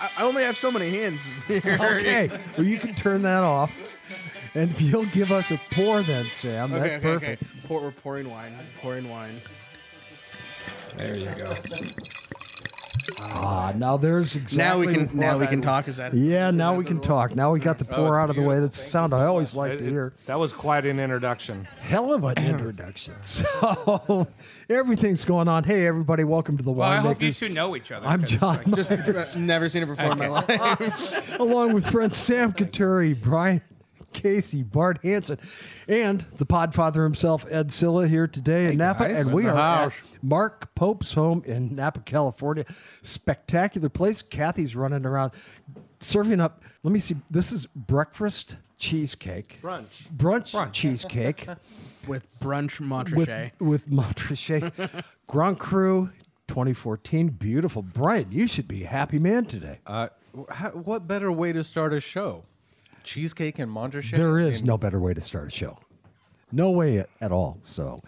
[0.00, 1.20] I, only have so many hands.
[1.50, 2.28] Okay.
[2.56, 3.72] well, you can turn that off.
[4.54, 7.42] And if you'll give us a pour then, Sam, that's Okay, okay, perfect.
[7.42, 7.52] okay.
[7.66, 8.56] Pour, we're pouring wine.
[8.80, 9.40] Pouring wine.
[10.96, 11.52] There you go.
[13.20, 15.06] Ah, now there's exactly now we can.
[15.06, 15.88] what Now we I- can talk.
[15.88, 16.14] Is that?
[16.14, 17.34] Yeah, now we can talk.
[17.36, 18.60] Now we got the pour it's out of the way.
[18.60, 20.14] That's the sound I always like to hear.
[20.26, 21.66] that was quite an introduction.
[21.80, 23.14] Hell of an introduction.
[23.22, 24.26] So
[24.68, 25.64] everything's going on.
[25.64, 26.78] Hey, everybody, welcome to the wild.
[27.04, 27.38] Well, I hope you Winemakers.
[27.38, 28.06] two know each other.
[28.06, 28.76] I'm 'cause, John like,
[29.06, 31.38] Just never seen it before in my life.
[31.40, 33.60] along with friends Sam Coturri, Brian
[34.14, 35.38] Casey, Bart Hanson,
[35.86, 39.08] and the podfather himself, Ed Silla, here today in Napa.
[39.08, 39.26] guys.
[39.26, 39.92] And we In the are at.
[40.22, 42.64] Mark Pope's home in Napa, California.
[43.02, 44.22] Spectacular place.
[44.22, 45.32] Kathy's running around
[46.00, 46.62] serving up.
[46.82, 47.16] Let me see.
[47.30, 49.58] This is breakfast cheesecake.
[49.62, 50.08] Brunch.
[50.16, 51.46] Brunch, cheesecake
[52.06, 52.88] With brunch with,
[53.28, 53.52] Montrachet.
[53.60, 55.02] with Montrachet.
[55.26, 56.10] Grand Cru
[56.48, 57.28] 2014.
[57.28, 57.80] Beautiful.
[57.82, 59.78] Brian, you should be a happy man today.
[59.86, 60.08] Uh,
[60.50, 62.44] how, what better way to start a show?
[63.04, 64.16] Cheesecake and Montrachet?
[64.16, 65.78] There is I no better way to start a show.
[66.52, 67.58] No way at, at all.
[67.62, 67.98] So,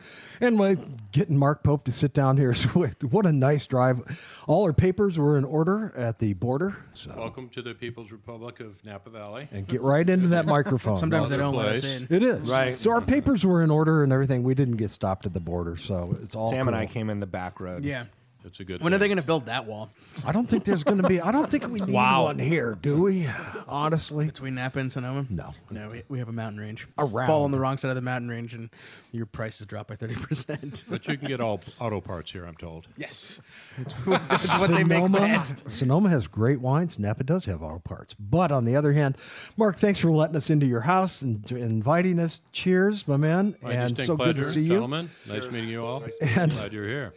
[0.40, 0.76] and my,
[1.10, 4.20] getting Mark Pope to sit down here, is what what a nice drive.
[4.46, 6.76] All our papers were in order at the border.
[6.92, 9.48] So, Welcome to the People's Republic of Napa Valley.
[9.50, 10.98] and get right into that microphone.
[10.98, 12.02] Sometimes they don't let us place.
[12.02, 12.06] in.
[12.08, 12.76] it is Right.
[12.76, 14.44] So our papers were in order and everything.
[14.44, 16.50] We didn't get stopped at the border, so it's all.
[16.50, 16.94] Sam and I cool.
[16.94, 17.84] came in the back road.
[17.84, 18.04] Yeah.
[18.46, 18.80] It's a good.
[18.82, 19.90] When are they going to build that wall
[20.24, 21.20] I don't think there's going to be.
[21.20, 22.24] I don't think we need Wow.
[22.24, 23.28] one here, do we?
[23.68, 25.26] Honestly, between Napa and Sonoma?
[25.28, 25.50] No.
[25.70, 26.86] No, we, we have a mountain range.
[26.96, 27.26] Around.
[27.26, 28.70] Fall on the wrong side of the mountain range, and
[29.12, 30.84] your prices drop by thirty percent.
[30.88, 32.86] But you can get all auto parts here, I'm told.
[32.96, 33.40] Yes,
[33.78, 35.68] it's, it's what they make best.
[35.68, 36.98] Sonoma has great wines.
[36.98, 38.14] Napa does have auto parts.
[38.14, 39.16] But on the other hand,
[39.56, 42.40] Mark, thanks for letting us into your house and inviting us.
[42.52, 43.56] Cheers, my man.
[43.60, 44.68] My and so pleasure, good to see you.
[44.74, 45.10] gentlemen.
[45.26, 46.04] Nice meeting you all.
[46.20, 47.12] And- Glad you're here.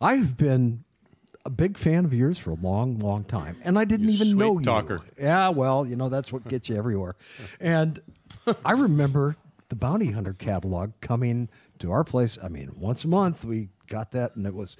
[0.00, 0.84] I've been
[1.44, 4.36] a big fan of yours for a long, long time, and I didn't You even
[4.38, 4.64] know you.
[4.64, 5.00] talker.
[5.18, 7.16] Yeah, well, you know that's what gets you everywhere.
[7.60, 8.00] And
[8.64, 9.36] I remember
[9.68, 12.38] the Bounty Hunter catalog coming to our place.
[12.42, 14.76] I mean, once a month we got that, and it was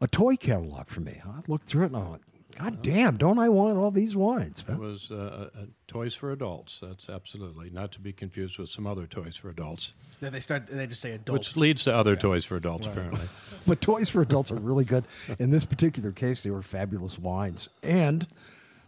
[0.00, 1.20] a toy catalog for me.
[1.24, 2.22] I looked through it and I went,
[2.58, 4.64] God damn, don't I want all these wines?
[4.68, 6.80] It was uh, uh, toys for adults.
[6.80, 10.66] That's absolutely not to be confused with some other toys for adults, Then they start.
[10.66, 11.38] They just say adult.
[11.38, 13.28] which leads to other toys for adults, apparently.
[13.66, 15.04] But toys for adults are really good.
[15.38, 18.26] In this particular case, they were fabulous wines and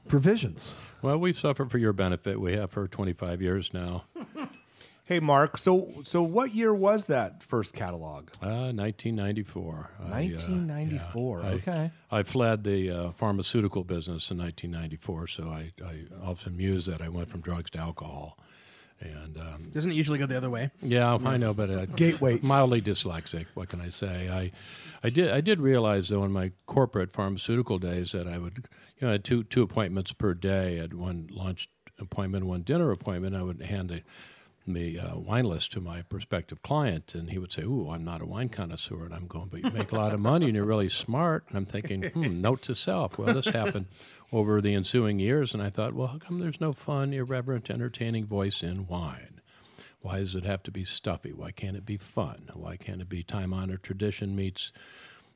[0.09, 0.75] provisions.
[1.03, 2.41] Well, we've suffered for your benefit.
[2.41, 4.04] We have for 25 years now.
[5.10, 5.59] Hey, Mark.
[5.59, 8.28] So, so what year was that first catalog?
[8.41, 9.91] Uh, 1994.
[9.98, 11.91] I, uh, 1994, yeah, okay.
[12.12, 17.09] I fled the uh, pharmaceutical business in 1994, so I, I often muse that I
[17.09, 18.38] went from drugs to alcohol.
[19.00, 20.71] And um, Doesn't it usually go the other way?
[20.81, 22.38] yeah, I know, but uh, Gateway.
[22.41, 23.47] mildly dyslexic.
[23.54, 24.28] What can I say?
[24.31, 24.53] I,
[25.03, 29.06] I did I did realize though in my corporate pharmaceutical days that I would you
[29.06, 30.78] know I had two two appointments per day.
[30.78, 33.34] I had one lunch appointment, one dinner appointment.
[33.34, 34.03] I would hand a
[34.66, 38.21] the uh, wine list to my prospective client, and he would say, "Ooh, I'm not
[38.21, 40.65] a wine connoisseur," and I'm going, "But you make a lot of money, and you're
[40.65, 43.87] really smart." And I'm thinking, "Hmm, note to self." Well, this happened
[44.32, 48.26] over the ensuing years, and I thought, "Well, how come there's no fun, irreverent, entertaining
[48.26, 49.41] voice in wine?"
[50.03, 51.32] Why does it have to be stuffy?
[51.32, 52.48] Why can't it be fun?
[52.54, 54.72] Why can't it be time honored tradition meets,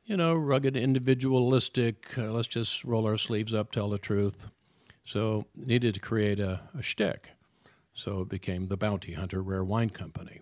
[0.07, 4.47] you know, rugged, individualistic, uh, let's just roll our sleeves up, tell the truth?
[5.05, 7.34] So, needed to create a, a shtick.
[7.95, 10.41] So, it became the Bounty Hunter Rare Wine Company.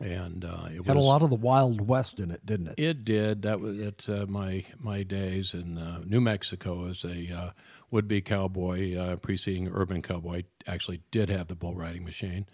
[0.00, 2.74] And uh, it Had was a lot of the Wild West in it, didn't it?
[2.78, 3.42] it did.
[3.42, 7.50] That was at uh, my my days in uh, New Mexico as a uh,
[7.90, 10.44] would-be cowboy, uh, preceding urban cowboy.
[10.66, 12.46] Actually, did have the bull riding machine,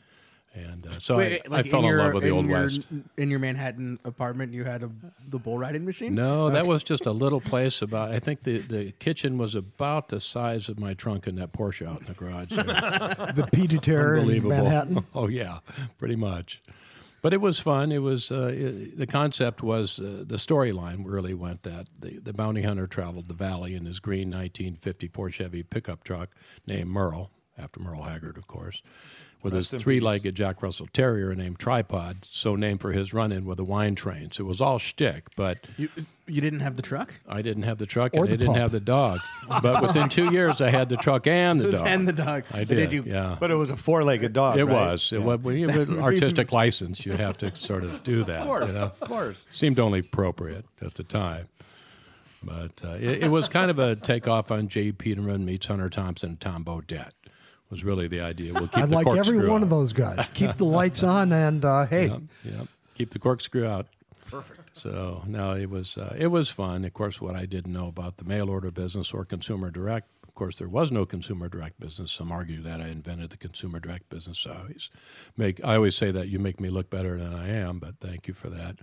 [0.57, 2.63] and uh, so Wait, I, like I fell in, your, love with the old your,
[2.63, 2.87] west.
[3.19, 4.91] In your Manhattan apartment, you had a
[5.29, 6.15] the bull riding machine.
[6.15, 8.11] No, that was just a little place about.
[8.11, 11.87] I think the, the kitchen was about the size of my trunk in that Porsche
[11.87, 12.49] out in the garage.
[12.49, 12.65] there.
[12.65, 15.05] The pied-à-terre in Manhattan.
[15.15, 15.59] oh yeah,
[15.99, 16.63] pretty much.
[17.21, 17.93] But it was fun.
[17.93, 22.33] It was uh, it, the concept was uh, the storyline really went that the, the
[22.33, 26.31] bounty hunter traveled the valley in his green 1954 Chevy pickup truck
[26.67, 28.83] named Merle, after Merle Haggard, of course,
[29.47, 33.65] with his three-legged Jack Russell Terrier named Tripod, so named for his run-in with the
[33.65, 34.39] wine trains.
[34.39, 35.89] It was all shtick, but You
[36.29, 38.55] you didn't have the truck I didn't have the truck Or and the I didn't
[38.57, 39.21] have the dog.
[39.63, 41.87] But within two years, I had the truck and the dog.
[41.87, 42.43] and the dog.
[42.53, 42.93] I But did.
[42.93, 43.37] you, yeah.
[43.39, 44.59] But it was a four-legged dog.
[44.59, 44.73] It right?
[44.75, 45.13] was.
[45.13, 47.07] It was with an artistic license.
[47.07, 48.41] You have to sort of do that.
[48.41, 48.83] Of course, you know?
[48.85, 49.47] of course.
[49.51, 51.49] Seemed only appropriate at the time.
[52.43, 54.93] But uh, it, it was kind of a takeoff on J.
[54.93, 57.11] Peterman meets Hunter Thompson Tom Bodett
[57.71, 58.53] was really the idea.
[58.53, 60.27] We'll keep I the like every corkscrew one of those guys.
[60.35, 62.67] Keep the lights on, and uh, hey, Yep, yep.
[62.95, 63.87] Keep the corkscrew out.
[64.31, 64.71] Perfect.
[64.79, 66.85] So no, it was uh, it was fun.
[66.85, 70.09] Of course, what I didn't know about the mail order business or consumer direct.
[70.27, 72.13] Of course, there was no consumer direct business.
[72.13, 74.47] Some argue that I invented the consumer direct business.
[74.49, 74.91] I always
[75.37, 78.29] make I always say that you make me look better than I am, but thank
[78.29, 78.77] you for that.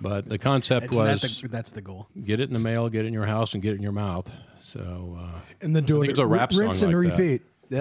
[0.00, 2.08] But the concept It's- was that's, the, that's the goal.
[2.22, 3.92] get it in the mail, get it in your house, and get it in your
[3.92, 4.30] mouth.
[4.60, 6.10] So uh, and then do it.
[6.10, 7.40] it's a rap song rinse and like that.
[7.70, 7.76] Repeat.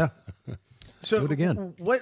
[0.47, 0.55] Yeah.
[1.01, 1.75] So Do it again.
[1.77, 2.01] What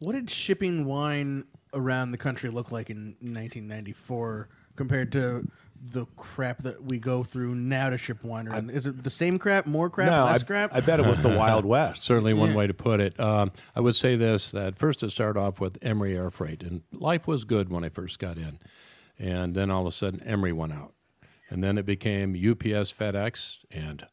[0.00, 5.46] what did shipping wine around the country look like in 1994 compared to
[5.92, 8.70] the crap that we go through now to ship wine around?
[8.70, 10.74] Is it the same crap, more crap, No, I, less crap?
[10.74, 12.02] I bet it was the Wild West.
[12.02, 12.56] certainly one Yeah.
[12.56, 13.18] way to put it.
[13.20, 16.82] Um, I would say this: that first it started off with Emery Air Freight, and
[16.92, 18.58] life was good when I first got in,
[19.20, 20.94] and then all of a sudden Emery went out,
[21.48, 24.04] and then it became UPS, FedEx, and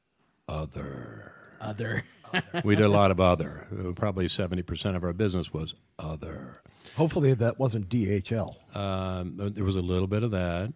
[0.47, 1.31] other.
[1.59, 2.03] Other.
[2.63, 3.67] we did a lot of other.
[3.71, 6.61] Uh, Probably seventy percent of our business was other.
[6.95, 8.55] Hopefully that wasn't DHL.
[8.75, 10.73] Um, there was a little bit of that,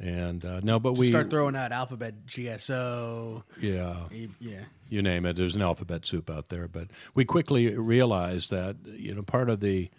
[0.00, 3.44] and uh, no, but we Start throwing out alphabet GSO.
[3.60, 3.96] yeah.
[4.40, 4.60] Yeah.
[4.88, 5.36] you name it.
[5.36, 9.60] There's an alphabet soup out there, but we quickly realized that you know part of
[9.60, 9.90] the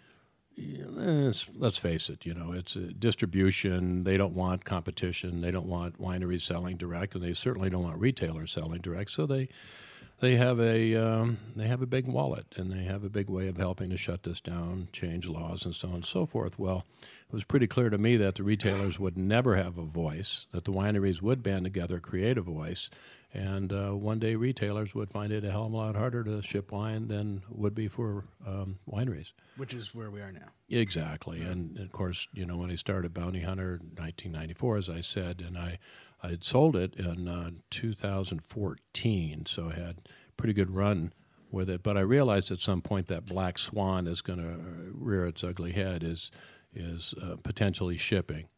[0.58, 4.04] eh, let's face it, you know, it's uh, distribution.
[4.04, 5.40] They don't want competition.
[5.40, 9.10] They don't want wineries selling direct, and they certainly don't want retailers selling direct.
[9.10, 9.48] So they
[10.20, 13.48] they have a um, they have a big wallet, and they have a big way
[13.48, 16.58] of helping to shut this down, change laws, and so on and so forth.
[16.58, 16.84] Well,
[17.28, 20.64] it was pretty clear to me that the retailers would never have a voice, that
[20.64, 22.88] the wineries would band together, create a voice,
[23.34, 26.42] and uh, one day retailers would find it a hell of a lot harder to
[26.42, 29.32] ship wine than would be for um, wineries.
[29.58, 30.48] Which is where we are now.
[30.70, 35.00] Exactly, and of course, you know, when I started Bounty Hunter in 1994, as I
[35.02, 35.78] said, and I
[36.26, 41.12] I had sold it in uh, 2014, so I had pretty good run
[41.52, 41.84] with it.
[41.84, 45.70] But I realized at some point that black swan is going to rear its ugly
[45.70, 46.32] head, is
[46.74, 48.48] is uh, potentially shipping,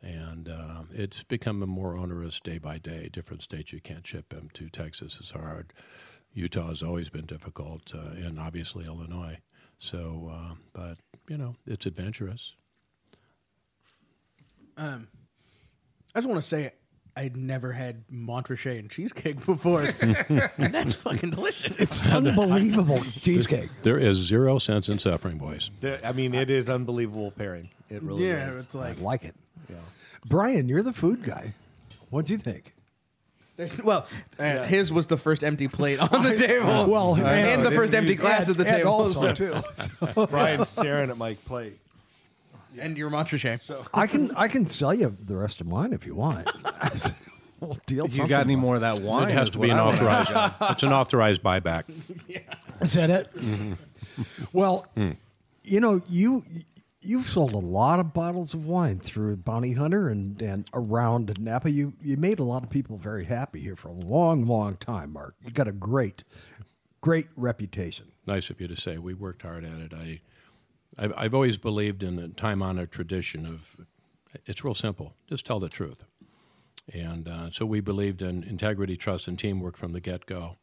[0.00, 3.08] and uh, it's becoming more onerous day by day.
[3.12, 4.68] Different states you can't ship them to.
[4.68, 5.72] Texas is hard.
[6.32, 9.38] Utah has always been difficult, uh, and obviously Illinois.
[9.80, 10.98] So, uh, but
[11.28, 12.54] you know, it's adventurous.
[14.76, 15.08] Um,
[16.14, 16.72] I just want to say
[17.20, 21.78] I'd never had Montrachet and cheesecake before, and that's fucking delicious.
[21.78, 23.68] It's unbelievable cheesecake.
[23.82, 25.70] There is zero sense in suffering, boys.
[25.80, 27.68] The- I mean, it is unbelievable pairing.
[27.90, 28.62] It really yeah, is.
[28.64, 29.34] it's like I like it.
[30.24, 31.54] Brian, you're the food guy.
[32.08, 32.74] What do you think?
[33.56, 34.06] there's, well,
[34.38, 36.86] uh, his was the first empty plate on the table.
[36.90, 39.54] Well, and, and- the first empty glass at the and table, also too.
[40.26, 41.78] Brian's staring at my plate.
[42.78, 43.86] And your Montrachet.
[43.94, 46.50] I can I can sell you the rest of mine if you want.
[47.60, 49.30] we'll deal You got any more of that wine?
[49.30, 50.08] It has to be an I wanna know.
[50.08, 50.54] authorized.
[50.72, 51.84] it's an authorized buyback.
[52.80, 53.34] Is that it?
[53.34, 53.74] Mm-hmm.
[54.52, 55.12] Well, hmm.
[55.62, 56.44] you know, you
[57.02, 61.70] you've sold a lot of bottles of wine through Bounty Hunter and, and around Napa.
[61.70, 65.12] You you made a lot of people very happy here for a long, long time,
[65.12, 65.34] Mark.
[65.44, 66.24] You got a great,
[67.00, 68.12] great reputation.
[68.26, 68.98] Nice of you to say.
[68.98, 69.92] We worked hard at it.
[69.94, 70.20] I,
[71.00, 73.86] I've, I've always believed in a time-honored tradition of,
[74.44, 75.14] it's real simple.
[75.26, 76.04] Just tell the truth.
[76.92, 80.56] And uh, so we believed in integrity, trust, and teamwork from the get-go.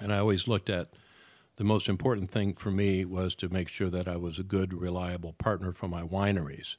[0.00, 0.94] And I always looked at
[1.56, 4.72] the most important thing for me was to make sure that I was a good,
[4.72, 6.76] reliable partner for my wineries,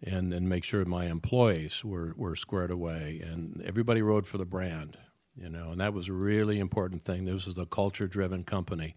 [0.00, 4.44] and then make sure my employees were, were squared away, and everybody rode for the
[4.44, 4.96] brand,
[5.34, 7.24] you know, and that was a really important thing.
[7.24, 8.94] This was a culture-driven company,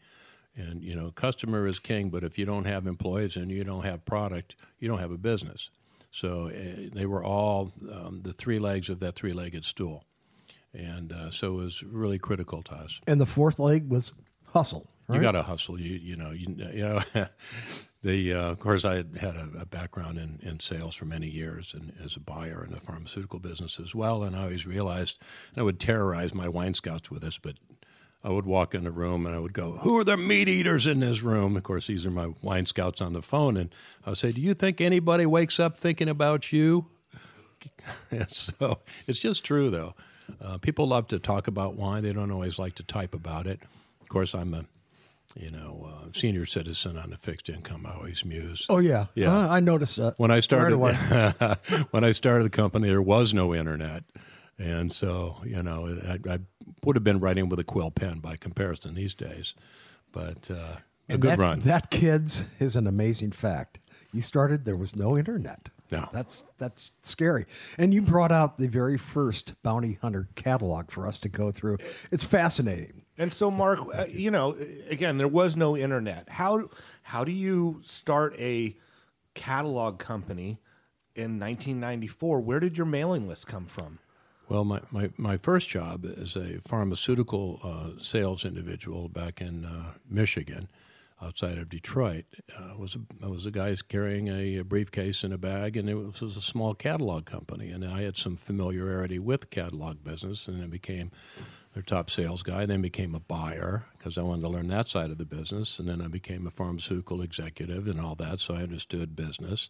[0.56, 3.86] and you know, customer is king, but if you don't have employees and you don't
[3.86, 5.70] have product, you don't have a business.
[6.12, 10.06] So uh, they were all um, the three legs of that three-legged stool,
[10.74, 13.00] and uh, so it was really critical to us.
[13.06, 14.14] And the fourth leg was
[14.54, 14.90] hustle.
[15.08, 15.18] Right?
[15.18, 15.80] You got to hustle.
[15.80, 17.02] You you know you, you know.
[18.02, 21.28] the uh, of course I had had a, a background in, in sales for many
[21.28, 24.24] years and as a buyer in the pharmaceutical business as well.
[24.24, 25.20] And I always realized
[25.52, 27.56] and I would terrorize my wine scouts with this, but
[28.24, 30.86] I would walk in a room and I would go, "Who are the meat eaters
[30.86, 33.70] in this room?" Of course, these are my wine scouts on the phone, and
[34.06, 36.88] I would say, "Do you think anybody wakes up thinking about you?"
[38.28, 39.96] so it's just true, though.
[40.42, 43.62] Uh, people love to talk about wine; they don't always like to type about it.
[44.02, 44.66] of course, I'm a
[45.36, 47.86] you know uh, senior citizen on a fixed income.
[47.86, 48.66] I always muse.
[48.70, 49.36] Oh yeah, Yeah.
[49.36, 51.58] Uh, I noticed that when I started Right
[51.92, 54.04] when I started the company, there was no internet,
[54.60, 56.40] and so you know I, I
[56.84, 59.56] would have been writing with a quill pen by comparison these days.
[60.12, 61.60] But uh, a And good that, run.
[61.60, 63.80] That kids is an amazing fact.
[64.12, 65.70] You started there was no internet.
[65.92, 66.08] No.
[66.14, 67.46] That's that's scary.
[67.78, 71.78] And you brought out the very first bounty hunter catalog for us to go through.
[72.12, 73.04] It's fascinating.
[73.18, 74.56] And so, Mark, uh, you know,
[74.90, 76.30] again, there was no internet.
[76.30, 76.70] How
[77.04, 78.78] how do you start a
[79.34, 80.60] catalog company
[81.16, 82.40] in 1994?
[82.42, 84.00] Where did your mailing list come from?
[84.50, 89.94] Well, my, my, my first job as a pharmaceutical uh, sales individual back in uh,
[90.10, 90.70] Michigan,
[91.22, 92.26] outside of Detroit,
[92.58, 95.94] uh, was a, was a guy carrying a, a briefcase and a bag, and it
[95.94, 97.70] was, was a small catalog company.
[97.70, 101.12] And I had some familiarity with catalog business, and I became
[101.76, 102.66] their top sales guy.
[102.66, 105.88] Then became a buyer because I wanted to learn that side of the business, and
[105.88, 108.40] then I became a pharmaceutical executive and all that.
[108.40, 109.70] So I understood business,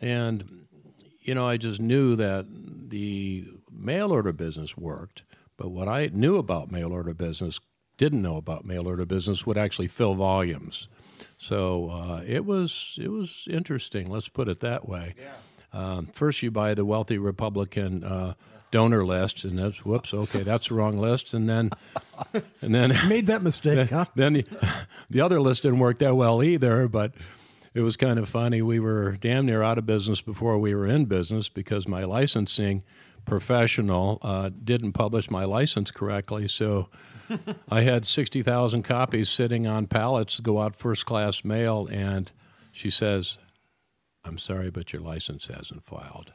[0.00, 0.66] and
[1.20, 2.46] you know, I just knew that
[2.88, 5.22] the mail order business worked,
[5.56, 7.60] but what I knew about mail order business,
[7.98, 10.88] didn't know about mail order business, would actually fill volumes.
[11.36, 14.10] So uh, it was it was interesting.
[14.10, 15.14] Let's put it that way.
[15.72, 18.34] Um, first, you buy the wealthy Republican uh,
[18.70, 21.70] donor list, and that's whoops, okay, that's the wrong list, and then
[22.60, 24.06] and then Made that mistake, huh?
[24.14, 24.44] then the,
[25.10, 27.12] the other list didn't work that well either, but
[27.74, 28.62] it was kind of funny.
[28.62, 32.82] We were damn near out of business before we were in business because my licensing
[33.24, 36.48] professional uh, didn't publish my license correctly.
[36.48, 36.88] So
[37.68, 42.30] I had 60,000 copies sitting on pallets to go out first class mail, and
[42.72, 43.38] she says,
[44.24, 46.32] I'm sorry, but your license hasn't filed.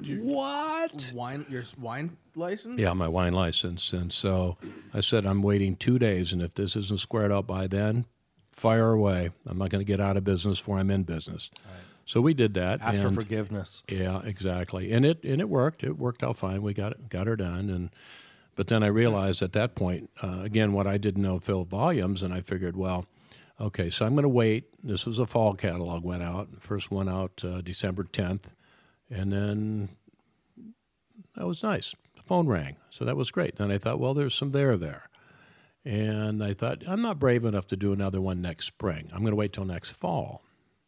[0.00, 1.10] What?
[1.12, 1.44] Wine?
[1.48, 2.80] Your wine license?
[2.80, 3.92] Yeah, my wine license.
[3.92, 4.56] And so
[4.94, 8.06] I said, I'm waiting two days, and if this isn't squared out by then,
[8.58, 9.30] fire away.
[9.46, 11.50] I'm not going to get out of business before I'm in business.
[12.04, 12.80] So we did that.
[12.80, 13.82] Ask for forgiveness.
[13.86, 14.92] Yeah, exactly.
[14.92, 15.84] And it and it worked.
[15.84, 16.62] It worked out fine.
[16.62, 17.68] We got it, got her done.
[17.68, 17.90] And
[18.56, 22.22] but then I realized at that point, uh, again, what I didn't know filled volumes,
[22.22, 23.04] and I figured, well,
[23.60, 24.64] okay, so I'm going to wait.
[24.82, 26.48] This was a fall catalog went out.
[26.60, 28.44] First one out uh, December 10th,
[29.10, 29.90] and then
[31.36, 31.94] that was nice.
[32.16, 33.56] The phone rang, so that was great.
[33.56, 35.07] Then I thought, well, there's some there there.
[35.84, 39.08] And I thought, I'm not brave enough to do another one next spring.
[39.12, 40.42] I'm going to wait till next fall.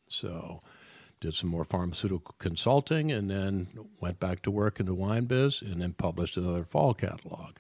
[0.08, 0.62] So
[1.20, 3.68] did some more pharmaceutical consulting and then
[4.00, 7.56] went back to work in the wine biz and then published another fall catalog.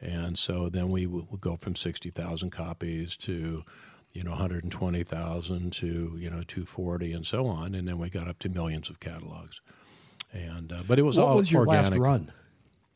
[0.00, 3.64] And so then we would go from 60,000 copies to,
[4.12, 5.86] you know, 120,000 to,
[6.18, 7.74] you know, 240 and so on.
[7.74, 9.60] And then we got up to millions of catalogs.
[10.32, 11.92] And, uh, but it was What all was your organic.
[11.92, 12.32] last run?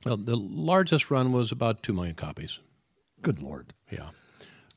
[0.05, 2.59] Well, the largest run was about 2 million copies.
[3.23, 3.75] Good lord.
[3.91, 4.11] Yeah.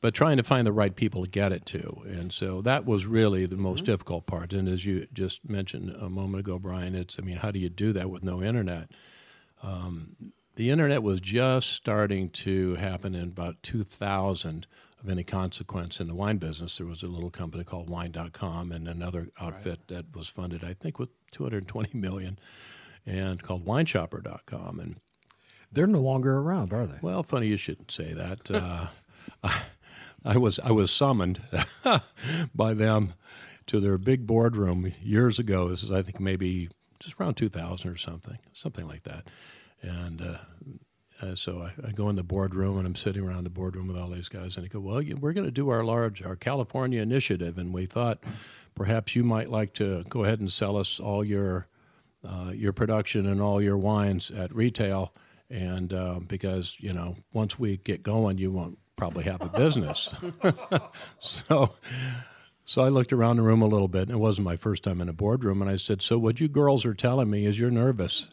[0.00, 2.02] But trying to find the right people to get it to.
[2.06, 4.52] And so that was really the most difficult part.
[4.52, 7.68] And as you just mentioned a moment ago, Brian, it's, I mean, how do you
[7.70, 8.90] do that with no internet?
[9.62, 14.66] Um, the internet was just starting to happen in about 2000
[15.02, 16.78] of any consequence in the wine business.
[16.78, 20.98] There was a little company called wine.com and another outfit that was funded, I think,
[20.98, 22.38] with 220 million
[23.04, 24.80] and called wineshopper.com.
[24.80, 25.00] And
[25.76, 26.96] They're no longer around, are they?
[27.02, 28.50] well, funny you should say that.
[28.50, 28.86] Uh,
[30.24, 31.42] I, was I was summoned
[32.54, 33.12] by them
[33.66, 35.68] to their big boardroom years ago.
[35.68, 39.28] This is I think maybe just around 2000 or something, something like that.
[39.82, 40.38] And uh,
[41.20, 43.98] uh, so I, I go in the boardroom and I'm sitting around the boardroom with
[43.98, 47.02] all these guys, and they go, "Well, we're going to do our large our California
[47.02, 48.18] initiative, and we thought
[48.74, 51.68] perhaps you might like to go ahead and sell us all your."
[52.26, 55.12] uh, your production and all your wines at retail,
[55.50, 60.10] and uh, because you know once we get going, you won't probably have a business.
[61.18, 61.74] so,
[62.64, 65.00] so I looked around the room a little bit, and it wasn't my first time
[65.00, 67.70] in a boardroom, and I said, "So what you girls are telling me is you're
[67.70, 68.30] nervous."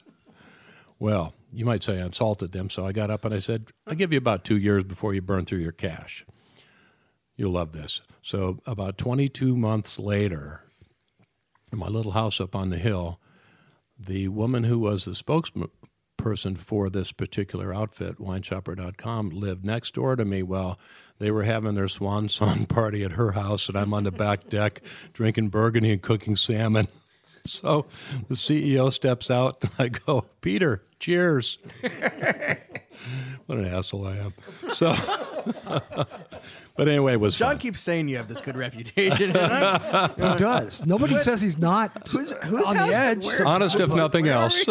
[0.99, 3.95] Well, you might say I insulted them, so I got up and I said, "I'll
[3.95, 6.25] give you about two years before you burn through your cash."
[7.35, 8.01] You'll love this.
[8.21, 10.65] So, about 22 months later,
[11.71, 13.19] in my little house up on the hill,
[13.97, 15.15] the woman who was the
[16.23, 20.79] spokesperson for this particular outfit, wineshopper.com, lived next door to me Well,
[21.19, 24.49] they were having their swan song party at her house, and I'm on the back
[24.49, 24.81] deck
[25.13, 26.87] drinking burgundy and cooking salmon.
[27.45, 27.87] So
[28.29, 31.57] the CEO steps out, and I go, Peter, cheers.
[31.81, 34.33] what an asshole I am.
[34.69, 34.95] So,
[36.77, 37.57] but anyway, it was John fun.
[37.59, 39.27] keeps saying you have this good reputation.
[39.27, 40.85] He does.
[40.85, 43.25] Nobody says he's not who's, who's on the edge.
[43.25, 44.63] where- honest if nothing else.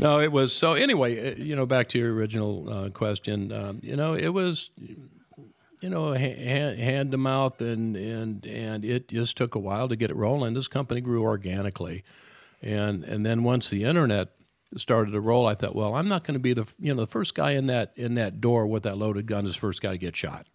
[0.00, 0.72] No, it was so.
[0.72, 3.52] Anyway, uh, you know, back to your original uh, question.
[3.52, 9.08] Um, you know, it was, you know, hand, hand to mouth, and and and it
[9.08, 10.54] just took a while to get it rolling.
[10.54, 12.02] This company grew organically,
[12.62, 14.30] and and then once the internet
[14.76, 17.06] started to roll, I thought, well, I'm not going to be the you know the
[17.06, 19.92] first guy in that in that door with that loaded gun is the first guy
[19.92, 20.46] to get shot.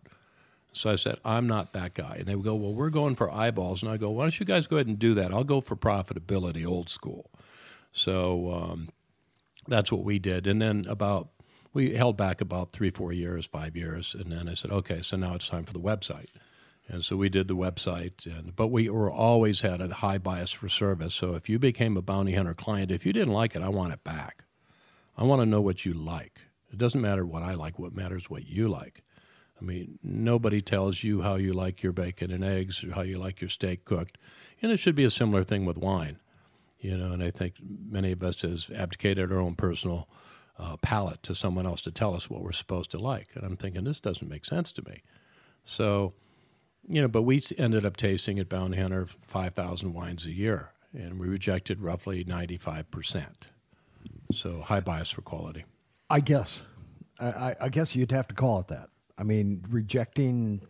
[0.73, 2.17] So I said, I'm not that guy.
[2.19, 3.81] And they would go, Well, we're going for eyeballs.
[3.81, 5.31] And I go, Why don't you guys go ahead and do that?
[5.31, 7.31] I'll go for profitability, old school.
[7.93, 8.89] So um,
[9.67, 10.47] that's what we did.
[10.47, 11.29] And then about,
[11.73, 14.15] we held back about three, four years, five years.
[14.17, 16.27] And then I said, Okay, so now it's time for the website.
[16.87, 20.51] And so we did the website, and, but we were always had a high bias
[20.51, 21.15] for service.
[21.15, 23.93] So if you became a bounty hunter client, if you didn't like it, I want
[23.93, 24.43] it back.
[25.17, 26.41] I want to know what you like.
[26.71, 27.79] It doesn't matter what I like.
[27.79, 29.01] What matters what you like.
[29.59, 33.17] I mean, nobody tells you how you like your bacon and eggs or how you
[33.17, 34.17] like your steak cooked.
[34.61, 36.19] And it should be a similar thing with wine,
[36.85, 37.11] you know.
[37.11, 40.07] And I think many of us has abdicated our own personal
[40.57, 43.29] uh, palate to someone else to tell us what we're supposed to like.
[43.35, 45.03] And I'm thinking this doesn't make sense to me.
[45.65, 46.13] So,
[46.87, 51.19] you know, but we ended up tasting at Bounty Hunter 5,000 wines a year, and
[51.19, 53.47] we rejected roughly 95 percent.
[54.31, 55.65] So high bias for quality.
[56.09, 56.63] I guess.
[57.19, 58.89] I, I guess you'd have to call it that.
[59.17, 60.61] I mean, rejecting.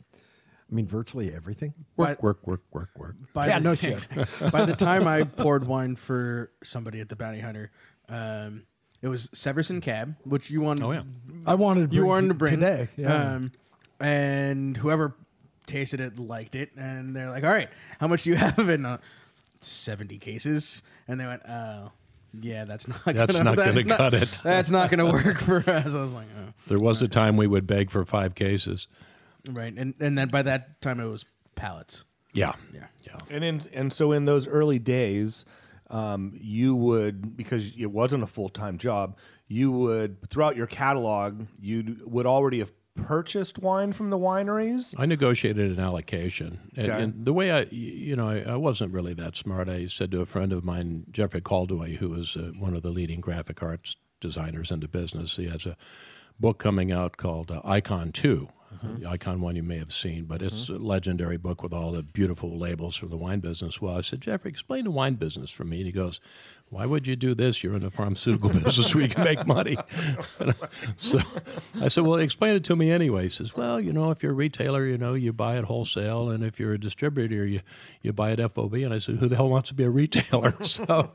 [0.72, 1.74] I mean, virtually everything.
[1.96, 3.16] Work, work, work, work, work.
[3.34, 4.08] By Yeah, the, no shit.
[4.52, 7.72] by the time I poured wine for somebody at the Bounty Hunter,
[8.10, 8.64] um,
[9.02, 10.84] it was Severson Cab, which you wanted.
[10.84, 11.04] Oh yeah.
[11.46, 12.88] I wanted to you bring wanted to bring today.
[12.98, 13.14] Yeah.
[13.36, 13.52] Um,
[14.00, 15.16] and whoever
[15.68, 17.70] tasted it liked it, and they're like, "All right,
[18.00, 18.98] how much do you have of it?" Uh,
[19.62, 21.92] Seventy cases, and they went, "Oh,
[22.40, 23.04] yeah, that's not.
[23.06, 26.02] That's gonna, not gonna not- cut it." That's not going to work for us." I
[26.04, 28.88] was like, "Oh." There was a time we would beg for five cases.
[29.50, 31.26] Right, and and then by that time it was
[31.56, 32.04] pallets.
[32.34, 32.54] Yeah.
[32.74, 32.88] Yeah.
[33.04, 33.18] Yeah.
[33.30, 35.46] And in and so in those early days,
[35.90, 39.18] um, you would because it wasn't a full time job.
[39.48, 44.96] You would throughout your catalog, you would already have purchased wine from the wineries.
[44.98, 47.04] I negotiated an allocation, and, Okay.
[47.04, 49.68] and the way I, you know, I, I wasn't really that smart.
[49.70, 52.92] I said to a friend of mine, Jeffrey Caldewey, who is uh, one of the
[52.92, 55.36] leading graphic arts designers in the business.
[55.36, 55.76] He has a
[56.40, 58.48] book coming out called uh, Icon Two.
[58.84, 58.94] Uh-huh.
[59.00, 60.80] The Icon one you may have seen, but it's uh-huh.
[60.80, 63.82] a legendary book with all the beautiful labels from the wine business.
[63.82, 65.78] Well, I said, Jeffrey, explain the wine business for me.
[65.78, 66.20] And he goes,
[66.70, 67.64] Why would you do this?
[67.64, 69.78] You're in the pharmaceutical business where you can make money.
[70.98, 71.20] so
[71.82, 73.24] I said, Well, explain it to me anyway.
[73.24, 76.30] He says, Well, you know, if you're a retailer, you know, you buy it wholesale,
[76.30, 77.62] and if you're a distributor, you,
[78.02, 78.74] you buy it FOB.
[78.74, 80.56] And I said, Who the hell wants to be a retailer?
[80.64, 81.12] so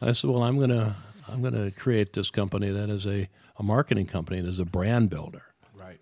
[0.00, 0.96] I said, Well, I'm gonna
[1.28, 5.10] I'm gonna create this company that is a, a marketing company and is a brand
[5.10, 5.42] builder.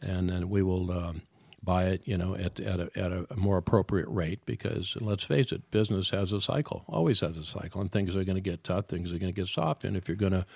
[0.02, 0.10] Right.
[0.10, 1.22] And then we will um,
[1.66, 5.52] buy it, you know, at, at, a, at a more appropriate rate because let's face
[5.52, 8.64] it, business has a cycle, always has a cycle, and things are going to get
[8.64, 10.46] tough, things are going to get soft, and if you're going to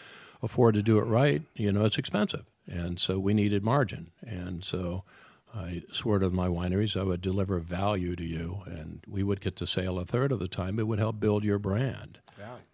[0.42, 4.64] afford to do it right, you know, it's expensive, and so we needed margin, and
[4.64, 5.04] so.
[5.52, 9.56] I swore to my wineries I would deliver value to you, and we would get
[9.56, 10.78] to sale a third of the time.
[10.78, 12.20] It would help build your brand.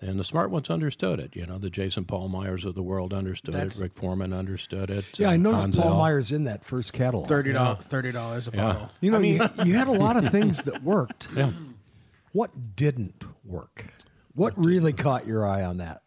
[0.00, 1.34] And the smart ones understood it.
[1.36, 3.82] You know, the Jayson Pahlmeyers of the world understood That's- it.
[3.82, 5.18] Rick Forman understood it.
[5.18, 5.98] yeah, I uh, noticed Paul Hansel.
[5.98, 7.28] Myers in that first catalog.
[7.28, 8.62] Thirty dollars, thirty dollars a Yeah.
[8.72, 8.90] bottle.
[9.00, 11.28] You know, you, you had a lot of things that worked.
[11.36, 11.52] Yeah.
[12.32, 13.86] What didn't work?
[14.34, 16.02] What really caught your eye on that?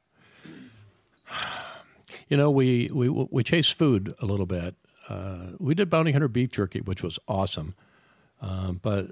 [2.28, 4.76] You know, we we we chased food a little bit.
[5.08, 7.74] Uh, we did bounty hunter beef jerky, which was awesome.
[8.42, 9.08] Um, but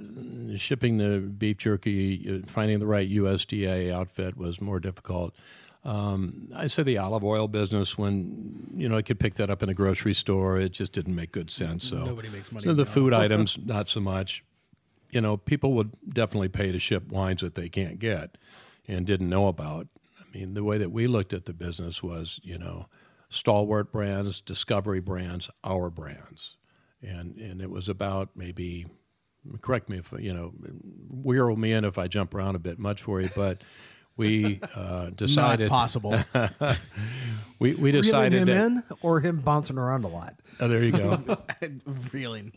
[0.57, 5.35] shipping the beef jerky, uh, finding the right USDA outfit was more difficult.
[5.83, 9.63] Um, I say the olive oil business when you know I could pick that up
[9.63, 11.85] in a grocery store, it just didn't make good sense.
[11.85, 14.43] So Nobody makes money So the food items, not so much.
[15.11, 18.37] You know, people would definitely pay to ship wines that they can't get
[18.87, 19.87] and didn't know about.
[20.19, 22.87] I mean, the way that we looked at the business was, you know,
[23.29, 26.57] stalwart brands, discovery brands, our brands,
[27.01, 28.87] and and it was about maybe.
[29.61, 30.53] Correct me if you know,
[31.23, 33.61] wheel me in if I jump around a bit much for you, but
[34.17, 36.17] we uh, Not decided possible.
[37.59, 40.35] we, we Reeling decided him that in or him bouncing around a lot?
[40.59, 41.37] oh, there you go.
[42.11, 42.53] Reeling.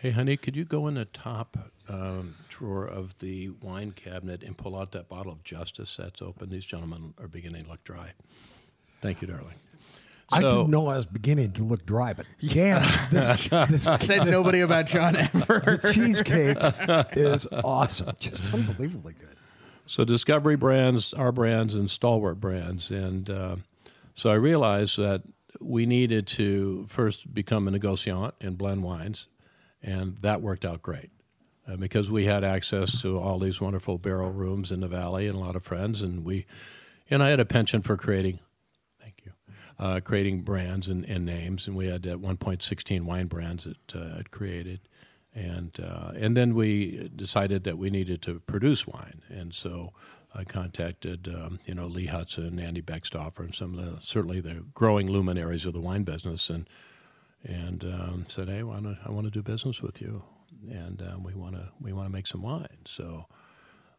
[0.00, 4.56] Hey, honey, could you go in the top um, drawer of the wine cabinet and
[4.56, 6.50] pull out that bottle of Justice that's open?
[6.50, 8.12] These gentlemen are beginning to look dry.
[9.00, 9.54] Thank you, darling.
[10.32, 14.26] I So- didn't know I was beginning to look dry, but damn, this, this Said
[14.26, 15.80] nobody about John ever.
[15.82, 16.56] the cheesecake
[17.16, 18.14] is awesome.
[18.18, 19.28] Just unbelievably good.
[19.86, 23.56] So Discovery brands, our brands, and Stalwart brands, and uh,
[24.14, 25.22] so I realized that
[25.60, 29.26] we needed to first become a negociant and blend wines,
[29.82, 31.10] and that worked out great
[31.66, 35.34] uh, because we had access to all these wonderful barrel rooms in the valley and
[35.36, 36.46] a lot of friends, and we,
[37.10, 38.49] and I had a penchant for creating Thank you.
[39.80, 43.64] Uh, creating brands and, and names, and we had at one point 16 wine brands
[43.64, 44.78] that uh, had created,
[45.34, 49.94] and uh, and then we decided that we needed to produce wine, and so
[50.34, 54.66] I contacted um, you know Lee Hudson, Andy Beckstoffer, and some of the certainly the
[54.74, 56.68] growing luminaries of the wine business, and
[57.42, 60.24] and um, said, hey, don't, I want to do business with you,
[60.70, 63.24] and um, we want to we want to make some wine, so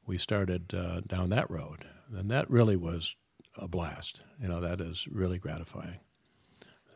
[0.05, 3.15] we started uh, down that road, and that really was
[3.57, 4.21] a blast.
[4.41, 5.99] You know, that is really gratifying.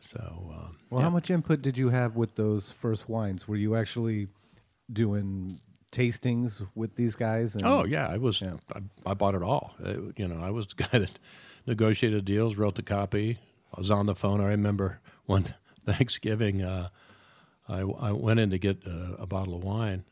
[0.00, 0.18] So,
[0.54, 1.04] um, Well, yeah.
[1.04, 3.48] how much input did you have with those first wines?
[3.48, 4.28] Were you actually
[4.92, 7.54] doing tastings with these guys?
[7.56, 8.40] And, Oh yeah, I was.
[8.40, 8.54] Yeah.
[8.74, 9.74] I, I bought it all.
[9.84, 11.18] Uh, you know, I was the guy that
[11.66, 13.38] negotiated deals, wrote the copy.
[13.74, 14.40] I was on the phone.
[14.40, 15.54] I remember one
[15.86, 16.88] Thanksgiving, uh,
[17.68, 20.04] I, I went in to get uh, a bottle of wine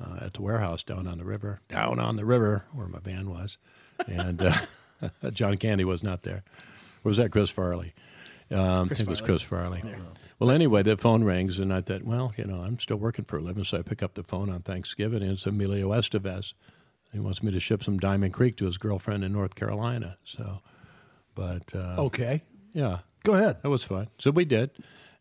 [0.00, 3.28] uh, at the warehouse down on the river, down on the river where my van
[3.28, 3.58] was,
[4.06, 4.54] and uh,
[5.32, 6.42] John Candy was not there.
[7.04, 7.94] Or was that Chris Farley?
[8.50, 8.58] Um,
[8.90, 9.82] I think it was Chris Farley.
[10.38, 13.36] Well, anyway, the phone rings, and I thought, well, you know, I'm still working for
[13.36, 16.54] a living, so I pick up the phone on Thanksgiving, and it's Emilio Estevez.
[17.12, 20.16] He wants me to ship some Diamond Creek to his girlfriend in North Carolina.
[20.24, 20.60] So,
[21.34, 22.42] but uh, Okay.
[22.72, 23.58] yeah, Go ahead.
[23.62, 24.08] that was fun.
[24.18, 24.70] So we did,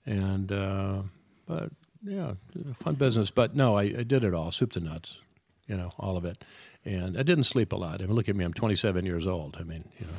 [0.05, 1.01] and uh,
[1.45, 1.71] but
[2.03, 2.33] yeah,
[2.75, 3.29] fun business.
[3.31, 5.17] But no, I, I did it all, soup to nuts,
[5.67, 6.43] you know, all of it.
[6.85, 8.01] And I didn't sleep a lot.
[8.01, 9.57] I mean, look at me, I'm 27 years old.
[9.59, 10.13] I mean, you know,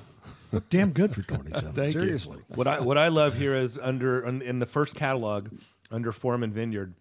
[0.71, 1.73] Damn good for 27.
[1.75, 2.01] Thank you.
[2.01, 2.39] Seriously.
[2.49, 5.49] What I what I love here is under in in the first catalog
[5.91, 6.95] under Forman Vineyard.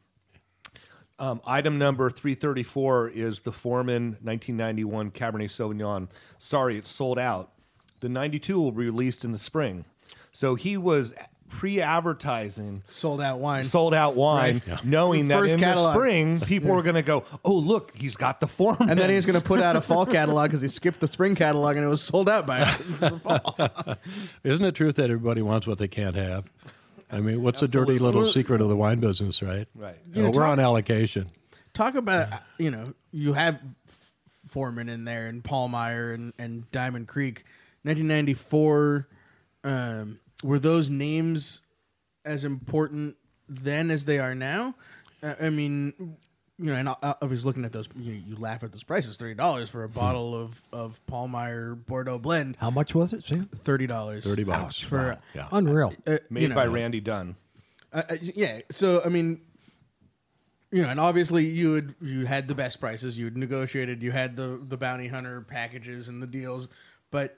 [1.18, 6.10] Um, item number 334 is the Forman 1991 Cabernet Sauvignon.
[6.38, 7.52] Sorry, it's sold out.
[8.00, 9.84] The 92 will be released in the spring.
[10.32, 11.14] So he was
[11.50, 13.66] pre-advertising Sold out wine.
[13.66, 15.94] sold out wine, knowing that in catalog.
[15.94, 19.10] the spring people were going to go, "Oh, look, he's got the Forman." and then
[19.10, 21.76] he was going to put out a fall catalog because he skipped the spring catalog
[21.76, 22.60] and it was sold out by
[23.00, 23.56] the fall.
[24.44, 26.46] isn't it truth that everybody wants what they can't have?
[27.12, 29.68] I mean, what's the dirty little secret of the wine business, right?
[29.74, 29.98] Right.
[30.14, 31.30] You know, we're on allocation.
[31.74, 33.56] Talk about uh, you know you have
[33.88, 34.14] F-
[34.50, 37.46] Forman in there and Pahlmeyer and, and Diamond Creek,
[37.84, 39.08] 1994.
[39.64, 41.62] Um, were those names
[42.26, 43.16] as important
[43.48, 44.76] then as they are now?
[45.24, 45.94] Uh, I mean,
[46.58, 47.88] you know, and I, I was looking at those.
[47.98, 52.20] You, you laugh at those prices: thirty dollars for a bottle of of Pahlmeyer Bordeaux
[52.20, 52.58] blend.
[52.60, 53.50] How much was it, Sam?
[53.64, 54.24] Thirty dollars.
[54.26, 54.80] 30 bucks.
[54.80, 55.48] for Yeah.
[55.52, 55.94] Unreal.
[56.08, 57.36] uh, Made you know, by Randy Dunn.
[57.94, 58.62] uh, uh, yeah.
[58.72, 59.42] So I mean,
[60.72, 63.18] you know, and obviously you had you had the best prices.
[63.18, 64.04] You had negotiated.
[64.04, 66.68] You had the the bounty hunter packages and the deals.
[67.12, 67.38] But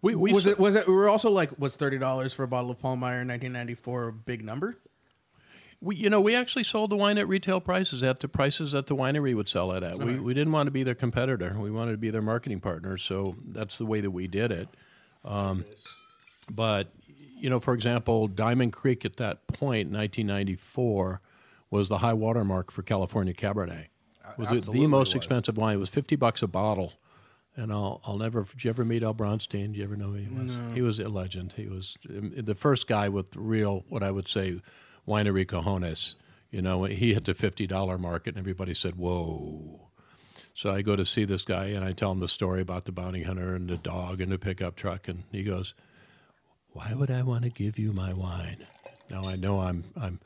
[0.00, 0.86] We, we was it was it?
[0.86, 4.12] We were also like, was thirty dollars for a bottle of Meyer in 1994 a
[4.12, 4.76] big number?
[5.80, 8.88] We, you know, we actually sold the wine at retail prices, at the prices that
[8.88, 9.98] the winery would sell it at.
[9.98, 11.56] We, we didn't want to be their competitor.
[11.56, 12.98] We wanted to be their marketing partner.
[12.98, 14.68] So that's the way that we did it.
[15.24, 15.64] Um,
[16.50, 16.92] but,
[17.36, 21.20] you know, for example, Diamond Creek at that point, 1994,
[21.70, 23.86] was the high water mark for California Cabernet.
[24.36, 25.14] Was it the most was.
[25.14, 25.76] expensive expensive wine?
[25.76, 26.94] It was 50 bucks a bottle.
[27.58, 28.44] And I'll, I'll never.
[28.44, 29.72] Did you ever meet Al Brounstein?
[29.72, 30.74] Did you ever know who he was?
[30.74, 31.54] He was a legend.
[31.56, 34.62] He was um, the first guy with real, what I would say,
[35.08, 36.14] winery cojones.
[36.52, 39.88] You know, he hit the fifty dollar market, and everybody said, "Whoa!"
[40.54, 42.92] So I go to see this guy, and I tell him the story about the
[42.92, 45.74] bounty hunter and the dog and the pickup truck, and he goes,
[46.70, 48.66] "Why would I want to give you my wine?"
[49.10, 50.20] Now I know I'm, I'm,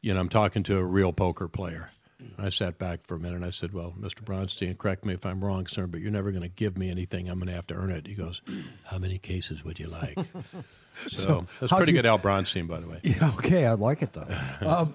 [0.00, 1.90] you know, I'm talking to a real poker player.
[2.38, 4.22] I sat back for a minute and I said, Well, Mr.
[4.24, 7.28] Brounstein, correct me if I'm wrong, sir, but you're never going to give me anything.
[7.28, 8.06] I'm going to have to earn it.
[8.06, 8.42] He goes,
[8.84, 10.18] How many cases would you like?
[11.08, 13.00] so, that's how'd pretty you- good Al Brounstein, by the way.
[13.02, 14.26] Yeah, okay, I like it though.
[14.66, 14.94] um,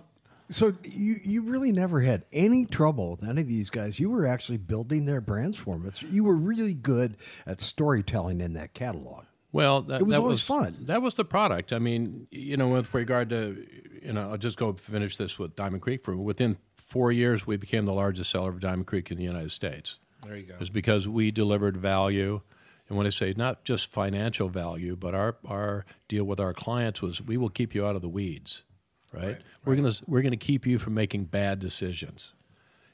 [0.49, 3.99] so you you really never had any trouble with any of these guys.
[3.99, 5.87] You were actually building their brands for them.
[5.87, 7.15] It's, you were really good
[7.47, 9.23] at storytelling in that catalog.
[9.53, 10.77] Well, that, It was that always was fun.
[10.81, 11.73] That was the product.
[11.73, 13.65] I mean, you know, with regard to,
[14.01, 16.03] you know, I'll just go finish this with Diamond Creek.
[16.03, 16.57] For within
[16.93, 19.97] four years, we became the largest seller of Diamond Creek in the United States.
[20.23, 20.53] There you go.
[20.53, 22.41] It was because we delivered value,
[22.87, 27.01] and when I say not just financial value, but our our deal with our clients
[27.01, 28.63] was we will keep you out of the weeds,
[29.11, 29.39] right?
[29.65, 32.33] We're gonna we're gonna keep you from making bad decisions.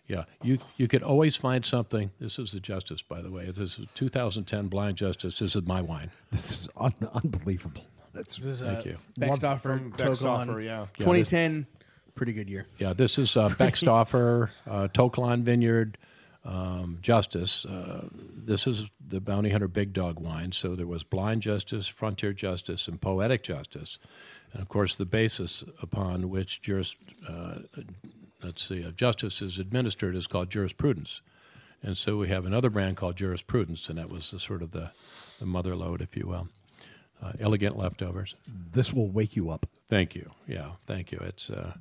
[0.08, 2.12] Yeah, you you could always find something.
[2.22, 3.52] This is the justice, by the way.
[3.52, 5.40] This is 2010 blind justice.
[5.40, 6.10] This is my wine.
[6.32, 7.84] This is un- unbelievable.
[8.14, 8.98] That's This is Thank uh, you.
[9.20, 10.48] Beckstoffer, From To Kalon.
[10.48, 10.88] Beckstoffer, yeah.
[11.00, 11.68] 2010,
[12.20, 12.68] pretty good year.
[12.78, 15.98] Yeah, this is uh, Beckstoffer, uh, To Kalon Vineyard,
[16.44, 17.64] um, Justice.
[17.64, 20.52] Uh, this is the Bounty Hunter Big Dog wine.
[20.52, 24.00] So there was Blind Justice, Frontier Justice, and Poetic Justice.
[24.52, 27.60] And of course, the basis upon which juris, uh,
[28.44, 31.22] let's see, uh, justice is administered is called jurisprudence.
[31.82, 34.92] And so we have another brand called jurisprudence, and that was the sort of the,
[35.40, 36.50] the mother lode, if you will.
[37.22, 38.36] Uh, elegant leftovers.
[38.72, 39.66] This will wake you up.
[39.90, 40.32] Thank you.
[40.48, 41.20] Yeah, thank you.
[41.22, 41.50] It's.
[41.50, 41.74] Uh,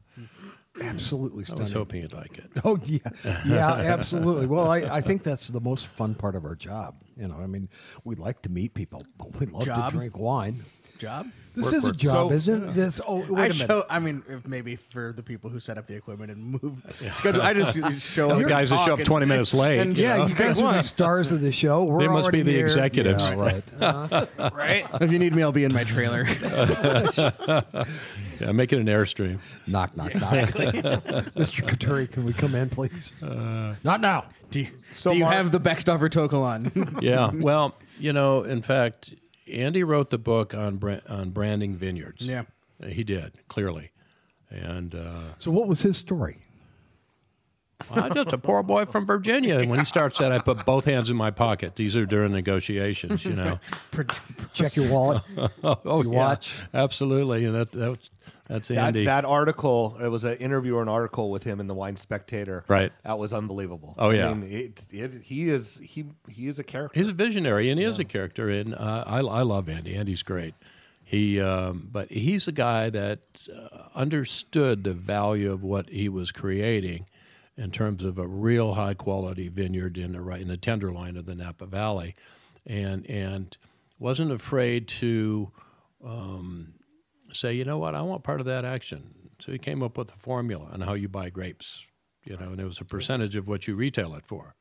[0.81, 1.65] Absolutely stunning.
[1.65, 1.65] I stunning.
[1.65, 2.51] was hoping you'd like it.
[2.65, 2.99] Oh yeah,
[3.47, 4.47] yeah, absolutely.
[4.47, 6.95] Well, I, I think that's the most fun part of our job.
[7.17, 7.69] You know, I mean,
[8.05, 9.91] we like to meet people, but we love Job?
[9.91, 10.63] to drink wine.
[10.99, 11.27] Job.
[11.59, 12.75] This Work, is a job, So- isn't it?
[12.75, 13.01] This.
[13.07, 13.67] Oh, wait I a minute.
[13.69, 13.85] show.
[13.91, 16.75] I mean, if maybe for the people who set up the equipment and move
[17.17, 18.39] schedule, I just show up.
[18.39, 19.81] The guys that show up 20 and- minutes late.
[19.81, 21.85] and- yeah, you guys are the stars of the show.
[21.85, 22.65] We're They must be the here.
[22.65, 23.25] executives.
[23.25, 23.65] Yeah, right.
[24.39, 24.87] Uh, right.
[25.01, 26.25] If you need me, I'll be in my trailer.
[28.41, 29.41] Yeah, make it an airstream.
[29.67, 30.31] knock, knock, knock.
[30.31, 31.67] Mr.
[31.67, 33.13] Coturri, can we come in, please?
[33.21, 34.27] Not now.
[34.53, 36.71] do you, So do you Mark- have the Beckstoffer To Kalon?
[37.01, 37.33] Yeah.
[37.35, 39.13] Well, you know, in fact,
[39.51, 42.23] Andy wrote the book on bra- on branding vineyards.
[42.23, 42.43] Yeah.
[42.83, 43.91] Uh, he did clearly,
[44.51, 46.39] and uh, So, what was his story?
[47.91, 49.59] I'm just a poor boy from Virginia.
[49.59, 51.77] And when he starts that, I put both hands in my pocket.
[51.77, 53.61] These are during negotiations, you know.
[54.53, 55.23] Check your wallet.
[55.63, 56.55] oh, You yeah, watch?
[56.75, 58.11] absolutely, and that that's
[58.49, 59.05] that's That, Andy.
[59.05, 62.65] that article, it was an interview or an article with him in the Wine Spectator.
[62.67, 62.93] Right.
[63.05, 63.95] That was unbelievable.
[63.99, 64.31] Oh, yeah.
[64.31, 66.99] I mean, it, it, he is he he is a character.
[66.99, 69.95] He's a visionary, and he is a character, and uh, I, I love Andy.
[69.95, 70.55] Andy's great.
[71.05, 76.33] He, um, but he's a guy that uh, understood the value of what he was
[76.33, 77.07] creating
[77.57, 81.25] in terms of a real high quality vineyard in the right in the tenderloin of
[81.27, 82.15] the Napa Valley,
[82.67, 83.57] and and
[83.99, 85.51] wasn't afraid to
[86.07, 86.75] um,
[87.33, 89.15] say, you know what, I want part of that action.
[89.41, 91.85] So he came up with a formula on how you buy grapes,
[92.25, 94.55] you know, and it was a percentage of what you retail it for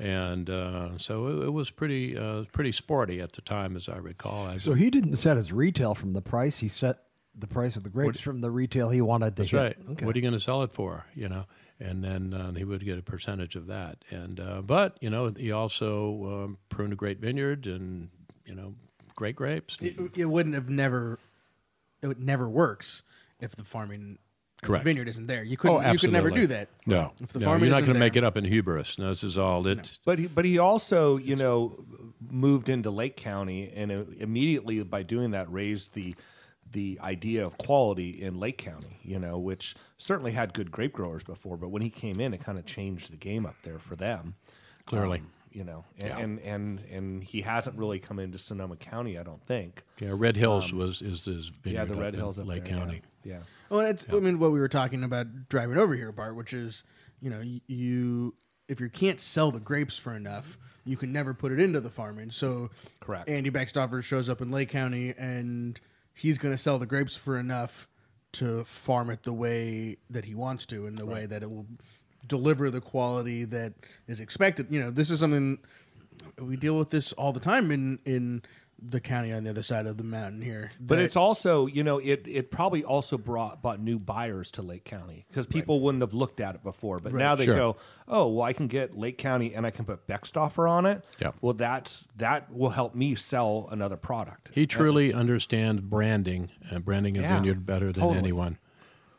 [0.00, 3.98] and uh, so it, it was pretty uh, pretty sporty at the time, as I
[3.98, 4.46] recall.
[4.46, 6.58] I, So, he didn't set his retail from the price.
[6.58, 7.00] He set
[7.34, 9.58] the price of the grapes from the retail he wanted to that's hit.
[9.58, 9.76] right.
[9.90, 10.04] Okay.
[10.06, 11.04] What are you going to sell it for?
[11.14, 11.44] You know,
[11.78, 14.04] and then uh, he would get a percentage of that.
[14.10, 18.08] And uh, but you know, he also um, pruned a great vineyard and
[18.46, 18.74] you know,
[19.14, 19.76] great grapes.
[19.82, 21.18] it, it wouldn't have never.
[22.02, 23.02] It never works
[23.40, 24.18] if the farming
[24.56, 24.84] if the Correct.
[24.84, 25.42] vineyard isn't there.
[25.42, 25.84] You couldn't.
[25.84, 26.68] oh, you could never do that.
[26.84, 28.98] No, If the no, farming you're not going to make it up in hubris.
[28.98, 29.98] No, this is all it.
[30.04, 31.82] But he, but he also, you know,
[32.30, 36.14] moved into Lake County, and uh, immediately by doing that, raised the
[36.72, 39.00] the idea of quality in Lake County.
[39.02, 42.44] You know, which certainly had good grape growers before, but when he came in, it
[42.44, 44.34] kind of changed the game up there for them.
[44.84, 45.20] Clearly.
[45.20, 49.22] Um, you know, and, and and and he hasn't really come into Sonoma County, I
[49.22, 49.82] don't think.
[49.98, 51.80] Yeah, Red Hills um, was is his vineyard.
[51.80, 52.78] yeah, the up Red in Hills up Lake there.
[52.78, 53.02] County.
[53.24, 53.40] Yeah.
[53.68, 54.06] Well, it's.
[54.10, 56.84] I mean, what we were talking about driving over here, Bart, which is,
[57.20, 58.34] you know, you
[58.68, 61.90] if you can't sell the grapes for enough, you can never put it into the
[61.90, 62.30] farming.
[62.30, 63.28] So, Correct.
[63.28, 65.78] Andy Beckstoffer shows up in Lake County, and
[66.14, 67.88] he's going to sell the grapes for enough
[68.32, 71.66] to farm it the way that he wants to, in the way that it will
[72.26, 73.72] deliver the quality that
[74.06, 74.66] is expected.
[74.70, 75.58] You know, this is something
[76.38, 78.42] we deal with this all the time in in
[78.82, 80.70] the county on the other side of the mountain here.
[80.80, 84.84] But it's also, you know, it it probably also brought brought new buyers to Lake
[84.84, 86.98] County because people wouldn't have looked at it before.
[86.98, 87.54] But now they Sure.
[87.54, 87.76] go,
[88.08, 91.04] oh, well, I can get Lake County and I can put Beckstoffer on it.
[91.18, 91.34] Yep.
[91.42, 94.48] Well, that's that will help me sell another product.
[94.54, 98.18] He truly understands branding and branding a Yeah, vineyard better than totally.
[98.18, 98.56] anyone,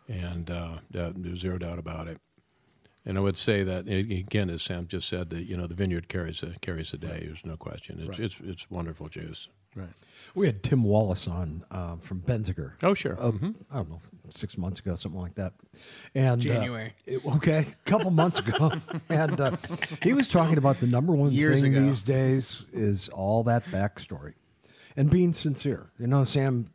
[0.08, 2.20] and uh, yeah, there's zero doubt about it.
[3.06, 6.08] And I would say that again, as Sam just said, that you know the vineyard
[6.08, 7.24] carries the carries the day.
[7.26, 8.06] There's no question.
[8.08, 9.48] It's it's it's wonderful juice.
[9.74, 9.88] Right.
[10.36, 12.74] We had Tim Wallace on um, from Benziger.
[12.84, 13.18] Oh sure.
[13.20, 13.32] uh,
[13.72, 15.54] I don't know, six months ago, something like that.
[16.14, 16.94] And uh, January.
[17.06, 18.74] it- okay, a couple months ago,
[19.10, 19.56] and uh,
[20.04, 21.86] he was talking about the number one Years thing ago.
[21.86, 24.34] these days is all that backstory
[24.98, 25.90] and being sincere.
[25.98, 26.68] You know, Sam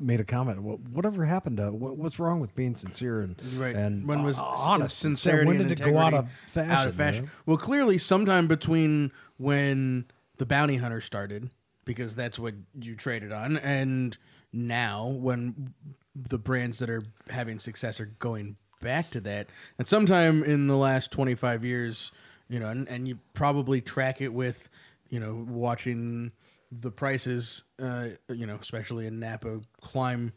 [0.00, 0.62] made a comment.
[0.62, 3.76] "Wha- Whatever happened to what, what's wrong with being sincere and Right.
[3.76, 4.98] and when was uh, honest?
[4.98, 6.70] sincerity when and did it go out of fashion?
[6.70, 7.24] Out of fashion.
[7.24, 7.32] you know?
[7.46, 10.06] Well, clearly, sometime between when
[10.38, 11.50] the bounty hunter started,
[11.84, 14.16] because that's what you traded on, and
[14.52, 15.74] now when
[16.16, 20.76] the brands that are having success are going back to that, and sometime in the
[20.76, 22.10] last twenty five years,
[22.48, 24.68] you know, and, and you probably track it with,
[25.10, 26.32] you know, watching
[26.72, 30.32] the prices, uh, you know, especially in Napa, climb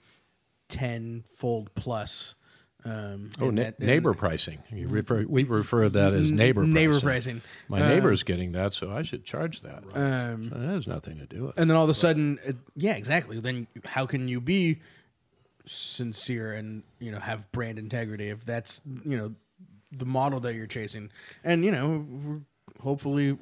[0.70, 2.36] tenfold plus.
[2.86, 4.62] Um, Oh, na- that- neighbor pricing.
[4.70, 7.40] You refer, we refer to that as neighbor N- neighbor pricing.
[7.40, 7.42] pricing.
[7.70, 9.84] My Uh, neighbor's getting that, so I should charge that.
[9.94, 11.62] Um, that has nothing to do with it.
[11.62, 13.40] and then all of a sudden, it, yeah, exactly.
[13.40, 14.82] Then how can you be
[15.66, 19.34] sincere and you know have brand integrity if that's you know
[19.94, 21.10] the model that you're chasing?
[21.42, 22.42] And you know,
[22.82, 23.38] hopefully,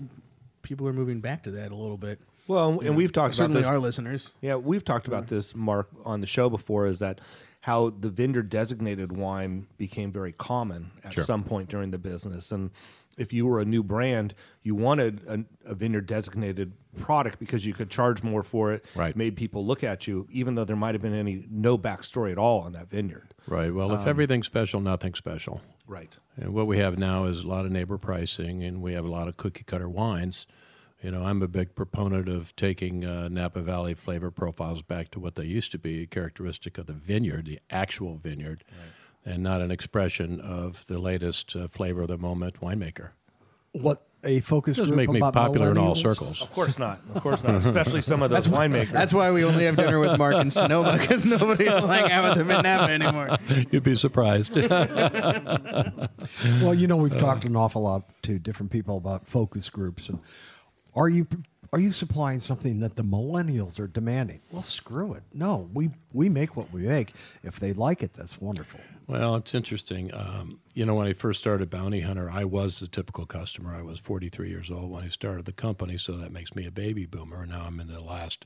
[0.62, 2.20] people are moving back to that a little bit.
[2.48, 3.68] Well, and we've talked about Certainly, this.
[3.68, 4.32] our listeners.
[4.42, 6.88] Yeah, we've talked about this, Mark, on the show before.
[6.88, 7.22] Is that
[7.62, 12.52] how the vineyard designated wine became very common at some point during the business.
[12.52, 12.72] And
[13.18, 17.74] if you were a new brand, you wanted a, a vineyard designated product because you
[17.74, 18.84] could charge more for it.
[18.96, 19.16] Right.
[19.16, 22.40] Made people look at you, even though there might have been any no backstory at
[22.40, 23.34] all on that vineyard.
[23.48, 23.74] Right.
[23.74, 25.62] Well, if um, everything's special, nothing's special.
[25.92, 26.18] Right.
[26.38, 29.10] And what we have now is a lot of neighbor pricing, and we have a
[29.10, 30.48] lot of cookie cutter wines.
[31.04, 35.20] You know, I'm a big proponent of taking uh, Napa Valley flavor profiles back to
[35.20, 38.64] what they used to be, characteristic of the vineyard, the actual vineyard,
[39.26, 43.10] and not an expression of the latest uh, flavor of the moment winemaker.
[43.74, 46.42] What a focus It doesn't group make me popular in all circles.
[46.42, 47.02] Of course not.
[47.16, 47.56] Of course not.
[47.66, 48.92] Especially some of those winemakers.
[48.92, 52.38] That's why we only have dinner with Mark in Sonoma because nobody's will hang out
[52.38, 53.38] with him in Napa anymore.
[53.72, 54.56] You'd be surprised.
[56.62, 60.20] Well, you know, we've talked an awful lot to different people about focus groups, and
[60.96, 61.28] are you
[61.74, 64.42] are you supplying something that the millennials are demanding?
[64.52, 65.24] Well, screw it.
[65.34, 67.14] No, we we make what we make.
[67.44, 68.80] If they like it, that's wonderful.
[69.12, 70.10] Well, it's interesting.
[70.14, 73.76] Um, you know, when I first started Bounty Hunter, I was the typical customer.
[73.76, 76.72] I was 43 years old when I started the company, so that makes me a
[76.72, 77.46] baby boomer.
[77.46, 78.46] Now I'm in the last,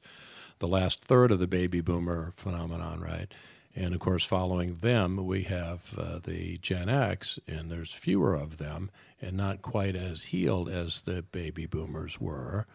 [0.57, 3.31] the last third of the baby boomer phenomenon, right?
[3.75, 8.57] And of course, following them, we have uh, the Gen X, and there's fewer of
[8.57, 8.89] them,
[9.21, 12.65] and not quite as healed as the baby boomers were.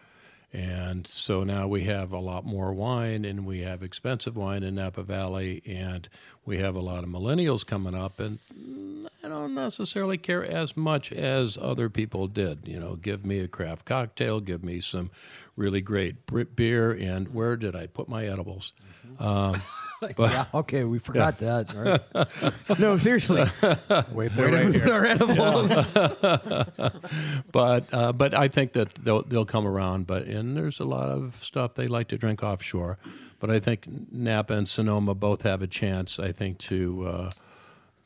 [0.53, 4.75] And so now we have a lot more wine, and we have expensive wine in
[4.75, 6.09] Napa Valley, and
[6.45, 8.39] we have a lot of millennials coming up, and
[9.23, 12.67] I don't necessarily care as much as other people did.
[12.67, 15.09] You know, give me a craft cocktail, give me some
[15.55, 18.73] really great beer, and where did I put my edibles?
[19.19, 19.61] Um,
[20.15, 21.73] but yeah, okay, we forgot that.
[21.73, 22.53] Right?
[22.79, 23.43] No, seriously.
[23.61, 23.75] Wait
[24.13, 24.93] Where there, did we right put here.
[24.93, 25.69] our edibles?
[27.51, 30.07] but uh, but I think that they'll they'll come around.
[30.07, 32.97] But and there's a lot of stuff they like to drink offshore.
[33.39, 36.19] But I think Napa and Sonoma both have a chance.
[36.19, 37.31] I think to uh,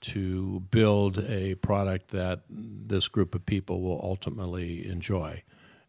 [0.02, 5.44] to build a product that this group of people will ultimately enjoy.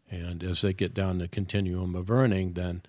[0.09, 2.81] And as they get down the continuum of earning, then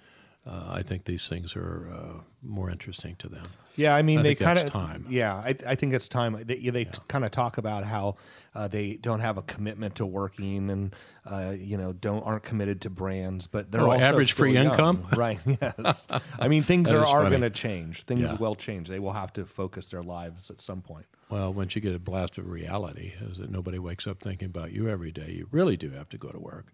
[0.48, 3.46] uh, I think these things are uh, more interesting to them.
[3.76, 5.04] Yeah, I mean, I they kind of time.
[5.08, 6.42] Yeah, I, I think it's time.
[6.44, 8.16] They, they kind of talk about how
[8.52, 12.80] uh, they don't have a commitment to working, and uh, you know, don't aren't committed
[12.82, 14.66] to brands, but they're Oh, also average free young.
[14.72, 15.06] income?
[15.16, 15.38] right?
[15.60, 16.08] Yes,
[16.40, 18.02] I mean, things are, are going to change.
[18.04, 18.34] Things Yeah.
[18.36, 18.88] will change.
[18.88, 21.06] They will have to focus their lives at some point.
[21.30, 24.72] Well, once you get a blast of reality, is that nobody wakes up thinking about
[24.72, 26.72] you every day, you really do have to go to work,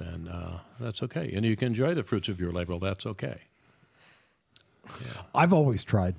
[0.00, 1.32] then uh, that's okay.
[1.34, 3.42] And you can enjoy the fruits of your labor, that's okay.
[5.34, 6.16] I've always tried.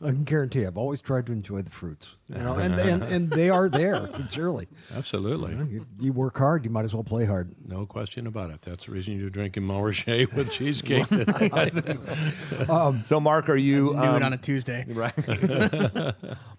[0.00, 0.64] I can guarantee.
[0.64, 4.06] I've always tried to enjoy the fruits, you know, and and, and they are there
[4.12, 4.68] sincerely.
[4.94, 5.54] Absolutely.
[5.72, 7.54] You, you work hard, you might as well play hard.
[7.66, 8.62] No question about it.
[8.62, 11.70] That's the reason you're drinking Montrachet with cheesecake today.
[13.02, 14.84] So, Mark, are you Knew um, it on a Tuesday.
[14.88, 15.12] right?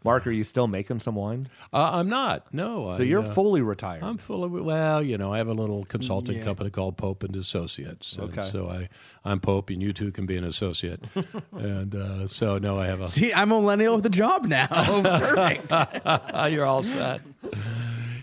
[0.03, 1.49] Mark, are you still making some wine?
[1.73, 2.53] uh, I'm not.
[2.53, 2.93] No.
[2.95, 4.03] So I, you're uh, fully retired.
[4.03, 6.43] I'm full of well, you know, I have a little consulting Yeah.
[6.43, 8.17] company called Pope and Associates.
[8.17, 8.49] And Okay.
[8.49, 8.89] so I,
[9.25, 11.03] I'm Pope, and you too can be an associate.
[11.51, 13.07] and uh, so no, I have a.
[13.07, 14.67] See, I'm a millennial with a job now.
[15.03, 15.71] Perfect.
[16.51, 17.21] You're all set.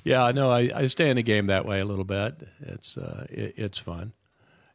[0.05, 2.47] yeah, no, I, I stay in the game that way a little bit.
[2.61, 4.13] It's uh, it, it's fun.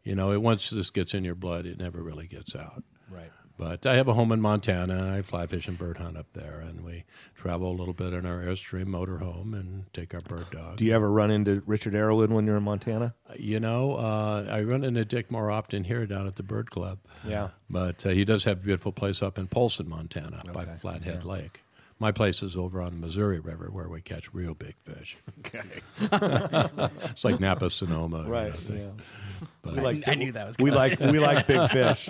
[0.04, 2.84] You know, it, once this gets in your blood, it never really gets out.
[3.10, 3.32] right.
[3.58, 6.26] But I have a home in Montana, and I fly fish and bird hunt up
[6.34, 7.04] there, and we
[7.36, 10.78] travel a little bit in our Airstream motorhome and take our bird dog.
[10.78, 13.14] Do you ever run into Richard Arrowood when you're in Montana?
[13.38, 16.98] You know, uh, I run into Dick more often here down at the Bird Club.
[17.28, 17.50] Yeah.
[17.70, 21.24] But uh, he does have a beautiful place up in Polson, Montana, by Okay, Flathead
[21.26, 21.62] Lake.
[22.00, 25.18] My place is over on the Missouri River where we catch real big fish.
[25.40, 25.62] Okay.
[27.12, 28.24] It's like Napa Sonoma.
[28.24, 28.70] you Right.
[28.70, 28.90] know, Yeah.
[29.62, 32.10] but- We like, I knew that was we like we like big fish.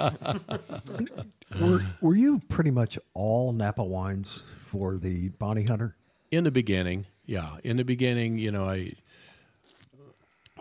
[1.60, 5.95] Were, were you pretty much all Napa wines for the Bounty Hunter?
[6.32, 7.58] in the beginning, yeah.
[7.65, 8.93] In the beginning, you know, I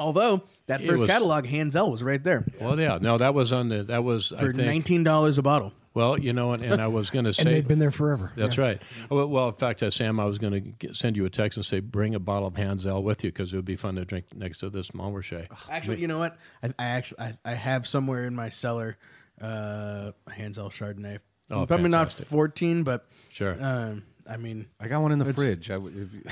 [0.01, 2.99] Although that It first was- catalog, Hanzell, was right there well, yeah.
[3.01, 4.67] No, that was on the that was I for think.
[4.67, 5.73] nineteen dollars a bottle.
[5.93, 8.31] Well, you know, and, and I was going to say And they've been there forever.
[8.37, 8.81] That's right.
[9.11, 11.67] Well, well, in fact, uh, Sam, I was going to send you a text and
[11.67, 14.27] say bring a bottle of Hanzell with you because it would be fun to drink
[14.35, 15.49] next to this Montrachet.
[15.69, 16.37] Actually, you know what?
[16.63, 18.97] I, I actually I, I have somewhere in my cellar
[19.41, 21.19] uh, Hanzell Chardonnay.
[21.51, 22.21] Oh, Probably fantastic.
[22.21, 23.57] not fourteen, but Sure.
[23.61, 25.71] Um, I mean, I got one in the fridge.
[25.73, 26.23] I would, if you,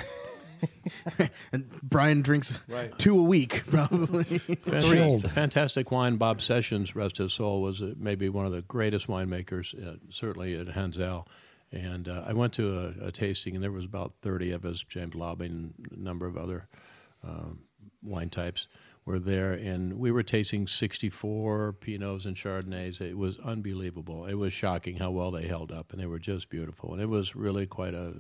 [1.52, 2.96] and Brian drinks Right.
[2.98, 4.24] two a week, probably.
[4.24, 6.16] Fantastic, fantastic wine.
[6.16, 10.54] Bob Sessions, rest his soul, was uh, maybe one of the greatest winemakers, uh, certainly
[10.58, 11.26] at Hanzell.
[11.70, 14.82] And uh, I went to a, a tasting, and there was about 30 of us,
[14.88, 16.66] James Laube and a number of other
[17.22, 17.60] um,
[18.02, 18.68] wine types.
[19.08, 23.00] Were there, and we were tasting 64 Pinots and Chardonnays.
[23.00, 24.26] It was unbelievable.
[24.26, 26.92] It was shocking how well they held up, and they were just beautiful.
[26.92, 28.12] And it was really quite a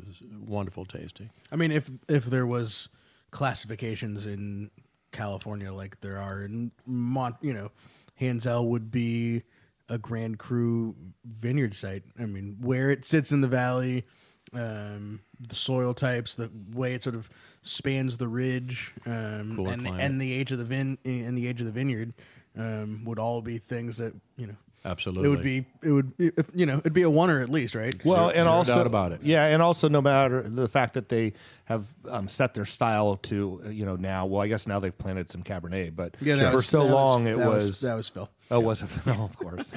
[0.46, 1.28] wonderful tasting.
[1.52, 2.88] I mean, if if there was
[3.30, 4.70] classifications in
[5.12, 7.70] California like there are in Mont, you know,
[8.18, 9.42] Hanzell would be
[9.90, 12.04] a Grand Cru vineyard site.
[12.18, 14.06] I mean, where it sits in the valley,
[14.54, 17.28] um, the soil types, the way it sort of
[17.62, 20.00] spans the ridge, um, Cooler and climate.
[20.00, 22.14] and the age of the vin and the age of the vineyard
[22.56, 24.56] um, would all be things that you know.
[24.84, 25.24] Absolutely.
[25.26, 25.66] It would be.
[25.82, 26.12] It would.
[26.18, 26.78] If, you know.
[26.78, 27.94] It'd be a oneer at least, right?
[28.04, 29.20] Well, and also doubt about it.
[29.22, 31.32] Yeah, and also no matter the fact that they
[31.64, 34.24] have um, set their style to uh, you know now.
[34.26, 37.32] Well, I guess now they've planted some Cabernet, but Yeah, for was- so long was,
[37.32, 37.80] it that was.
[37.80, 38.30] that was Phil.
[38.50, 38.88] Oh, was it?
[39.06, 39.72] No, of course.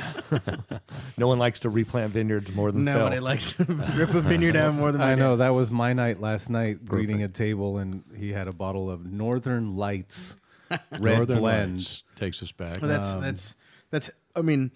[1.17, 3.23] no one likes to replant vineyards more than Nobody Phil.
[3.23, 3.63] likes to
[3.95, 5.21] rip a vineyard down more than I we do.
[5.21, 8.89] know that was my night last night, greeting a table, and he had a bottle
[8.89, 10.37] of Northern Lights
[10.69, 11.77] red Northern blend.
[11.79, 12.81] Lights takes us back.
[12.81, 13.55] Well, that's Um, that's
[13.89, 14.09] that's.
[14.35, 14.71] I mean,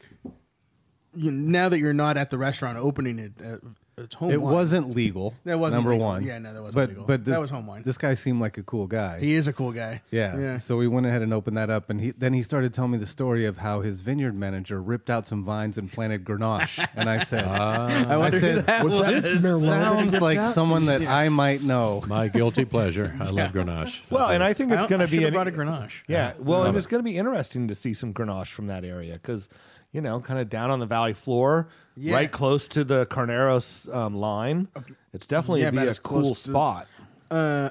[1.16, 3.58] you, now that you're not at the restaurant opening it, uh,
[3.98, 4.32] it's home.
[4.32, 4.54] It wine.
[4.54, 5.34] wasn't legal.
[5.46, 6.06] That wasn't number legal.
[6.08, 6.24] one.
[6.24, 7.04] Yeah, no, that wasn't but, legal.
[7.06, 7.84] But That was home wine.
[7.84, 9.20] This guy seemed like a cool guy.
[9.20, 10.02] He is a cool guy.
[10.12, 10.38] yeah.
[10.38, 10.58] Yeah.
[10.58, 12.98] So we went ahead and opened that up, and he then he started telling me
[12.98, 17.10] the story of how his vineyard manager ripped out some vines and planted Grenache, and
[17.10, 17.88] I said, ah.
[18.10, 19.41] I I said, that Was was.
[19.41, 20.54] that Merlot sounds like out?
[20.54, 22.04] someone that I might know.
[22.08, 23.16] My guilty pleasure.
[23.20, 24.02] I love Grenache.
[24.10, 25.91] Well, and I think it's going to be should've an, brought a Grenache.
[26.08, 28.84] Yeah, well, and Love it's going to be interesting to see some Grenache from that
[28.84, 29.48] area because,
[29.96, 32.16] you know, kind of down on the valley floor, Yeah.
[32.16, 34.68] right close to the Carneros um, line.
[35.14, 36.88] It's definitely Yeah, be a cool to- spot.
[37.32, 37.70] Uh,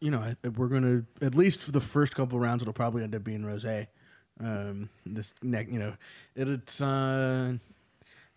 [0.00, 3.22] you know, we're gonna at least for the first couple rounds, it'll probably end up
[3.22, 3.88] being rosé.
[4.42, 5.92] Um, this neck, you know,
[6.34, 7.52] it, it's uh,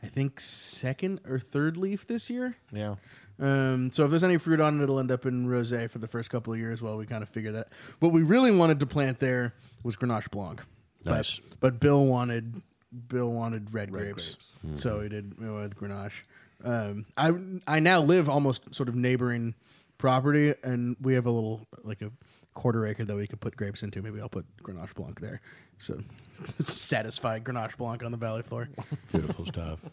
[0.03, 2.57] I think second or third leaf this year.
[2.73, 2.95] Yeah.
[3.39, 6.07] Um, so if there's any fruit on it, it'll end up in rosé for the
[6.09, 6.81] first couple of years.
[6.81, 7.69] While we kind of figure that.
[7.99, 9.53] What we really wanted to plant there
[9.83, 10.61] was Grenache Blanc.
[11.05, 11.39] Nice.
[11.39, 12.61] But, but Bill wanted
[13.07, 14.81] Bill wanted red, Red grapes, grapes.
[14.81, 16.21] so he did we went with Grenache.
[16.63, 17.31] Um, I
[17.67, 19.55] I now live almost sort of neighboring
[19.97, 22.11] property, and we have a little like a
[22.53, 24.01] quarter acre that we could put grapes into.
[24.01, 25.41] Maybe I'll put Grenache Blanc there.
[25.79, 25.99] So
[26.61, 28.69] satisfy Grenache Blanc on the valley floor.
[29.11, 29.79] Beautiful stuff.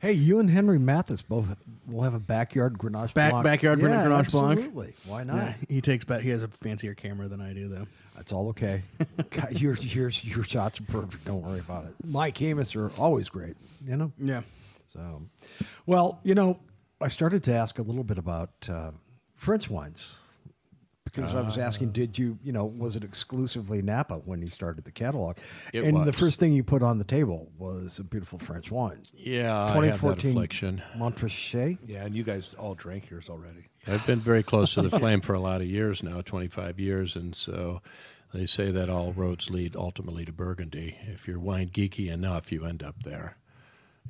[0.00, 1.46] Hey, you and Henry Mathis both
[1.86, 3.44] will have a backyard Grenache Back- Blanc.
[3.44, 4.58] backyard yeah, Grenache Blanc?
[4.58, 4.94] Absolutely.
[5.06, 5.36] Why not?
[5.36, 6.22] Yeah, he takes back.
[6.22, 7.86] He has a fancier camera than I do, though.
[8.16, 8.82] That's all okay.
[9.30, 11.24] God, your, your, your shots are perfect.
[11.24, 11.94] Don't worry about it.
[12.04, 13.56] My Camus are always great,
[13.86, 14.12] you know?
[14.18, 14.42] Yeah.
[14.92, 15.22] So,
[15.84, 16.58] well, you know,
[17.00, 18.92] I started to ask a little bit about uh,
[19.34, 20.14] French wines
[21.04, 24.84] because I was asking, did you, you know, was it exclusively Napa when you started
[24.84, 25.36] the catalog?
[25.72, 29.02] It and the first thing you put on the table was a beautiful French wine.
[29.14, 30.82] Yeah, I have that 2014 affliction.
[30.96, 31.78] Montrachet.
[31.84, 33.68] Yeah, and you guys all drank yours already.
[33.88, 37.14] I've been very close to the flame for a lot of years now, 25 years,
[37.16, 37.80] and so
[38.34, 40.96] they say that all roads lead ultimately to Burgundy.
[41.06, 43.36] If you're wine geeky enough, you end up there.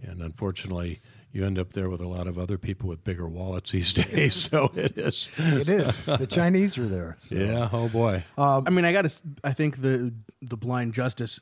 [0.02, 1.00] And unfortunately,
[1.32, 4.34] you end up there with a lot of other people with bigger wallets these days.
[4.34, 5.30] So it is.
[5.38, 6.02] It is.
[6.04, 7.16] the Chinese are there.
[7.18, 7.34] so.
[7.34, 7.68] Yeah.
[7.72, 8.24] Oh boy.
[8.38, 9.22] Um, I mean, I got to.
[9.44, 10.12] I think the
[10.42, 11.40] the blind justice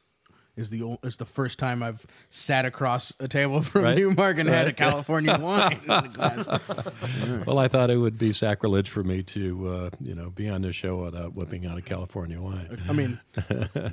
[0.57, 3.97] is the ol- is the first time I've sat across a table from Right.
[3.97, 6.49] Newmark and had a California wine in a glass.
[7.47, 10.63] Well, I thought it would be sacrilege for me to, uh, you know, be on
[10.63, 12.83] this show without whipping out a California wine.
[12.89, 13.21] I mean,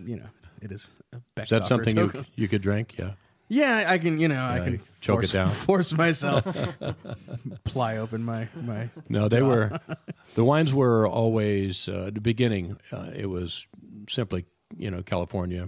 [0.06, 0.30] you know,
[0.62, 0.90] it is.
[1.14, 2.96] A Is that something you you could drink?
[2.98, 3.12] Yeah.
[3.50, 4.18] Yeah, I can.
[4.20, 5.50] You know, I can choke it down.
[5.50, 6.46] force myself,
[7.66, 8.90] ply open my my.
[9.10, 9.78] No, they were.
[10.36, 12.78] The wines were always uh, at the beginning.
[12.94, 13.66] Uh, it was
[14.08, 14.46] simply,
[14.78, 15.68] you know, California.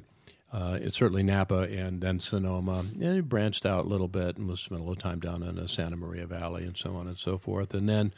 [0.54, 2.86] Uh, it's certainly Napa and then Sonoma.
[2.94, 5.56] And it branched out a little bit and was spent a little time down in
[5.56, 7.74] the Santa Maria Valley and so on and so forth.
[7.74, 8.14] And then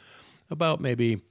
[0.50, 1.22] about maybe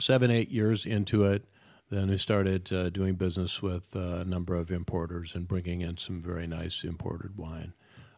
[0.00, 1.44] seven, eight years into it,
[1.90, 5.98] then we started uh, doing business with uh, a number of importers and bringing in
[5.98, 7.74] some very nice imported wine.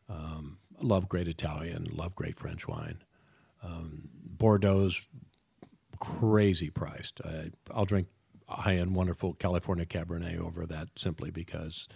[0.09, 3.03] Um, love great Italian, love great French wine.
[3.65, 5.05] Um, Bordeaux's
[5.99, 7.21] crazy priced.
[7.25, 8.07] I, I'll drink
[8.57, 11.88] high end, wonderful California Cabernet over that simply because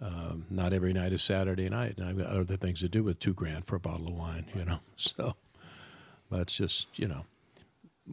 [0.00, 3.18] um, not every night is Saturday night, and I've got other things to do with
[3.18, 4.80] two grand for a bottle of wine, you know.
[4.96, 5.34] So,
[6.30, 7.26] but it's just you know,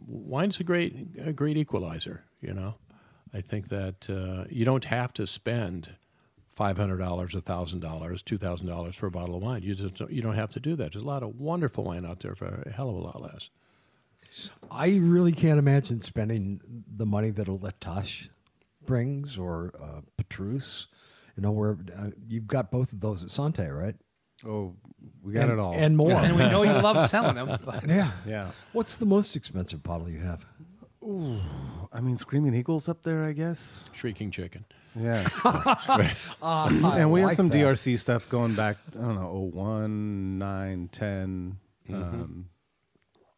[0.06, 2.24] wine's a great a great equalizer.
[2.40, 2.74] You know,
[3.34, 5.96] I think that uh, you don't have to spend
[6.54, 9.62] five hundred dollars, thousand dollars, two thousand dollars for a bottle of wine.
[9.62, 10.92] You just don't, you don't have to do that.
[10.92, 13.48] There's a lot of wonderful wine out there for a hell of a lot less.
[14.70, 16.60] I really can't imagine spending
[16.96, 18.28] the money that a La Tâche
[18.84, 20.86] brings or uh, Petrus.
[21.36, 23.94] You know, where uh, you've got both of those at Sante, right?
[24.46, 24.74] Oh,
[25.22, 25.72] we got and, it all.
[25.74, 26.12] and more.
[26.12, 27.58] and we know you love selling them.
[27.64, 28.12] but- yeah.
[28.26, 28.50] yeah.
[28.72, 30.44] What's the most expensive bottle you have?
[31.02, 31.40] Ooh,
[31.92, 33.84] I mean, Screaming Eagles up there, I guess.
[33.92, 34.64] Shrieking chicken.
[34.94, 35.26] Yeah.
[35.42, 36.12] I
[36.42, 37.56] and we have some that.
[37.56, 41.56] DRC stuff going back, I don't know, 01, 9, 10.
[41.92, 42.48] Um,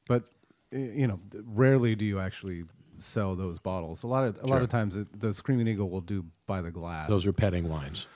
[0.06, 0.28] but, y-
[0.70, 2.64] you know, rarely do you actually
[2.96, 4.02] sell those bottles.
[4.02, 6.70] A lot of a lot of times it, the Screaming Eagle will do by the
[6.70, 7.08] glass.
[7.08, 8.06] Those are petting wines.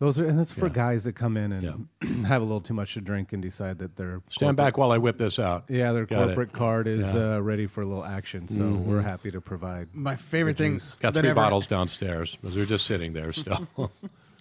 [0.00, 0.72] those are and it's for Yeah.
[0.74, 1.88] guys that come in and
[2.26, 4.98] have a little too much to drink and decide that they're Stand back while I
[4.98, 5.64] whip this out.
[5.68, 6.26] Yeah, their Got it.
[6.26, 7.12] corporate card is Yeah.
[7.14, 7.32] Mm-hmm.
[7.34, 9.88] uh, ready for a little action, so we're happy to provide.
[9.94, 10.80] My favorite thing.
[11.00, 13.66] Got three ever- bottles downstairs, but they're just sitting there still.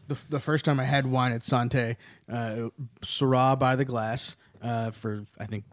[0.10, 1.96] The, the first time I had wine at Sante,
[2.32, 2.70] uh,
[3.04, 5.64] Syrah by the glass uh, for I think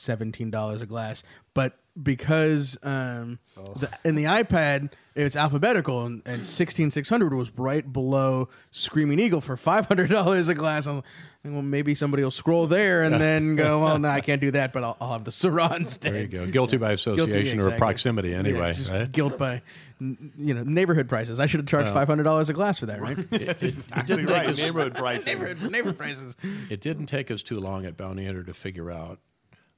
[0.00, 1.22] seventeen dollars a glass.
[1.54, 3.38] But because um,
[3.76, 9.18] the, in the iPad it's alphabetical and, and sixteen six hundred was right below Screaming
[9.20, 10.86] Eagle for five hundred dollars a glass.
[10.86, 11.04] I'm like,
[11.44, 14.72] well, maybe somebody will scroll there and then go, well, no, I can't do that,
[14.72, 16.12] but I'll, I'll have the Syrah instead.
[16.14, 16.46] there you go.
[16.46, 17.78] Guilty by Guilty, association or exactly.
[17.78, 18.72] proximity, Yeah, anyway.
[18.74, 19.10] just right?
[19.10, 19.62] Guilt by,
[19.98, 21.40] you know, neighborhood prices.
[21.40, 23.18] I should have charged five hundred dollars a glass for that, right?
[23.32, 24.56] Exactly right.
[24.56, 25.38] Neighborhood pricing.
[25.38, 26.36] neighborhood, neighborhood prices.
[26.70, 29.18] It didn't take us too long at Bounty Hunter to figure out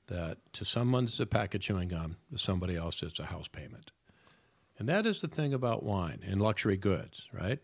[0.09, 3.49] that to someone it's a pack of chewing gum, to somebody else it's a house
[3.49, 3.91] payment.
[4.79, 7.61] And that is the thing about wine and luxury goods, right?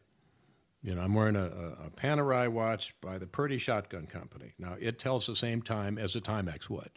[0.83, 4.53] You know, I'm wearing a, a, Panerai watch by the Purdy Shotgun Company.
[4.59, 6.91] Now, it tells the same time as a Timex would.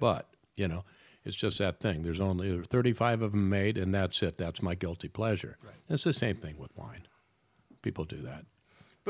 [0.00, 0.84] But, you know,
[1.24, 2.02] it's just that thing.
[2.02, 4.38] There's only 35 of them made, and that's it.
[4.38, 5.56] That's my guilty pleasure.
[5.88, 7.06] It's the same thing with wine.
[7.82, 8.44] People do that.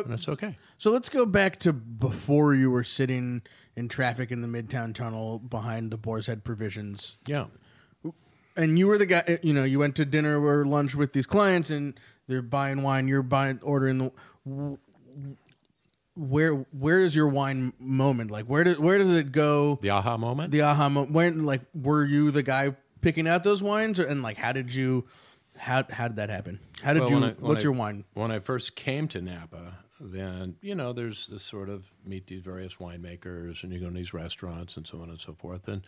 [0.06, 0.56] But it's okay.
[0.78, 3.42] So let's go back to before you were sitting
[3.76, 7.46] in traffic in the Midtown Tunnel behind the Boar's Head Provisions, Yeah.
[8.56, 9.38] and you were the guy.
[9.42, 13.08] You know, you went to dinner or lunch with these clients, and they're buying wine.
[13.08, 14.78] You're buying, ordering the.
[16.16, 18.30] Where where is your wine moment?
[18.32, 19.78] Like where does where does it go?
[19.80, 20.50] The aha moment?
[20.50, 21.12] The aha moment.
[21.12, 24.74] When like were you the guy picking out those wines, or, and like how did
[24.74, 25.06] you,
[25.56, 26.58] how how did that happen?
[26.82, 27.24] How did Well, you?
[27.24, 28.04] I- what's I- your wine?
[28.14, 32.42] When I first came to Napa, then you know there's this sort of meet these
[32.42, 35.82] various winemakers, and you go to these restaurants and so on and so forth, and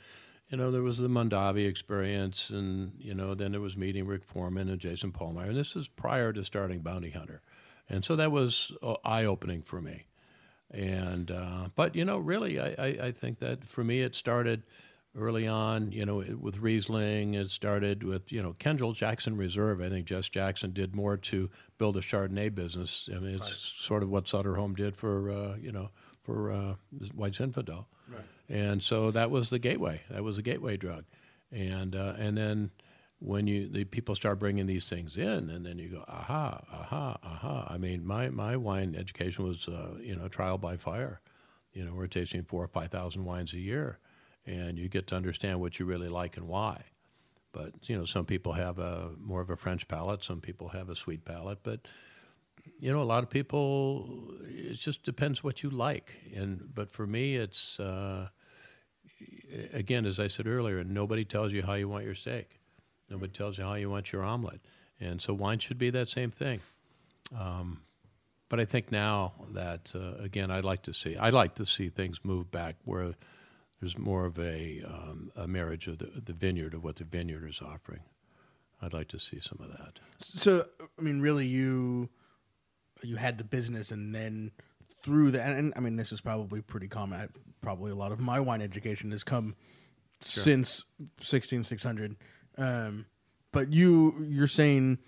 [0.49, 4.25] you know there was the Mondavi experience, and you know then there was meeting Ric
[4.25, 7.43] Forman and Jayson Pahlmeyer, and this is prior to starting Bounty Hunter,
[7.89, 10.05] and so that was uh, eye opening for me,
[10.71, 14.65] and uh, but you know really I, I, I think that for me it started
[15.17, 17.35] early on, you know, with Riesling.
[17.35, 19.81] It started with, you know, Kendall Jackson Reserve.
[19.81, 23.09] I think Jess Jackson did more to build a Chardonnay business.
[23.15, 25.91] I mean, it's sort of what Sutter Home did for, uh, you know,
[26.23, 26.75] for uh,
[27.15, 27.87] White Zinfandel.
[28.09, 28.25] Right.
[28.49, 30.03] And so that was the gateway.
[30.11, 31.05] That was the gateway drug.
[31.53, 32.71] And uh, and then
[33.19, 37.19] when you the people start bringing these things in, and then you go, aha, aha,
[37.23, 37.67] aha.
[37.69, 41.21] I mean, my my wine education was, uh, you know, trial by fire.
[41.73, 43.99] You know, we're tasting four or five thousand wines a year,
[44.51, 46.83] and you get to understand what you really like and why.
[47.53, 50.89] But you know, some people have a more of a French palate, some people have
[50.89, 51.81] a sweet palate, but
[52.79, 54.35] you know, a lot of people.
[54.47, 58.29] It just depends what you like, and but for me, it's uh,
[59.73, 62.61] again, as I said earlier, nobody tells you how you want your steak.
[63.09, 64.61] Nobody tells you how you want your omelet,
[65.01, 66.61] and so wine should be that same thing.
[67.39, 67.81] Um,
[68.49, 71.89] but I think now that uh, again, I'd like to see I'd like to see
[71.89, 73.15] things move back where
[73.81, 77.49] there's more of a um, a marriage of the, the vineyard of what the vineyard
[77.49, 78.01] is offering.
[78.83, 80.01] I'd like to see some of that.
[80.23, 80.67] So
[80.99, 82.09] I mean, really, you
[83.03, 84.53] you had the business, and then
[85.03, 87.21] through that, and, I mean, this is probably pretty common.
[87.21, 87.29] I,
[87.63, 89.55] probably a lot of my wine education has come
[90.21, 90.85] since
[91.21, 92.17] sixteen six hundred.
[92.59, 93.07] Um,
[93.53, 94.99] but you you're saying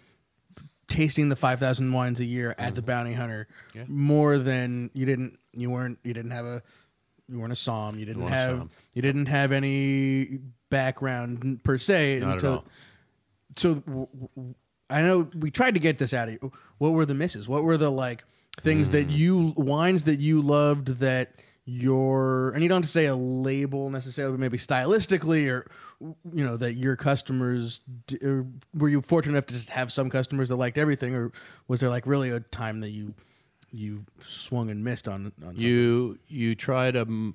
[0.89, 3.85] tasting the five thousand wines a year at the Bounty Hunter Yeah.
[3.89, 6.63] more than you didn't you weren't you didn't have a
[7.33, 10.39] you weren't a som you didn't have you didn't have any
[10.71, 12.65] background per se Not at until all.
[13.57, 14.07] so w-
[14.37, 14.55] w-
[14.91, 16.53] I know we tried to get this out of you.
[16.77, 17.49] What were the misses?
[17.49, 18.25] What were the like
[18.61, 19.17] things that Mm.
[19.17, 21.33] you wines that you loved that
[21.65, 25.67] your and you don't have to say a label necessarily, but maybe stylistically or
[26.01, 27.81] you know that your customers
[28.23, 31.33] or were you fortunate enough to just have some customers that liked everything, or
[31.69, 33.15] was there like really a time that you
[33.73, 35.61] you swung and missed on on something?
[35.61, 37.35] You you try to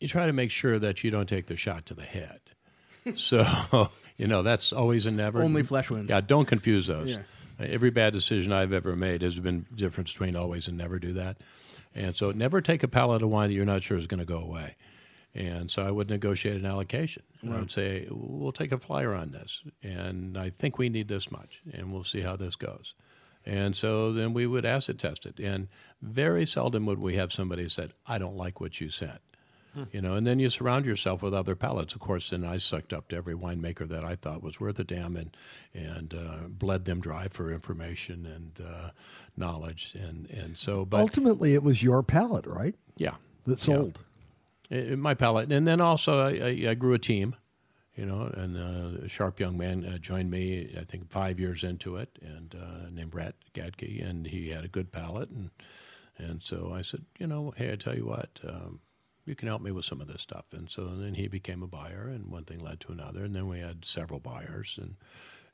[0.00, 2.40] you try to make sure that you don't take the shot to the head.
[3.14, 5.42] so you know that's always a never.
[5.42, 6.10] Only flesh wounds.
[6.10, 7.12] Yeah, don't confuse those.
[7.12, 7.22] Yeah.
[7.60, 11.38] Every bad decision I've ever made has been difference between always and never do that.
[11.92, 14.26] And so never take a pallet of wine that you're not sure is going to
[14.26, 14.76] go away.
[15.34, 17.22] And so I would negotiate an allocation.
[17.44, 19.62] I would say, we'll take a flyer on this.
[19.82, 21.60] And I think we need this much.
[21.72, 22.94] And we'll see how this goes.
[23.46, 25.38] And so then we would acid test it.
[25.38, 25.68] And
[26.02, 29.20] very seldom would we have somebody said, I don't like what you sent.
[29.92, 30.14] you know.
[30.14, 31.94] And then you surround yourself with other palates.
[31.94, 34.84] Of course, then I sucked up to every winemaker that I thought was worth a
[34.84, 35.36] damn, and
[35.72, 38.90] and uh, bled them dry for information and uh,
[39.36, 40.84] knowledge, and and so.
[40.84, 42.74] But Ultimately, it was your palate, right?
[42.96, 43.14] yeah,
[43.46, 44.00] That sold.
[44.70, 47.36] I- my palate, and then also I, I, I grew a team,
[47.98, 50.72] you know, and uh, a sharp young man uh, joined me.
[50.78, 54.68] I think five years into it, and uh, named Brett Gadke, and he had a
[54.68, 55.50] good palate, and
[56.16, 58.80] and so I said, you know, hey, I tell you what, um,
[59.24, 61.66] you can help me with some of this stuff, and so then he became a
[61.66, 64.94] buyer, and one thing led to another, and then we had several buyers, and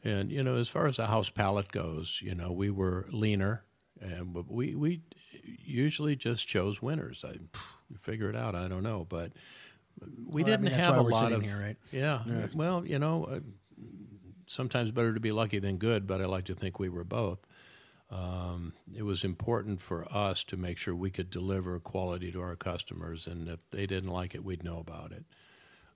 [0.04, 3.64] and you know, as far as the house palate goes, you know, we were leaner,
[4.02, 5.00] and we we
[5.42, 7.24] usually just chose winners.
[7.26, 7.36] I
[7.98, 8.54] figure it out.
[8.54, 9.32] I don't know, but
[10.26, 11.76] we Well, didn't mean, have a we're lot of here, right?
[11.92, 12.22] Yeah.
[12.54, 13.40] Well, you know, uh,
[14.46, 17.38] sometimes better to be lucky than good, but I like to think we were both.
[18.10, 22.54] Um, it was important for us to make sure we could deliver quality to our
[22.54, 25.24] customers, and if they didn't like it, we'd know about it.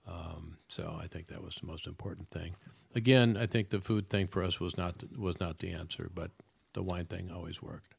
[0.07, 2.55] Um, so I think that was the most important thing.
[2.95, 6.31] Again, I think the food thing for us was not was not the answer, but
[6.73, 7.93] the wine thing always worked.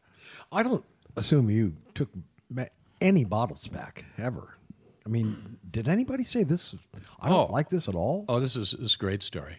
[0.50, 0.84] I don't
[1.16, 2.10] assume you took
[3.00, 4.56] any bottles back ever.
[5.06, 6.74] I mean, did anybody say this?
[7.20, 7.52] I don't Oh.
[7.52, 8.24] like this at all.
[8.28, 9.58] Oh, this is this is a great story.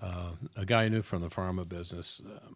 [0.00, 2.48] Uh, a guy I knew from the pharma business uh,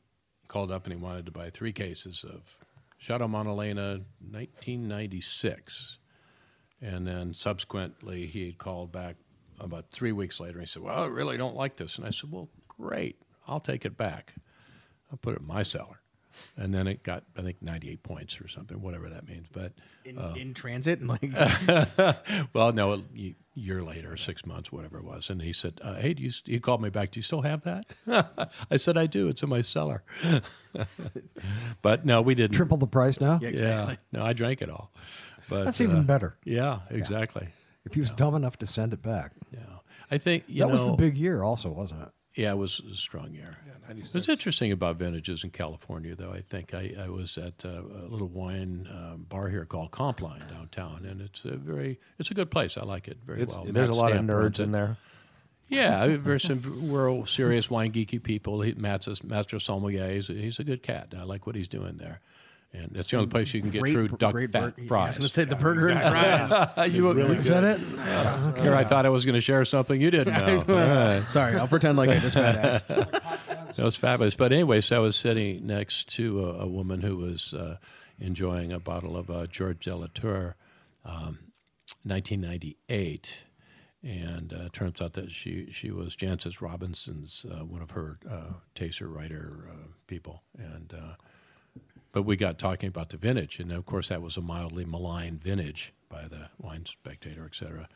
[0.48, 2.56] called up and he wanted to buy three cases of
[2.98, 5.98] Chateau Montelena 1996.
[6.80, 9.16] And then subsequently, he had called back
[9.60, 11.96] about three weeks later and he said, Well, I really don't like this.
[11.98, 13.16] And I said, Well, great.
[13.46, 14.34] I'll take it back.
[15.10, 16.00] I'll put it in my cellar.
[16.56, 19.46] And then it got, I think, 98 points or something, whatever that means.
[19.52, 19.72] But
[20.04, 21.22] In, in transit, and like
[22.52, 26.14] well, no, a year later, six months, whatever it was, and he said, uh, "Hey,
[26.14, 26.54] do you?" St-?
[26.54, 27.10] He called me back.
[27.10, 27.86] Do you still have that?
[28.70, 29.28] I said, "I do.
[29.28, 30.02] It's in my cellar."
[31.82, 32.54] but no, we didn't.
[32.54, 33.38] Triple the price now.
[33.42, 34.92] Yeah, Yeah, no, I drank it all.
[35.48, 36.36] But That's even uh, better.
[36.44, 37.48] Yeah, exactly.
[37.84, 39.60] If he was dumb enough to send it back, Yeah,
[40.10, 40.72] I think you that know.
[40.72, 42.08] was the big year, also, wasn't it?
[42.34, 43.58] Yeah, it was a strong year.
[44.12, 48.08] What's interesting about vintages in California, though, I think I, I was at uh, a
[48.08, 52.50] little wine um, bar here called Compline downtown, and it's a very it's a good
[52.50, 52.76] place.
[52.76, 53.64] I like it very It's, well.
[53.68, 54.96] there's a lot of Stamp runs nerds in there.
[55.68, 58.60] Yeah, there's some real serious wine geeky people.
[58.62, 60.12] He, Matt's a master sommelier.
[60.12, 61.14] He's he's a good cat.
[61.16, 62.20] I like what he's doing there,
[62.74, 64.82] and that's the only place you can get great, true bur- duck great fat bur-
[64.82, 65.08] I fries.
[65.08, 66.90] was going to say the burger and fries.
[66.92, 68.60] you Is that it?
[68.60, 70.64] Here, I thought I was going to share something you didn't know.
[70.68, 71.30] All right.
[71.30, 73.22] Sorry, I'll pretend like I just found out.
[73.76, 74.36] That was fabulous.
[74.36, 77.78] But anyway, so I was sitting next to a, a woman who was uh,
[78.20, 80.54] enjoying a bottle of uh, Georges de Latour,
[81.04, 81.38] um,
[82.04, 83.34] 1998.
[84.02, 88.52] And uh, turns out that she, she was Jancis Robinson's, uh, one of her uh,
[88.76, 90.42] taster writer uh, people.
[90.56, 91.14] And uh,
[92.14, 95.42] but we got talking about the vintage, and of course that was a mildly maligned
[95.42, 97.88] vintage by the Wine Spectator, et cetera.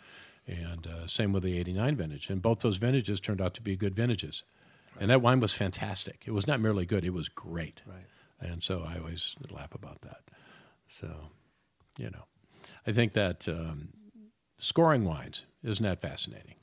[0.47, 3.77] And uh, same with the '89 vintage, and both those vintages turned out to be
[3.77, 4.43] good vintages.
[5.01, 6.25] And that wine was fantastic.
[6.27, 7.83] It was not merely good; it was great.
[7.87, 8.05] Right.
[8.41, 10.21] And so I always laugh about that.
[10.89, 11.31] So,
[11.99, 12.25] you know,
[12.87, 13.91] I think that um,
[14.57, 16.55] scoring wines isn't that fascinating?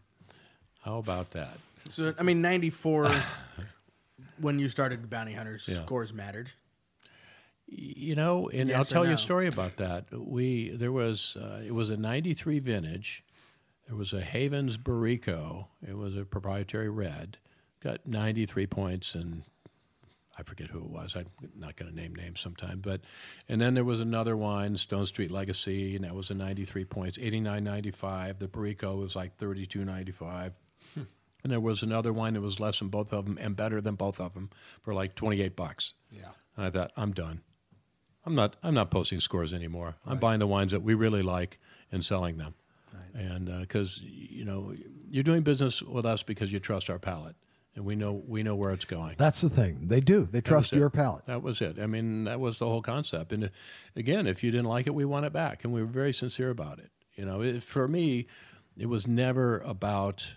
[0.81, 1.57] How about that?
[1.91, 3.09] So I mean, '94,
[4.41, 5.85] when you started Bounty Hunters, Yeah.
[5.85, 6.51] scores mattered.
[7.67, 10.05] You know, and Yes I'll tell you a story about that.
[10.11, 13.23] We there was uh, it was a '93 vintage.
[13.87, 15.67] There was a Havens Bourriquot.
[15.87, 17.37] It was a proprietary red.
[17.81, 19.43] Got 93 points, and
[20.37, 21.15] I forget who it was.
[21.15, 22.79] I'm not going to name names sometime.
[22.81, 23.01] But
[23.47, 28.39] and then there was another wine, Stonestreet Legacy, and that was a 93 points, 89.95.
[28.39, 30.53] The Barrico was like 32.95.
[31.45, 33.93] And there was another wine that was less than both of them and better than
[33.93, 34.49] both of them
[34.81, 35.93] for like 28 bucks.
[36.09, 36.29] Yeah.
[36.57, 37.41] And I thought, I'm done.
[38.25, 38.55] I'm not.
[38.63, 39.95] I'm not posting scores anymore.
[40.05, 41.59] I'm buying the wines that we really like
[41.91, 42.55] and selling them.
[43.13, 44.73] And because you know
[45.09, 47.35] you're doing business with us because you trust our palate,
[47.75, 49.15] and we know we know where it's going.
[49.17, 49.87] That's the thing.
[49.87, 50.27] They do.
[50.29, 51.25] They trust your palate.
[51.25, 51.79] That was it.
[51.79, 53.31] I mean, that was the whole concept.
[53.31, 53.49] And uh,
[53.95, 56.49] again, if you didn't like it, we want it back, and we were very sincere
[56.49, 56.91] about it.
[57.15, 58.27] You know, it, for me,
[58.77, 60.33] it was never about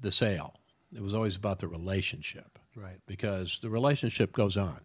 [0.00, 0.54] the sale.
[0.94, 2.58] It was always about the relationship.
[2.76, 3.00] Right.
[3.06, 4.80] Because the relationship goes on,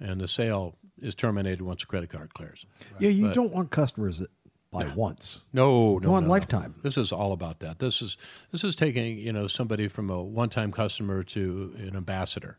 [0.00, 2.66] and the sale is terminated once the credit card clears.
[2.98, 4.30] Yeah, you But- don't want customers that
[4.70, 5.40] buy once.
[5.52, 6.28] No, no, want no, no.
[6.28, 6.74] lifetime.
[6.82, 7.78] This is all about that.
[7.78, 8.16] This is
[8.52, 12.58] this is taking you know somebody from a one-time customer to an ambassador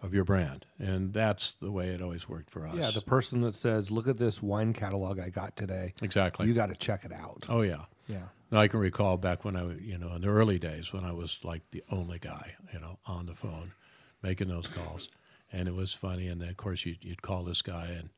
[0.00, 2.76] of your brand, and that's the way it always worked for us.
[2.76, 6.46] Yeah, the person that says, "Look at this wine catalog I got today." Exactly.
[6.46, 7.46] You got to check it out.
[7.48, 8.24] oh yeah, Yeah.
[8.50, 11.12] Now, I can recall back when I, you know, in the early days when I
[11.12, 13.72] was like the only guy, you know, on the phone,
[14.22, 15.08] making those calls,
[15.52, 16.28] and it was funny.
[16.28, 18.10] And then of course you'd, you'd call this guy, and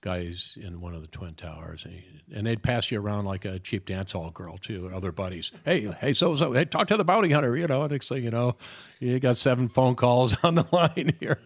[0.00, 2.02] guys in one of the twin towers, and,
[2.34, 5.52] and they'd pass you around like a cheap dance hall girl to other buddies.
[5.64, 7.56] Hey, hey, so so, hey, talk to the bounty hunter.
[7.56, 8.56] You know, next thing you know,
[8.98, 11.38] you got seven phone calls on the line here.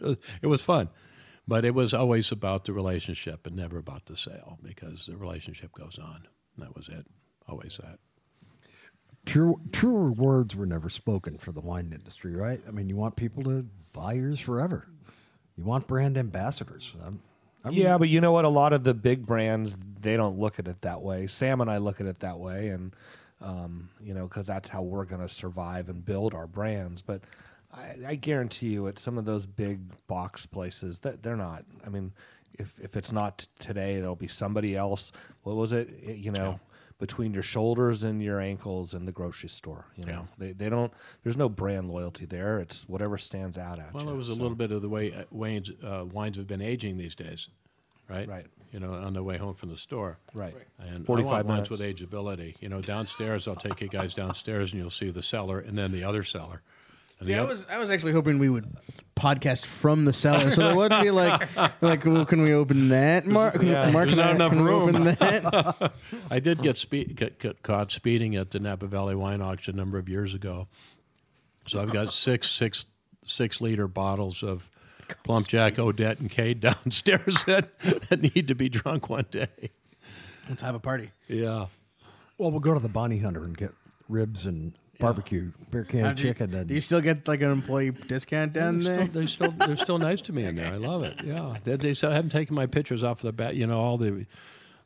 [0.42, 0.88] It was fun,
[1.46, 5.72] but it was always about the relationship and never about the sale because the relationship
[5.72, 6.28] goes on.
[6.58, 7.06] That was it.
[7.48, 7.98] Always that.
[9.26, 12.60] True, truer words were never spoken for the wine industry, right?
[12.68, 14.86] I mean, you want people to buy yours forever.
[15.56, 16.92] You want brand ambassadors.
[17.02, 17.22] Um,
[17.64, 18.44] I mean, yeah, but you know what?
[18.44, 21.26] A lot of the big brands they don't look at it that way.
[21.26, 22.94] Sam and I look at it that way, and
[23.40, 27.00] um, you know, because that's how we're going to survive and build our brands.
[27.00, 27.22] But
[27.72, 31.64] I, I guarantee you, at some of those big box places, that they're not.
[31.86, 32.12] I mean,
[32.52, 35.10] if if it's not today, there'll be somebody else.
[35.44, 35.88] What was it?
[36.02, 36.60] It- you know.
[36.98, 40.26] Between your shoulders and your ankles in the grocery store, you know Yeah.
[40.38, 40.92] they they don't.
[41.24, 42.60] There's no brand loyalty there.
[42.60, 44.10] It's whatever stands out at Well, you.
[44.10, 46.96] it was a little bit of the way uh, wines, uh, wines have been aging
[46.96, 47.48] these days,
[48.08, 48.28] right?
[48.28, 48.46] Right.
[48.70, 50.18] You know, on their way home from the store.
[50.34, 50.54] Right.
[50.78, 52.54] And 45 I want wines with ageability.
[52.60, 55.90] You know, downstairs, I'll take you guys downstairs and you'll see the cellar and then
[55.92, 56.62] the other cellar.
[57.24, 58.66] And Yeah, I was I was actually hoping we would
[59.16, 61.48] podcast from the cellar, so there wouldn't be like
[61.82, 63.26] like well, can we open that?
[63.26, 63.90] Mark, Yeah.
[63.90, 64.88] Mark, There's not I- enough can room.
[64.90, 65.92] Open that?
[66.30, 69.76] I did get, spe- get, get caught speeding at the Napa Valley Wine Auction a
[69.76, 70.66] number of years ago.
[71.66, 72.86] So I've got six six
[73.26, 74.68] six liter bottles of
[75.22, 79.70] Plump Jack, Odette, and Cade downstairs that, that need to be drunk one day.
[80.48, 81.10] Let's have a party.
[81.28, 81.66] Yeah.
[82.36, 83.72] well, we'll go to the Bounty Hunter and get
[84.08, 87.40] ribs and barbecue, beer can How do you- chicken, and do you still get like
[87.42, 89.06] an employee discount down they're there?
[89.06, 90.72] Still, they're still they're still nice to me in there.
[90.72, 91.20] I love it.
[91.24, 93.56] Yeah, they, they still haven't taken my pictures off the bat.
[93.56, 94.26] You know, all the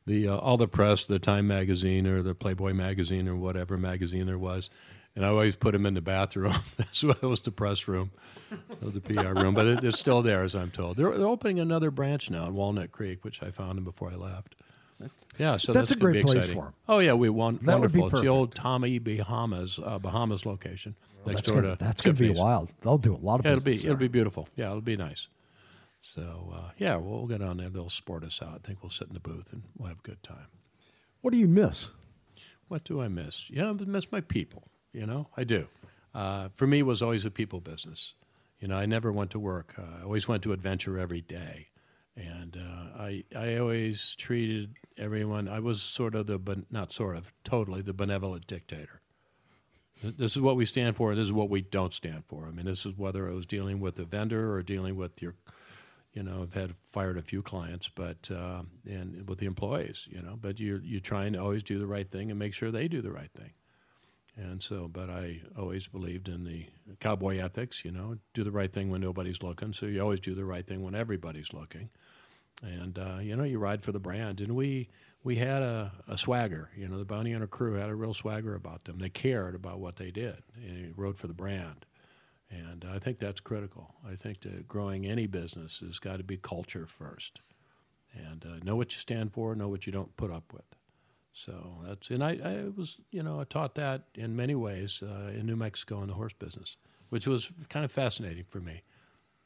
[0.07, 4.27] the uh, all the press, the Time magazine or the Playboy magazine or whatever magazine
[4.27, 4.71] there was,
[5.15, 6.55] and I always put them in the bathroom.
[6.77, 8.11] That's what was the press room,
[8.83, 9.55] or the PR room.
[9.55, 10.97] But it, it's still there, as I'm told.
[10.97, 14.15] They're, they're opening another branch now in Walnut Creek, which I found them before I
[14.17, 14.55] left.
[15.39, 16.57] Yeah, so That's that's, a great place exciting.
[16.57, 16.75] for 'em.
[16.89, 17.61] Oh yeah, we won.
[17.63, 18.19] That would be wonderful.
[18.19, 18.55] It's the old.
[18.55, 20.97] Tommy Bahamas uh, Bahamas location
[21.27, 22.71] next that's door gonna, to that's going to be wild.
[22.81, 24.49] They'll do a lot of Yeah, it'll be business it'll be beautiful.
[24.57, 25.29] Yeah, it'll be nice.
[26.01, 27.69] So uh, yeah, we'll get on there.
[27.71, 28.55] They'll sport us out.
[28.65, 30.47] I think we'll sit in the booth and we'll have a good time.
[31.21, 31.91] What do you miss?
[32.69, 33.45] What do I miss?
[33.49, 34.65] Yeah, I miss my people.
[34.93, 35.69] You know, I do.
[36.15, 38.15] Uh, for me, it was always a people business.
[38.61, 39.75] You know, I never went to work.
[39.79, 41.69] Uh, I always went to adventure every day,
[42.19, 45.49] and uh, I I always treated everyone.
[45.49, 49.01] I was sort of the but not sort of totally the benevolent dictator.
[50.03, 52.47] This is what we stand for, and this is what we don't stand for.
[52.47, 55.35] I mean, this is whether I was dealing with a vendor or dealing with your,
[56.13, 60.23] you know, I've had fired a few clients, but uh, and with the employees, you
[60.23, 62.89] know, but you're you're trying to always do the right thing and make sure they
[62.89, 63.53] do the right thing.
[64.37, 66.67] And so, but I always believed in the
[67.01, 69.73] cowboy ethics, you know, do the right thing when nobody's looking.
[69.73, 71.91] So you always do the right thing when everybody's looking.
[72.63, 74.41] And uh, you know, you ride for the brand.
[74.41, 74.89] And we
[75.23, 76.71] we had a, a swagger.
[76.77, 78.99] You know, the bounty hunter crew had a real swagger about them.
[78.99, 80.43] They cared about what they did.
[80.57, 81.87] And rode for the brand.
[82.51, 83.95] And I think that's critical.
[84.11, 87.41] I think that growing any business has got to be culture first,
[88.15, 90.65] and uh, know what you stand for, know what you don't put up with.
[91.33, 95.31] So that's and I, I was you know I taught that in many ways uh,
[95.31, 96.77] in New Mexico in the horse business,
[97.11, 98.83] which was kind of fascinating for me,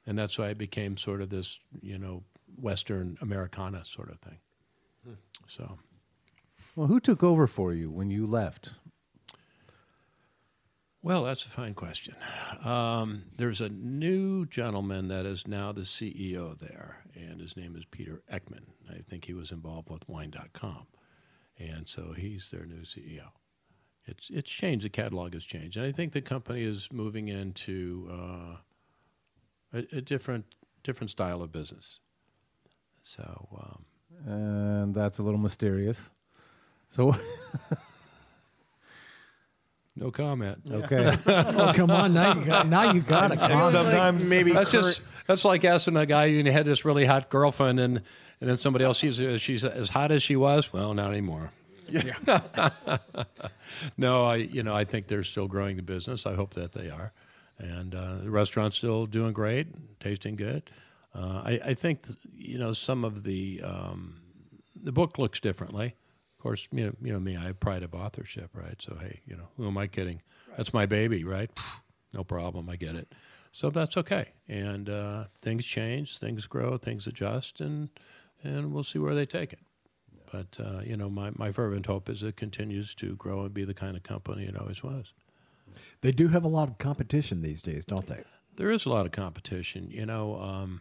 [0.06, 2.22] and that's why I became sort of this you know
[2.60, 4.38] Western Americana sort of thing.
[5.46, 5.78] So
[6.76, 8.74] Well, who took over for you when you left?
[11.04, 12.14] Well, that's a fine question.
[12.64, 17.84] Um, there's a new gentleman that is now the CEO there, and his name is
[17.84, 18.66] Peter Ekman.
[18.88, 20.86] I think he was involved with Wine.com,
[21.58, 23.30] and so he's their new CEO.
[24.06, 24.84] It's it's changed.
[24.84, 28.56] The catalog has changed, and I think the company is moving into uh,
[29.72, 31.98] a, a different different style of business.
[33.02, 33.84] So um,
[34.32, 36.10] And that's a little mysterious.
[36.88, 37.16] So,
[39.96, 40.58] no comment.
[40.70, 41.16] okay.
[41.26, 42.14] oh, come on!
[42.14, 43.38] Now you got now you got it.
[43.38, 46.66] I was like, Sometimes- maybe That's current- just that's like asking a guy you had
[46.66, 48.02] this really hot girlfriend and
[48.40, 50.72] and then somebody else she's she's as hot as she was.
[50.72, 51.50] Well, not anymore.
[51.88, 52.12] Yeah.
[53.96, 56.26] no, I you know I think they're still growing the business.
[56.26, 57.12] I hope that they are,
[57.58, 59.68] and uh, the restaurant's still doing great,
[60.00, 60.70] tasting good.
[61.14, 64.20] Uh, I, I think you know some of the um,
[64.82, 65.94] the book looks differently.
[66.38, 67.36] Of course, you know, you know me.
[67.36, 68.80] I have pride of authorship, right?
[68.80, 70.22] So hey, you know, who am I kidding?
[70.56, 71.50] That's my baby, right?
[72.12, 72.68] No problem.
[72.68, 73.12] I get it.
[73.52, 74.28] So that's okay.
[74.48, 77.90] And uh, things change, things grow, things adjust, and
[78.42, 79.60] and we'll see where they take it.
[80.32, 83.64] But uh, you know, my, my fervent hope is it continues to grow and be
[83.64, 85.12] the kind of company it always was.
[86.00, 88.24] They do have a lot of competition these days, don't they?
[88.56, 89.90] There is a lot of competition.
[89.90, 90.80] You know, um,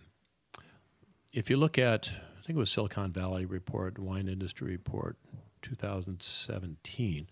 [1.34, 5.18] if you look at, I think it was Silicon Valley Report, Wine Industry Report,
[5.62, 7.28] 2017,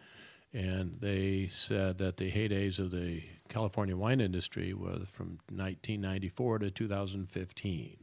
[0.53, 6.71] and they said that the heydays of the California wine industry was from 1994 to
[6.71, 7.97] 2015.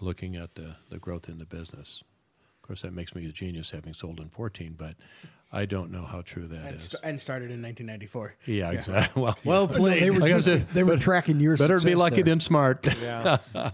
[0.00, 2.02] Looking at the, the growth in the business,
[2.60, 4.94] of course, that makes me a genius having sold in 14, but
[5.52, 6.84] I don't know how true that And, is.
[6.86, 8.34] st- and started in 1994.
[8.46, 9.22] yeah, exactly.
[9.22, 10.02] Well, Well played.
[10.02, 12.24] They were just they were tracking your better to be lucky there.
[12.24, 12.84] than smart.
[13.00, 13.38] Yeah.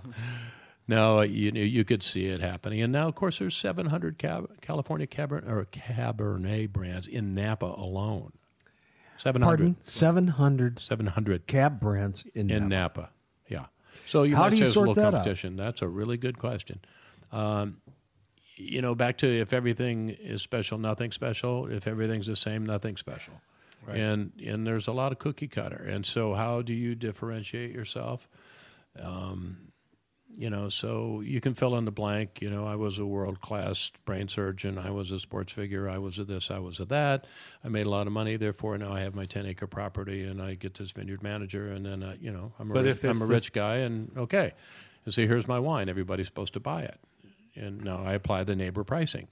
[0.91, 4.61] No, you know, you could see it happening, and now, of course, there's 700 Cab-
[4.61, 8.33] California Cabernet or Cabernet brands in Napa alone.
[9.19, 9.47] 700.
[9.49, 9.77] Pardon?
[9.83, 13.01] 700 700 cab brands in, in Napa.
[13.03, 13.11] Napa.
[13.49, 13.67] Yeah.
[14.07, 15.57] So you How might do say you a sort little that out?
[15.57, 16.81] That's a really good question.
[17.31, 17.83] Um,
[18.57, 21.67] you know, back to if everything is special, nothing special.
[21.71, 23.35] If everything's the same, nothing special.
[23.87, 23.97] Right.
[23.97, 25.77] And and there's a lot of cookie cutter.
[25.77, 28.29] And so, how do you differentiate yourself?
[30.37, 32.41] You know, so you can fill in the blank.
[32.41, 34.79] You know, I was a world class brain surgeon.
[34.79, 35.89] I was a sports figure.
[35.89, 36.51] I was a this.
[36.51, 37.27] I was a that.
[37.65, 38.37] I made a lot of money.
[38.37, 41.69] Therefore, now I have my 10 acre property and I get this vineyard manager.
[41.69, 43.77] And then, uh, you know, I'm a, But rich, I'm a rich guy.
[43.77, 44.53] And okay.
[45.05, 45.89] And see, here's my wine.
[45.89, 47.01] Everybody's supposed to buy it.
[47.55, 49.29] And now I apply the neighbor pricing.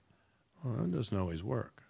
[0.62, 1.84] Well, it doesn't always work.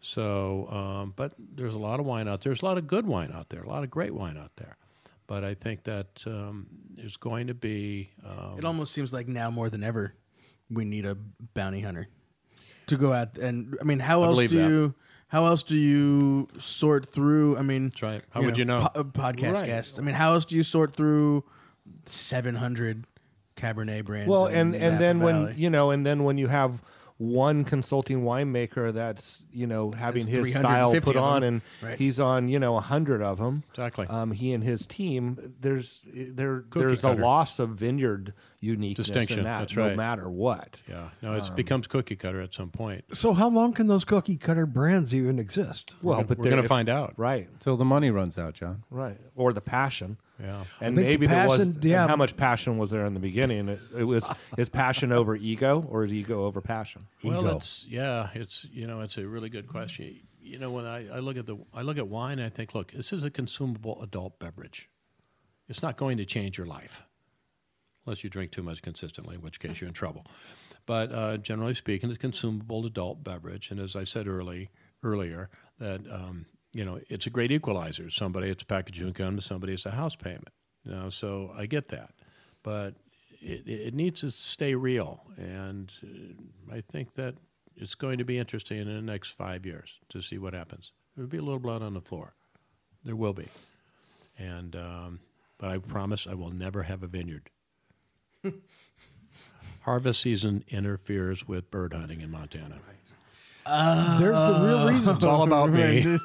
[0.00, 2.50] So, um, but there's a lot of wine out there.
[2.50, 4.76] There's a lot of good wine out there, a lot of great wine out there.
[5.32, 8.10] But I think that um, there's going to be.
[8.22, 10.12] Um, It almost seems like now more than ever,
[10.68, 11.16] we need a
[11.54, 12.06] bounty hunter
[12.88, 14.68] to go out and I mean, how I else do that.
[14.68, 14.94] you
[15.28, 17.56] how else do you sort through?
[17.56, 18.22] I mean, That's right.
[18.28, 18.86] How would you know?
[18.94, 19.66] po- podcast Right.
[19.66, 19.98] guests.
[19.98, 21.44] I mean, how else do you sort through
[22.04, 23.06] seven hundred
[23.56, 24.28] Cabernet brands?
[24.28, 26.82] Well, in and and Napa then when you know, and then when you have
[27.18, 31.98] one consulting winemaker that's you know having There's his style put on, and Right.
[31.98, 33.62] he's on you know a hundred of them.
[33.70, 34.06] Exactly.
[34.08, 37.20] Um, he and his team, there's there Cookie there's cutter.
[37.20, 40.80] a loss of vineyard uniqueness Distinction, in that, that's no matter what.
[40.88, 43.04] Yeah, no, it Um, becomes cookie cutter at some point.
[43.12, 45.94] So how long can those cookie cutter brands even exist?
[46.00, 47.14] Well, gonna- but we're gonna find out.
[47.16, 47.48] right?
[47.52, 48.84] Until the money runs out, John.
[48.88, 50.16] Right, or the passion.
[50.40, 50.64] Yeah.
[50.80, 51.58] And think the maybe there was.
[51.58, 52.06] passion- and yeah.
[52.06, 53.68] how much passion was there in the beginning?
[53.68, 57.06] It, it was is passion over ego, or is ego over passion?
[57.24, 57.56] Well, Ego.
[57.56, 60.20] it's yeah, it's you know, it's a really good question.
[60.40, 62.92] You know, when I, I look at the I look at wine, I think, look,
[62.92, 64.88] this is a consumable adult beverage.
[65.68, 67.02] It's not going to change your life,
[68.04, 70.26] unless you drink too much consistently, in which case you're in trouble.
[70.86, 74.70] But uh, generally speaking, it's a consumable adult beverage, and as I said early
[75.02, 75.48] earlier,
[75.78, 78.10] that um, you know, it's a great equalizer.
[78.10, 80.48] Somebody it's a package of income, somebody it's a house payment.
[80.84, 82.14] You know, so I get that,
[82.62, 82.94] but
[83.40, 87.34] it, it needs to stay real, and uh, I think that
[87.76, 90.92] it's going to be interesting in the next five years to see what happens.
[91.14, 92.34] There'll be a little blood on the floor.
[93.04, 93.48] There will be,
[94.36, 95.20] and um,
[95.58, 97.50] but I promise I will never have a vineyard.
[99.82, 102.76] Harvest season interferes with bird hunting in Montana.
[103.64, 105.16] There's the real uh, reason.
[105.16, 106.18] It's all about me.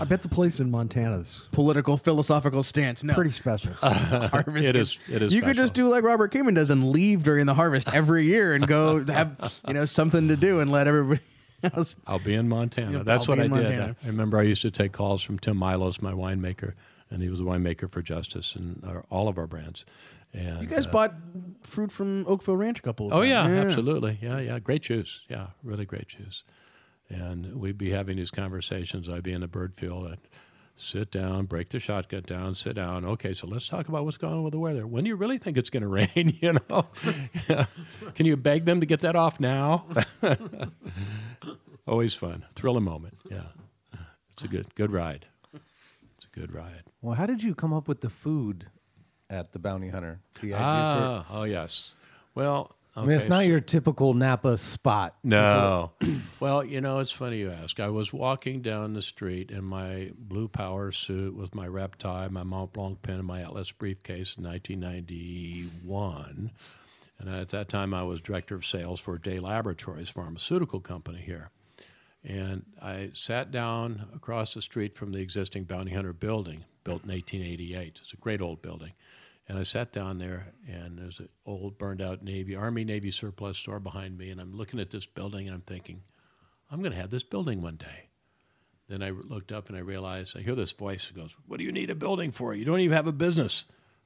[0.00, 3.04] I bet the place in Montana's political philosophical stance.
[3.04, 3.72] No, pretty special.
[3.74, 4.66] harvest.
[4.66, 7.46] It is- it is You could just do like Robert Kamen does and leave during
[7.46, 11.20] the harvest every year and go have you know something to do and let everybody
[11.62, 11.94] else.
[12.06, 12.98] I'll be in Montana.
[12.98, 13.80] Yep, That's I'll what I in did.
[13.80, 16.72] I remember I used to take calls from Tim Milos, my winemaker,
[17.12, 19.84] and he was a winemaker for Justice and our, all of our brands.
[20.32, 21.14] And You guys uh, bought
[21.62, 23.06] fruit from Oakville Ranch a couple.
[23.06, 23.20] of times.
[23.30, 23.54] Oh times.
[23.54, 24.18] yeah, absolutely.
[24.22, 24.58] Yeah, yeah.
[24.58, 25.20] Great juice.
[25.28, 26.42] Yeah, really great juice.
[27.10, 29.08] And we'd be having these conversations.
[29.10, 30.06] I'd be in the bird field.
[30.10, 30.18] I'd
[30.74, 33.04] sit down, break the shotgun down, sit down.
[33.04, 34.86] Okay, so let's talk about what's going on with the weather.
[34.86, 36.38] When do you really think it's going to rain?
[36.40, 36.86] You know,
[38.14, 39.86] can you beg them to get that off now?
[41.86, 43.18] Always fun, thrilling moment.
[43.30, 43.46] Yeah,
[44.32, 45.26] it's a good good ride.
[46.16, 46.84] It's a good ride.
[47.02, 48.66] Well, how did you come up with the food
[49.28, 50.20] at the Bounty Hunter?
[50.40, 51.94] The idea for, Ah, oh yes.
[52.34, 55.16] Well, I mean, it's not your typical Napa spot.
[55.24, 55.92] No.
[56.40, 57.80] well, you know, it's funny you ask.
[57.80, 62.28] I was walking down the street in my blue power suit with my rep tie,
[62.28, 66.52] my Mont Blanc pen, and my Atlas briefcase in 1991.
[67.18, 71.50] And at that time, I was director of sales for Dey Laboratories, pharmaceutical company here.
[72.24, 77.10] And I sat down across the street from the existing Bounty Hunter building, built in
[77.10, 78.00] 1888.
[78.02, 78.92] It's a great old building.
[79.48, 83.58] And I sat down there, and there's an old burned out Navy, Army Navy surplus
[83.58, 84.30] store behind me.
[84.30, 86.02] And I'm looking at this building, and I'm thinking,
[86.70, 88.08] I'm going to have this building one day.
[88.88, 91.64] Then I looked up and I realized, I hear this voice that goes, What do
[91.64, 92.54] you need a building for?
[92.54, 93.64] You don't even have a business.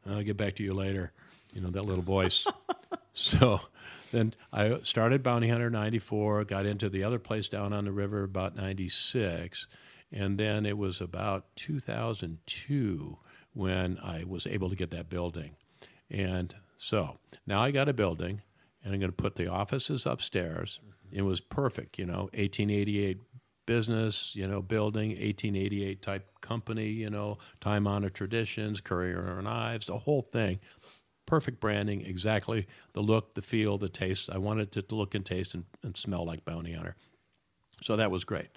[0.09, 1.13] I'll get back to you later.
[1.53, 2.47] You know, that little voice.
[3.13, 3.61] so
[4.13, 8.23] then I started Bounty Hunter 94, got into the other place down on the river
[8.23, 9.67] about 96.
[10.17, 13.19] And then it was about 2002
[13.53, 15.57] when I was able to get that building.
[16.11, 18.41] And So now I got a building,
[18.83, 20.81] and I'm going to put the offices upstairs.
[21.13, 23.19] It was perfect, you know, 1888
[23.67, 29.87] business, you know, building, 1888 type company, you know, time honored traditions, Currier and Ives,
[29.87, 30.61] the whole thing.
[31.27, 34.31] Perfect branding, exactly the look, the feel, the taste.
[34.33, 36.97] I wanted it to look and taste and, and smell like Bounty Hunter.
[37.83, 38.49] So that was great.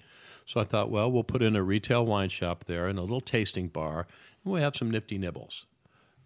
[0.46, 3.20] So I thought, well, we'll put in a retail wine shop there and a little
[3.20, 4.06] tasting bar,
[4.44, 5.66] and we'll have some nifty nibbles.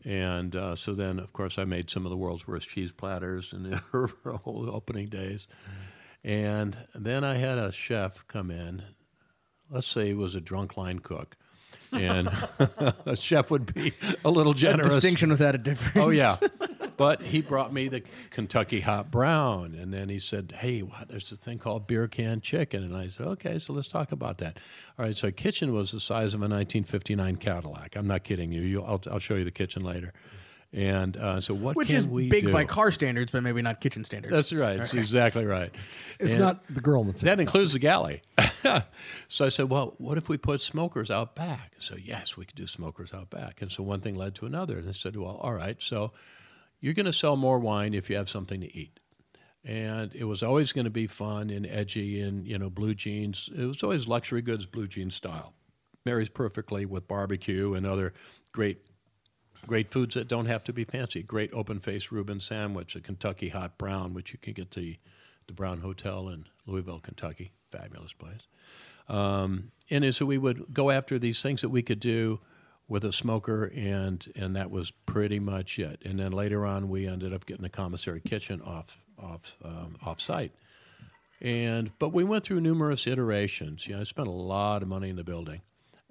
[0.04, 3.52] And uh, so then, of course, I made some of the world's worst cheese platters
[3.52, 5.46] in the whole opening days.
[6.22, 8.82] And then I had a chef come in.
[9.70, 11.36] Let's say he was a drunk line cook.
[11.92, 12.28] And
[13.06, 13.92] a chef would be
[14.24, 14.94] a little A generous.
[14.94, 15.96] distinction without a difference.
[16.06, 16.36] Oh yeah,
[16.96, 21.30] but he brought me the Kentucky Hot Brown, and then he said, "Hey, wow, there's
[21.32, 24.58] a thing called beer can chicken," and I said, "Okay, so let's talk about that."
[24.98, 27.96] All right, so kitchen was the size of a 1959 Cadillac.
[27.96, 28.62] I'm not kidding you.
[28.62, 30.12] you I'll, I'll show you the kitchen later.
[30.72, 32.52] And uh, so, what Which can is big do?
[32.52, 34.34] by car standards, but maybe not kitchen standards.
[34.34, 34.76] That's right.
[34.76, 35.72] That's exactly right.
[36.18, 37.26] It's And- not the girl in the picture.
[37.26, 38.22] that includes the galley.
[39.28, 41.74] so I said, well, what if we put smokers out back?
[41.78, 43.62] So, yes, we could do smokers out back.
[43.62, 44.78] And so one thing led to another.
[44.78, 46.10] And I said, well, all right, so
[46.84, 49.00] you're going to sell more wine if you have something to eat.
[49.64, 53.48] And it was always going to be fun and edgy and, you know, blue jeans.
[53.56, 55.54] It was always luxury goods, blue jean style.
[56.04, 58.12] Marries perfectly with barbecue and other
[58.52, 58.84] great
[59.66, 61.22] great foods that don't have to be fancy.
[61.22, 64.98] Great open faced Reuben sandwich, a Kentucky hot brown, which you can get the
[65.46, 67.52] the Brown Hotel in Louisville, Kentucky.
[67.72, 68.46] Fabulous place.
[69.08, 72.40] Um, and so we would go after these things that we could do
[72.88, 76.02] with a smoker, and and that was pretty much it.
[76.04, 80.20] And then later on, we ended up getting a commissary kitchen off off um, off
[80.20, 80.52] site.
[81.40, 83.86] And but we went through numerous iterations.
[83.86, 85.62] You know, I spent a lot of money in the building,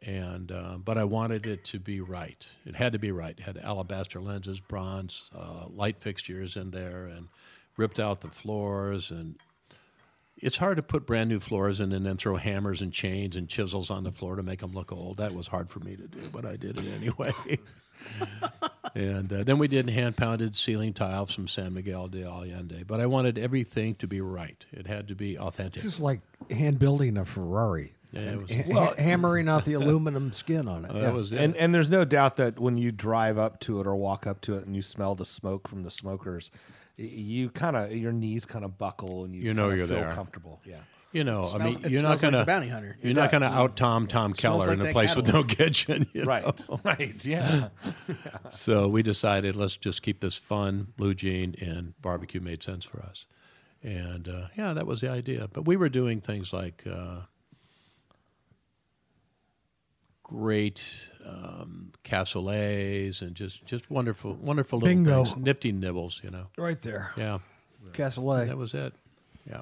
[0.02, 2.46] and uh, but I wanted it to be right.
[2.66, 3.36] It had to be right.
[3.38, 7.30] It had alabaster lenses, bronze uh, light fixtures in there, and
[7.78, 9.12] ripped out the floors.
[9.12, 9.38] And
[10.44, 13.48] it's hard to put brand new floors in and then throw hammers and chains and
[13.50, 15.18] chisels on the floor to make them look old.
[15.18, 17.32] That was hard for me to do, but I did it anyway.
[18.96, 22.84] and uh, then we did hand pounded ceiling tile from San Miguel de Allende.
[22.86, 24.66] But I wanted everything to be right.
[24.72, 25.82] It had to be authentic.
[25.82, 26.22] This is like
[26.52, 27.94] hand building a Ferrari.
[28.12, 30.92] Yeah, it was- ha- ha- hammering out the aluminum skin on it.
[30.92, 31.02] Uh, Yeah.
[31.06, 31.40] That was it.
[31.40, 34.42] And and there's no doubt that when you drive up to it or walk up
[34.42, 36.60] to it and you smell the smoke from the smokers, y-
[36.98, 40.12] you kind of your knees kind of buckle and you, You know you're feel there.
[40.14, 40.62] comfortable.
[40.66, 40.78] Yeah.
[41.12, 42.98] you know, I mean, you're not gonna the bounty hunter.
[43.02, 46.08] You're not gonna out Tom Tom Keller like in a that place with no kitchen.
[46.14, 46.44] you Right.
[46.70, 46.80] know?
[46.84, 47.16] right.
[47.26, 47.70] Yeah.
[48.52, 50.88] So we decided let's just keep this fun.
[50.98, 53.26] Blue Jean and barbecue made sense for us,
[53.82, 55.48] and uh, yeah, that was the idea.
[55.52, 57.22] But we were doing things like uh,
[60.24, 60.96] great
[61.26, 65.26] um, cassoulets and just just wonderful, wonderful little Bingo.
[65.26, 66.22] things, nifty nibbles.
[66.24, 67.12] You know, right there.
[67.16, 67.40] yeah,
[67.92, 68.48] Cassoulet.
[68.48, 68.94] that was it.
[69.50, 69.62] Yeah.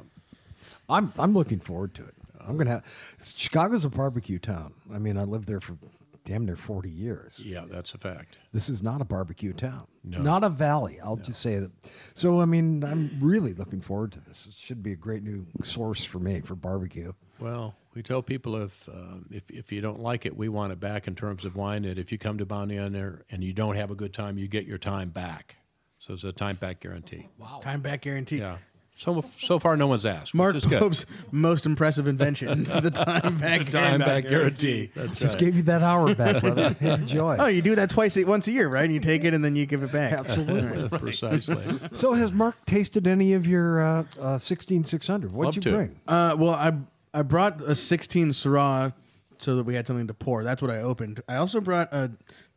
[0.90, 2.14] I'm I'm looking forward to it.
[2.40, 2.86] I'm gonna have
[3.22, 4.74] Chicago's a barbecue town.
[4.94, 5.78] I mean, I lived there for
[6.26, 7.40] damn near 40 years.
[7.44, 8.38] Yeah, that's a fact.
[8.54, 9.88] This is not a barbecue town.
[10.04, 10.22] No.
[10.22, 11.00] Not a valley.
[11.04, 11.72] I'll just say that.
[12.14, 14.48] So I mean, I'm really looking forward to this.
[14.50, 17.14] It should be a great new source for me for barbecue.
[17.42, 20.80] Well, we tell people if um, if if you don't like it, we want it
[20.80, 21.84] back in terms of wine.
[21.84, 24.48] That if you come to Bounty Hunter and you don't have a good time, you
[24.48, 25.58] get your time back.
[26.00, 27.28] So it's a time back guarantee.
[27.38, 28.40] Wow, Time back guarantee.
[28.40, 28.58] Yeah.
[28.96, 30.34] So so far, no one's asked.
[30.36, 30.66] Mark which.
[30.68, 34.06] Pope's most impressive invention, the time back time guarantee.
[34.06, 34.92] back guarantee.
[34.96, 35.40] That's Just right.
[35.46, 36.76] gave you that hour back, brother.
[36.82, 37.36] Enjoy.
[37.40, 38.88] Oh, you do that twice, once a year, right?
[38.90, 40.14] You take it and then you give it back.
[40.14, 40.90] Absolutely.
[41.00, 41.64] Precisely.
[41.94, 45.32] So has Mark tasted any of your uh, uh, 16600?
[45.32, 45.72] What'd Love you to.
[45.78, 46.00] bring?
[46.08, 46.74] Uh, well, I
[47.14, 48.94] I brought a 16 Syrah
[49.38, 50.44] so that we had something to pour.
[50.44, 51.22] That's what I opened.
[51.28, 52.12] I also brought a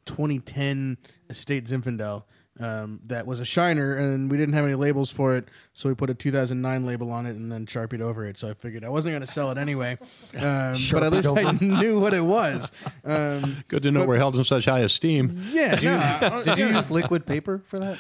[0.07, 0.99] 2010
[1.31, 2.25] Estate Zinfandel
[2.61, 5.95] um, that was a shiner, and we didn't have any labels for it, so we
[5.97, 8.39] put a 2009 label on it and then sharpied over it.
[8.39, 9.99] So I figured I wasn't going to sell it anyway,
[10.39, 12.71] um, but at least I knew what it was.
[13.07, 15.43] Um, Good to know we're held in such high esteem.
[15.51, 17.99] yeah, no, Did you use liquid paper for that?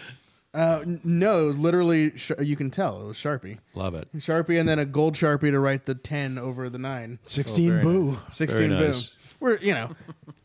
[0.54, 3.58] Uh, n- no, it was literally sh- you can tell it was Sharpie.
[3.74, 4.08] Love it.
[4.18, 7.18] Sharpie and then a gold Sharpie to write the 10 over the 9.
[7.26, 8.04] 16 very boo.
[8.12, 8.36] nice.
[8.36, 8.90] 16 Very boom.
[8.92, 9.10] nice.
[9.40, 9.90] We're, you know,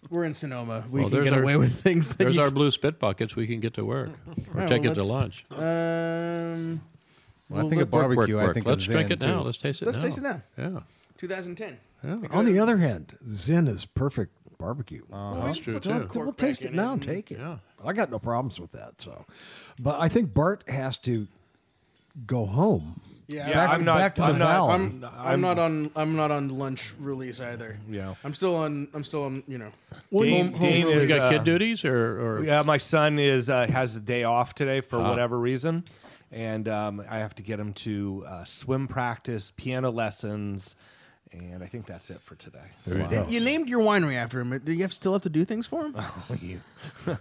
[0.10, 0.84] we're in Sonoma.
[0.90, 2.98] We Well, can there's get our- away with things that There's you our blue spit
[3.00, 3.36] buckets.
[3.36, 4.10] We can get to work
[4.56, 5.46] or Oh, take it to let's- lunch.
[5.52, 6.82] Um,
[7.50, 8.36] Well, I think of let's- Work, barbecue.
[8.36, 8.54] work, I work.
[8.56, 9.40] think Let's of drink Zin, it now.
[9.40, 9.46] too.
[9.46, 10.04] Let's taste it let's now.
[10.04, 10.42] taste it now.
[10.58, 10.80] Yeah.
[11.20, 11.78] 2010.
[12.04, 12.18] Yeah.
[12.32, 15.04] On the other hand, Zin is perfect barbecue.
[15.12, 15.90] That's true put too.
[15.90, 16.94] We'll cork taste it in now.
[16.94, 17.40] and- Take it.
[17.40, 17.58] Yeah.
[17.86, 19.02] I got no problems with that.
[19.02, 19.26] So,
[19.80, 21.28] but I think Bart has to
[22.26, 23.98] go home Yeah, Yeah, Back- I'm not.
[23.98, 24.48] back to I'm not.
[24.48, 24.74] Valley.
[24.74, 27.78] I'm, I'm not on I'm not on lunch release either.
[27.90, 28.16] Yeah.
[28.24, 29.72] I'm still on I'm still on you know.
[30.12, 31.02] Dean, home Dean release.
[31.04, 34.24] You got uh, kid duties or, or Yeah, my son is uh, has a day
[34.24, 35.84] off today for whatever reason,
[36.32, 40.76] and um, I have to get him to uh, swim practice, piano lessons,
[41.32, 42.60] and I think that's it for today.
[43.30, 44.58] You named your winery after him.
[44.60, 45.96] Do you have, still have to do things for him?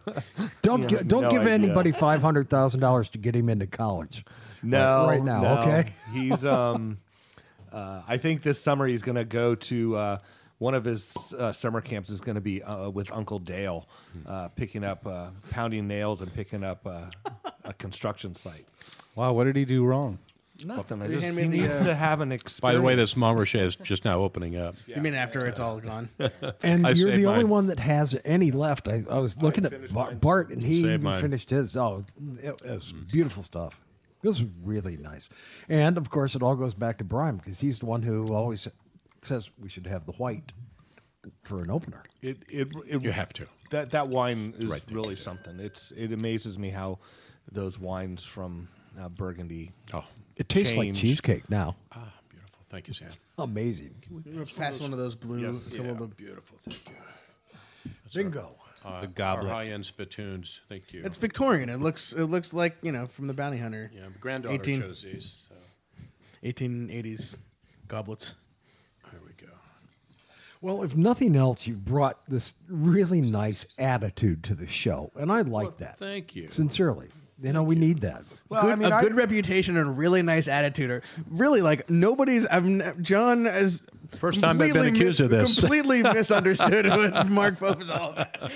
[0.62, 1.52] Don't You gi- have don't no give idea.
[1.54, 4.24] anybody five hundred thousand dollars to get him into college.
[4.62, 5.59] No, right now, no.
[5.61, 5.92] okay?
[6.12, 6.98] He's um,
[7.72, 10.18] uh, I think this summer he's going to go to uh,
[10.59, 13.86] one of his uh, summer camps is going to be uh, with Uncle Dale,
[14.26, 17.04] uh, picking up uh, pounding nails and picking up uh,
[17.64, 18.66] a construction site.
[19.14, 20.18] Wow, what did he do wrong?
[20.64, 21.02] Nothing.
[21.02, 22.61] I You just, hand he me the, needs uh, to have an experience.
[22.61, 24.74] by the way, this Montrachet is just now opening up.
[24.86, 26.09] You mean after it's all gone?
[26.62, 27.48] And I you're saved the only mine.
[27.48, 28.88] one that has any left.
[28.88, 31.20] I, I was looking at Bar- Bart, and he Saved even mine.
[31.20, 31.76] finished his.
[31.76, 32.04] Oh,
[32.42, 33.80] it, it was beautiful stuff.
[34.22, 35.28] It was really nice.
[35.68, 38.66] And of course, it all goes back to Brian because he's the one who always
[39.22, 40.52] says we should have the white
[41.42, 42.02] for an opener.
[42.20, 43.46] It, it, it, You have to.
[43.70, 44.96] That that wine is Right there.
[44.96, 45.61] really something.
[45.61, 46.98] It's it amazes me how
[47.52, 49.70] those wines from uh, Burgundy.
[49.92, 50.04] Oh,
[50.39, 51.01] It tastes like Change.
[51.01, 51.76] cheesecake now.
[51.93, 52.59] ah, beautiful.
[52.70, 53.09] Thank you, Sam.
[53.39, 53.95] Amazing.
[54.57, 55.39] Pass one of those blue.
[55.41, 56.59] Yes, couple yeah, of the- beautiful.
[56.64, 57.93] Thank you.
[58.14, 58.55] Bingo.
[58.84, 59.49] Uh, The goblet.
[59.51, 60.61] Our high-end spittoons.
[60.68, 61.03] Thank you.
[61.05, 61.68] It's Victorian.
[61.68, 63.91] It looks it looks like you know from the Bounty Hunter.
[63.93, 64.80] yeah, my granddaughter 18.
[64.80, 65.43] chose these.
[65.49, 65.55] So
[66.45, 67.36] 1880s
[67.89, 68.34] goblets.
[69.11, 69.53] here we go.
[70.61, 75.41] Well, if nothing else, you've brought this really nice attitude to the show, and I
[75.43, 75.99] like Well, that.
[75.99, 76.47] thank you.
[76.49, 77.09] Sincerely.
[77.41, 78.24] You know, we need that.
[78.49, 81.61] Well, good, I mean, a I- good reputation and a really nice attitude are really
[81.62, 82.47] like nobody's.
[82.47, 83.82] I've ne- John has
[84.18, 85.59] First time I've been completely accused of this.
[85.61, 88.51] Completely misunderstood what Mark Pope is all about.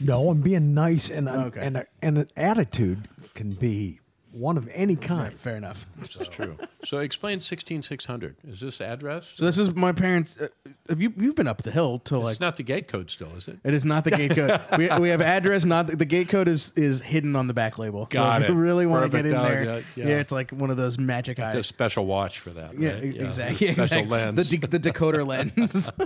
[0.00, 1.60] No, I'm being nice, and an- Okay.
[1.60, 4.00] and and an attitude can be
[4.34, 5.38] one of any kind.
[5.38, 5.86] Fair enough.
[5.96, 6.56] This is true.
[6.84, 8.36] So explain 16600.
[8.48, 9.30] Is this address?
[9.36, 10.36] So this is my parents.
[10.38, 10.48] Uh,
[10.88, 12.32] have you you've been up the hill to like?
[12.32, 13.58] it's not the gate code still, is it?
[13.62, 14.60] It is not the gate code.
[14.78, 15.64] we, we have address.
[15.64, 18.06] Not the, the gate code is is hidden on the back label.
[18.06, 18.52] Got so if it.
[18.52, 20.20] you really want to get in there, yeah, yeah, yeah.
[20.20, 21.66] it's like one of those magic A eyes.
[21.66, 22.78] special watch for that.
[22.78, 23.04] Yeah, right?
[23.04, 23.66] e- exactly.
[23.74, 24.10] Special exactly.
[24.10, 24.50] lens.
[24.50, 25.90] The, de- the decoder lens.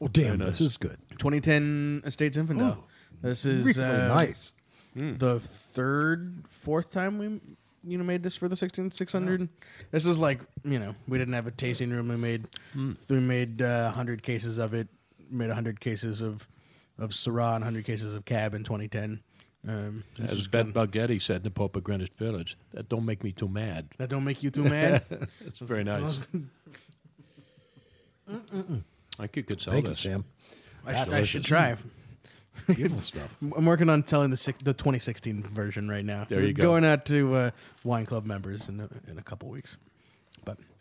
[0.00, 0.98] Well, damn, this is good.
[1.12, 2.78] 2010 Estates Zinfandel.
[3.22, 4.52] This is Really uh, nice.
[4.94, 7.40] The third, fourth time we
[7.86, 9.48] you know made this for the 16600.
[9.90, 12.08] This is like you know we didn't have a tasting room.
[12.08, 14.88] We made we made uh, 100 cases of it.
[15.30, 16.46] Made 100 cases of
[16.98, 19.20] of Syrah and 100 cases of Cab in 2010.
[19.66, 20.90] Um, As is Ben good.
[20.92, 23.88] Buggetti said in the Pope of Greenwich Village, that don't make me too mad.
[23.96, 25.02] that don't make you too mad.
[25.40, 26.20] It's very nice.
[29.18, 30.00] I could, could sell Thank you, this.
[30.00, 30.24] Sam.
[30.86, 31.76] I, should, I should try.
[32.66, 33.36] Beautiful stuff.
[33.56, 36.26] I'm working on telling the six, the 2016 version right now.
[36.28, 36.62] There you go.
[36.62, 37.50] Going out to uh,
[37.82, 39.76] wine club members in a, in a couple weeks.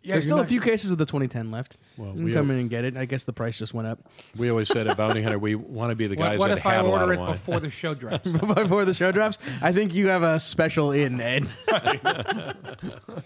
[0.04, 1.78] But Yeah, there's still a not- few cases of the 2010 left.
[1.98, 2.98] Well, you can we come have- in and get it.
[2.98, 4.00] I guess the price just went up
[4.36, 6.58] We always said at Bounty Hunter, we want to be the guys What, what that
[6.58, 7.32] if I had a lot order of it wine.
[7.32, 8.30] before the show drops?
[8.32, 9.38] before the show drops.
[9.62, 11.46] I think you have a special in Ed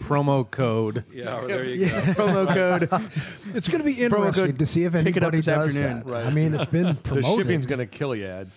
[0.04, 1.04] Promo code.
[1.12, 1.96] Yeah, there you go.
[2.14, 2.88] promo code.
[3.54, 5.46] It's going to be Promo interesting code to see if pick it up anybody this
[5.46, 6.10] does afternoon.
[6.10, 6.26] that.
[6.26, 7.36] I mean, it's been The promoted.
[7.46, 8.50] shipping's going to kill you, Ed.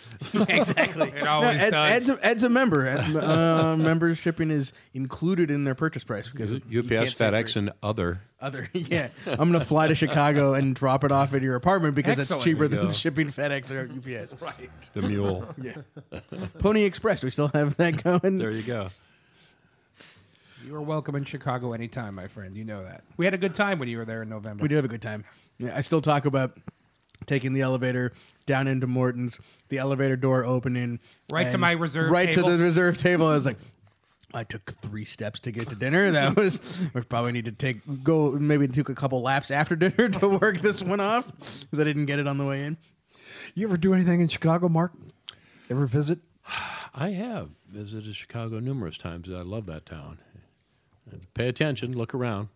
[0.47, 1.09] exactly.
[1.09, 1.91] It always Ed, does.
[1.91, 2.86] Ed's, a, Ed's a member.
[2.86, 7.26] Ed, uh, member shipping is included in their purchase price because you UPS, can't say
[7.32, 7.59] FedEx, free.
[7.61, 8.11] and other.
[8.39, 9.09] Other, yeah.
[9.28, 12.39] I'm gonna fly to Chicago and drop it off at your apartment because Excellent.
[12.39, 12.91] it's cheaper than go.
[12.91, 13.84] shipping FedEx or
[14.22, 14.41] UPS.
[14.41, 14.70] Right.
[14.93, 15.47] The mule.
[15.62, 16.20] Yeah.
[16.59, 17.24] Pony Express.
[17.24, 18.38] We still have that going.
[18.39, 18.89] there you go.
[20.66, 22.55] you are welcome in Chicago anytime, my friend.
[22.57, 23.03] You know that.
[23.18, 24.62] We had a good time when you were there in November.
[24.64, 25.24] We did have a good time.
[25.59, 26.57] Yeah, I still talk about
[27.28, 28.14] taking the elevator
[28.47, 29.39] down into Morton's,
[29.70, 30.99] the elevator door opening,
[31.32, 32.49] Right to my reserve right table?
[32.49, 33.28] to the reserve table.
[33.28, 33.57] I was like.
[34.34, 36.11] I took three steps to get to dinner.
[36.11, 36.59] That was,
[36.93, 40.61] we probably need to take go maybe took a couple laps after dinner to work
[40.61, 41.27] this one off
[41.61, 42.77] because I didn't get it on the way in.
[43.55, 44.93] You ever do anything in Chicago, Mark?
[45.69, 46.19] Ever visit?
[46.93, 49.29] I have visited Chicago numerous times.
[49.29, 50.19] I love that town.
[51.34, 52.49] Pay attention, look around.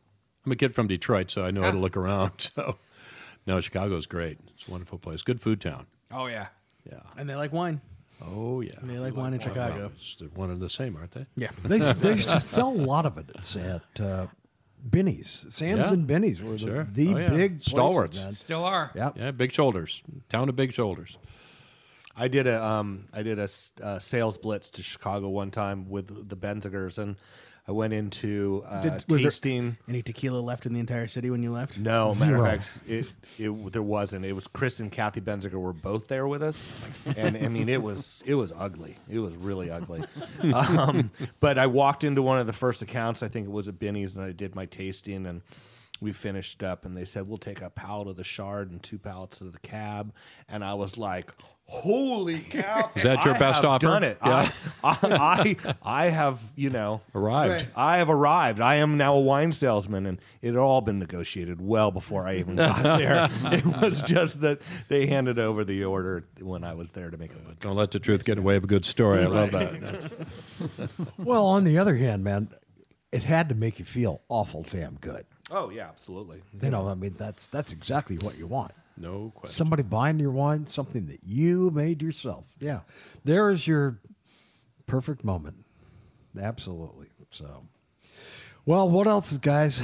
[0.46, 1.82] I'm a kid from Detroit, so I know how to ah.
[1.82, 2.52] look around.
[2.56, 2.78] So,
[3.48, 4.40] no, Chicago's great.
[4.56, 5.22] It's a wonderful place.
[5.22, 5.86] Good food town.
[6.12, 6.48] Oh yeah.
[6.90, 7.02] Yeah.
[7.16, 7.80] And they like wine.
[8.22, 8.72] Oh, yeah.
[8.82, 9.76] They like wine in Chicago.
[9.78, 11.26] Well, it's the- one and the same, aren't they?
[11.36, 11.52] Yeah.
[11.64, 14.28] They, they used to sell a lot of it It's at uh,
[14.90, 15.46] Binny's.
[15.50, 15.94] Sam's Yeah.
[15.94, 16.88] and Binny's were the, Sure.
[16.92, 17.30] the Oh, yeah.
[17.30, 18.18] big Stalwarts.
[18.20, 18.32] man.
[18.34, 18.92] Still are.
[18.96, 19.18] Yep.
[19.18, 20.02] Yeah, big shoulders.
[20.30, 21.18] Town of big shoulders.
[22.18, 25.90] I did a um, I did a s- uh, sales blitz to Chicago one time
[25.90, 27.18] with the Benzigers, and
[27.68, 29.78] I went into uh, Did- was there- tasting.
[29.90, 31.80] Any tequila left in the entire city when you left?
[31.80, 32.40] No, matter Zero.
[32.46, 34.24] of fact, it, it there wasn't.
[34.24, 36.68] It was Chris and Kathy Benziger were both there with us,
[37.16, 38.98] and I mean it was it was ugly.
[39.10, 40.04] It was really ugly.
[40.54, 41.10] Um,
[41.40, 43.24] but I walked into one of the first accounts.
[43.24, 45.42] I think it was at Binny's, and I did my tasting, and
[46.00, 46.86] we finished up.
[46.86, 49.60] And they said we'll take a pallet of the Chard and two pallets of the
[49.60, 50.14] cab,
[50.48, 51.32] and I was like.
[51.68, 52.92] Holy cow!
[52.96, 53.86] Is that your I best have offer?
[53.88, 54.18] Done it.
[54.24, 54.52] Yeah.
[54.84, 54.98] I,
[55.64, 57.66] I, I have, you know, Arrived.
[57.76, 58.60] I have arrived.
[58.60, 62.36] I am now a wine salesman, and it had all been negotiated well before I
[62.36, 63.28] even got there.
[63.52, 67.32] It was just that they handed over the order when I was there to make
[67.32, 67.60] it look.
[67.62, 69.24] Don't let the truth get in the way of a good story.
[69.24, 70.12] I love that.
[71.18, 72.50] Well, on the other hand, man,
[73.12, 75.26] it had to make you feel awful damn good.
[75.50, 76.44] Oh yeah, absolutely.
[76.62, 78.72] You know, I mean, that's that's exactly what you want.
[78.98, 79.56] No question.
[79.56, 82.46] Somebody buying your wine, something that you made yourself.
[82.60, 82.82] Yeah,
[83.24, 84.00] there is your
[84.88, 85.58] perfect moment.
[86.40, 87.08] Absolutely.
[87.32, 87.66] So,
[88.66, 89.82] well, what else, is, guys?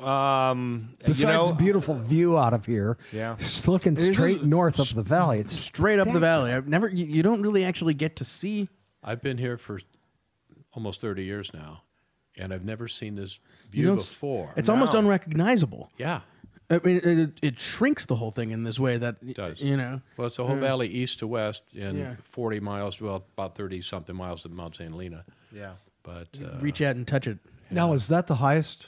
[0.00, 3.34] Um, Besides you know, the beautiful view out of here, Yeah.
[3.34, 5.38] it's looking There's straight just north up the valley.
[5.38, 6.52] It's Straight up the valley.
[6.52, 6.88] I've never.
[6.88, 8.68] You, you don't really actually get to see.
[9.04, 9.78] I've been here for
[10.72, 11.82] almost 30 years now,
[12.36, 13.38] and I've never seen this
[13.70, 13.98] view don't.
[14.00, 14.52] s- before.
[14.56, 15.90] It's almost unrecognizable.
[15.98, 16.22] yeah,
[16.70, 19.60] I mean, it, it shrinks the whole thing in this way that it does.
[19.60, 20.00] you know.
[20.16, 22.14] Well, it's the whole valley east to west in Yeah.
[22.30, 24.90] 40 miles, well, about 30 something miles to Mount St.
[24.90, 25.24] Helena.
[25.52, 25.72] yeah.
[26.02, 27.38] But uh, Reach out and touch it.
[27.70, 28.86] now is that the highest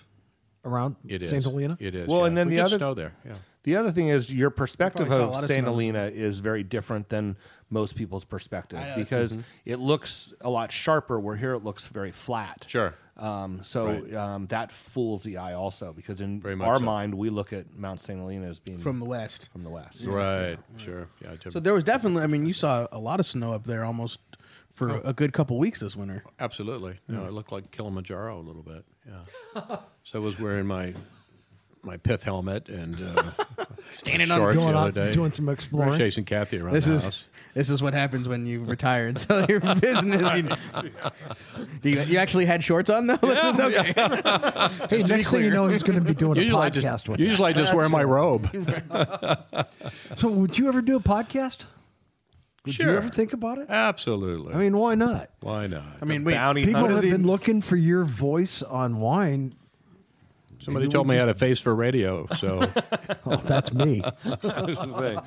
[0.65, 1.31] around it is.
[1.31, 1.43] St.
[1.43, 1.77] Helena?
[1.81, 2.09] It is.
[2.09, 2.27] Well, yeah.
[2.27, 3.13] and then we the other- snow there.
[3.25, 3.35] Yeah.
[3.65, 5.65] The other thing is your perspective probably saw a lot of of St.
[5.65, 7.37] Helena is very different than
[7.71, 9.43] most people's perspective because Mm-hmm.
[9.67, 11.21] it looks a lot sharper.
[11.21, 12.65] Where here it looks very flat.
[12.67, 12.95] Sure.
[13.17, 14.15] Um, so Right.
[14.15, 16.85] um, that fools the eye also because in Very much our so.
[16.85, 18.19] mind we look at Mount St.
[18.19, 19.51] Helena as being From the west.
[19.53, 20.05] from the west.
[20.05, 20.59] Right.
[20.79, 21.09] Sure.
[21.21, 21.35] Yeah.
[21.51, 22.23] So there was definitely.
[22.23, 24.19] I mean, you saw a lot of snow up there almost
[24.73, 25.01] for Oh.
[25.05, 26.23] a good couple weeks this winter.
[26.41, 26.99] Absolutely.
[27.07, 28.85] You know, it looked like Kilimanjaro a little bit.
[29.07, 29.77] Yeah.
[30.05, 30.95] so I was wearing my
[31.85, 35.13] my pith helmet and uh, Standing shorts Going the out other day.
[35.13, 35.99] doing some We were exploring.
[35.99, 37.27] chasing Kathy around This the is house.
[37.55, 40.23] this is what happens when you retire and sell your business.
[40.37, 40.91] You,
[41.83, 43.17] Do you, you actually had shorts on though.
[43.23, 43.93] This is okay.
[44.89, 45.51] Hey, next thing you clear.
[45.53, 47.25] know, he's going to be doing a Usually I podcast just, with us.
[47.27, 48.47] usually I just wear my robe.
[50.17, 51.65] So, would you ever do a podcast?
[52.65, 52.97] Would you Sure.
[52.97, 53.67] ever think about it?
[53.69, 54.55] Absolutely.
[54.55, 55.31] I mean, why not?
[55.41, 55.97] why not?
[56.01, 56.35] I mean, wait.
[56.35, 56.95] bounty People hunter.
[56.95, 59.55] have been looking for your voice on wine.
[60.63, 62.71] Somebody told we'll me I had a face for radio, so
[63.27, 64.01] Oh, that's me.
[64.25, 65.19] I was say,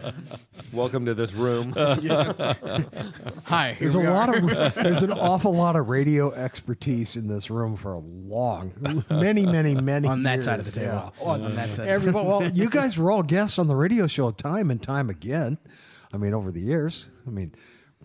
[0.72, 1.74] Welcome to this room.
[1.76, 3.74] Hi.
[3.74, 7.49] Here There's a we lot of there's an awful lot of radio expertise in this
[7.49, 8.72] room for a long,
[9.10, 11.14] many, many, many on that side of the table.
[11.20, 11.26] yeah.
[11.26, 11.88] On that side.
[11.88, 15.57] Everyone, well, you guys were all guests on the radio show time and time again.
[16.14, 17.10] I mean, over the years.
[17.28, 17.53] I mean,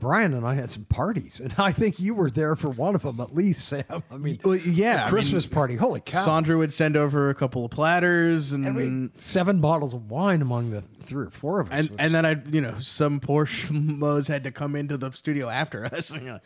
[0.01, 3.03] Brian and I had some parties, and I think you were there for one of
[3.03, 3.85] them at least, Sam.
[4.11, 5.77] I mean, Well, yeah, the I Christmas mean, party.
[5.77, 6.25] Holy cow!
[6.25, 8.67] Sandra would send over a couple of platters and.
[8.67, 11.89] Every- seven bottles of wine among the three or four of us.
[11.89, 15.49] and and then I, you know, some poor schmoes had to come into the studio
[15.49, 16.39] after us, you know,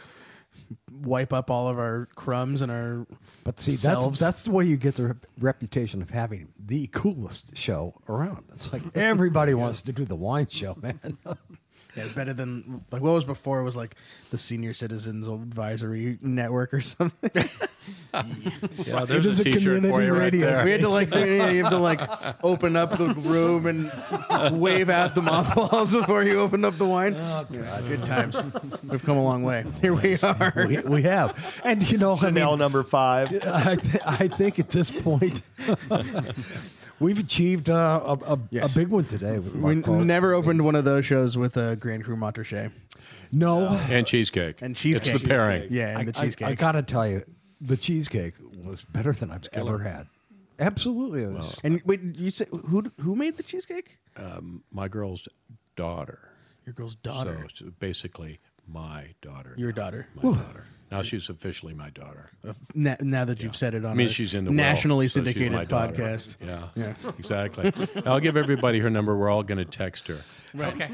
[1.02, 3.06] wipe up all of our crumbs and our.
[3.44, 4.18] But see, that's selves.
[4.20, 8.44] that's the way you get the rep- reputation of having the coolest show around.
[8.52, 11.18] It's like everybody wants to do the wine show, man.
[11.96, 13.94] Yeah, better than like what was before was like
[14.30, 17.30] the Senior Citizens Advisory Network or something.
[18.84, 20.64] yeah, there's is a a T-shirt for community you right radio there.
[20.64, 22.00] we had to like yeah, you have to like
[22.44, 27.14] open up the room and wave out the mothballs before you open up the wine.
[27.16, 28.42] Oh god, good times.
[28.82, 29.64] We've come a long way.
[29.80, 30.52] Here we are.
[30.66, 33.32] we, we have, and you know, I mean, number five.
[33.44, 35.42] I, th- I think at this point.
[37.00, 38.72] We've achieved uh, a, a, Yes.
[38.74, 39.38] a big one today.
[39.38, 42.72] We Mark never opened one of those shows with a Grand Cru Montrachet
[43.32, 44.62] no, and cheesecake.
[44.62, 45.14] and cheesecake.
[45.14, 45.68] It's the pairing.
[45.70, 46.48] Yeah, and the I- I- cheesecake.
[46.48, 47.24] I, gotta tell you,
[47.60, 48.34] the cheesecake
[48.64, 50.06] was better than I've ever had.
[50.58, 51.58] Absolutely, it was.
[51.64, 53.98] and wait, you say who who made the cheesecake?
[54.70, 55.26] My girl's
[55.74, 56.30] daughter.
[56.64, 57.46] Your girl's daughter.
[57.54, 59.54] So, so basically, my daughter.
[59.58, 60.06] Your daughter.
[60.14, 60.64] My daughter.
[60.94, 62.30] Now she's officially my daughter.
[62.74, 65.08] Now, now that you've said it on I mean, a she's in the will, nationally
[65.08, 65.92] so she's syndicated my daughter.
[65.94, 66.36] podcast.
[66.44, 66.94] Yeah, Yeah.
[67.18, 67.72] exactly.
[68.06, 69.16] I'll give everybody her number.
[69.16, 70.20] We're all going to text her.
[70.58, 70.88] Okay.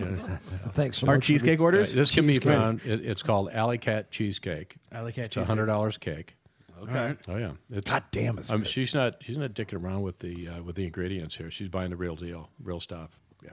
[0.73, 1.23] Thanks so Our much.
[1.25, 1.93] for cheesecake the- Uh, orders.
[1.95, 2.53] this can be Cheesecake.
[2.53, 2.81] found.
[2.85, 4.77] It, it's called Alley Cat Cheesecake.
[4.91, 5.47] Alley Cat It's a cheesecake.
[5.49, 6.37] hundred dollars cake.
[6.83, 7.15] Okay.
[7.29, 7.53] Oh yeah.
[7.71, 8.69] It's, God damn, it's um, good.
[8.69, 9.17] she's not.
[9.21, 11.51] She's not dicking around with the uh, with the ingredients here.
[11.51, 13.21] She's buying the real deal, real stuff.
[13.45, 13.51] Yeah,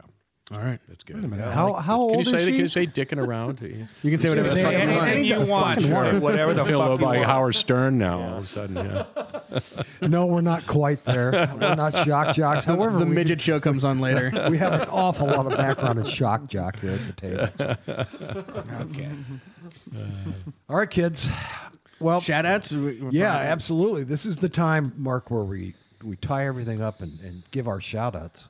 [0.50, 0.80] All right.
[0.90, 1.22] it's good.
[1.34, 2.52] How how old Can you is she?
[2.52, 3.60] Can you say dicking around?
[3.68, 5.42] You You can say whatever the fuck you anything want.
[5.42, 5.80] you want.
[5.82, 6.22] fucking word.
[6.22, 7.30] Whatever the feel a fuck you like want.
[7.30, 8.22] Howard Stern now.
[8.22, 9.06] All of a sudden, yeah.
[10.08, 11.32] No, we're not quite there.
[11.32, 12.64] We're not shock jocks.
[12.66, 14.32] However, the we, midget show comes on later.
[14.50, 18.06] we have an awful lot of background in shock jock here at the table.
[18.82, 19.10] Okay.
[19.94, 20.00] Uh,
[20.70, 21.28] all right, kids.
[22.00, 22.72] Well, shout outs.
[22.72, 24.06] Yeah, absolutely.
[24.06, 27.82] This is the time, Mark, where we we tie everything up and, and give our
[27.82, 28.50] shout outs.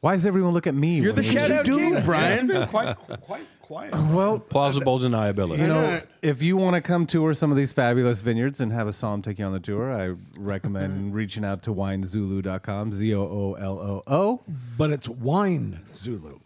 [0.00, 0.98] Why does everyone look at me?
[1.00, 2.66] You're the when we- shout out king, Brian.
[2.68, 3.92] quite quite quiet.
[3.92, 5.58] Well, Plausible deniability.
[5.58, 8.88] you know, if you want to come tour some of these fabulous vineyards and have
[8.88, 13.20] a psalm take you on the tour, I recommend reaching out to winezulu.com, Z O
[13.22, 14.40] O L O O.
[14.78, 16.40] But it's wine Zulu.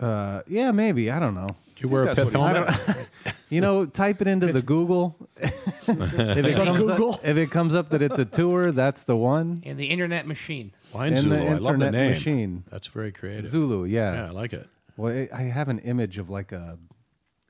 [0.00, 1.10] Uh, yeah, maybe.
[1.10, 1.48] I don't know.
[1.76, 3.18] Do you wear a That's pith helmet?
[3.50, 5.16] You know, type it into the Google.
[5.38, 5.54] if,
[5.88, 7.14] it comes Google?
[7.14, 9.62] Up, if it comes up that it's a tour, that's the one.
[9.64, 10.72] In the internet machine.
[10.92, 11.36] Wine In Zulu.
[11.36, 12.10] the I love the internet name.
[12.12, 12.64] machine.
[12.70, 13.50] That's very creative.
[13.50, 14.14] Zulu, yeah.
[14.14, 14.66] Yeah, I like it.
[14.96, 16.78] Well, I I have an image of like a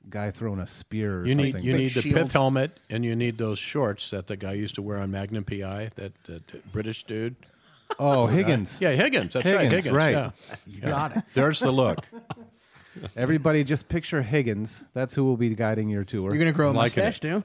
[0.09, 1.63] guy throwing a spear or You need something.
[1.63, 4.75] you Big need the pith helmet and you need those shorts that the guy used
[4.75, 5.91] to wear on Magnum PI.
[5.95, 7.35] That, that British dude.
[7.99, 8.79] oh, Higgins.
[8.81, 9.33] Yeah, Higgins.
[9.33, 9.61] That's right.
[9.63, 9.95] Higgins, Higgins.
[9.95, 10.11] right.
[10.11, 10.31] Yeah.
[10.67, 11.23] You got it.
[11.33, 12.05] There's the look.
[13.15, 14.83] Everybody just picture Higgins.
[14.93, 16.29] That's who will be guiding your tour.
[16.31, 17.21] You're gonna grow a Liking mustache it.
[17.21, 17.43] too.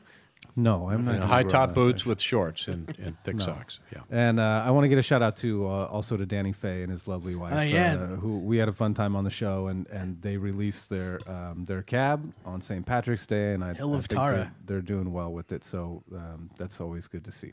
[0.56, 1.14] No, I'm not.
[1.16, 2.06] You high top boots mustache.
[2.06, 3.80] with shorts and, and thick socks.
[3.92, 4.00] Yeah.
[4.10, 6.82] And uh, I want to get a shout out to uh, also to Danny Fay
[6.82, 7.54] and his lovely wife.
[7.54, 7.94] Oh, yeah.
[7.94, 11.18] uh, who we had a fun time on the show, and, and they released their
[11.28, 12.84] um, their cab on St.
[12.84, 14.36] Patrick's Day, and I, Hill I of think Tara.
[14.36, 15.64] they're, they're doing well with it.
[15.64, 17.52] So um, that's always good to see.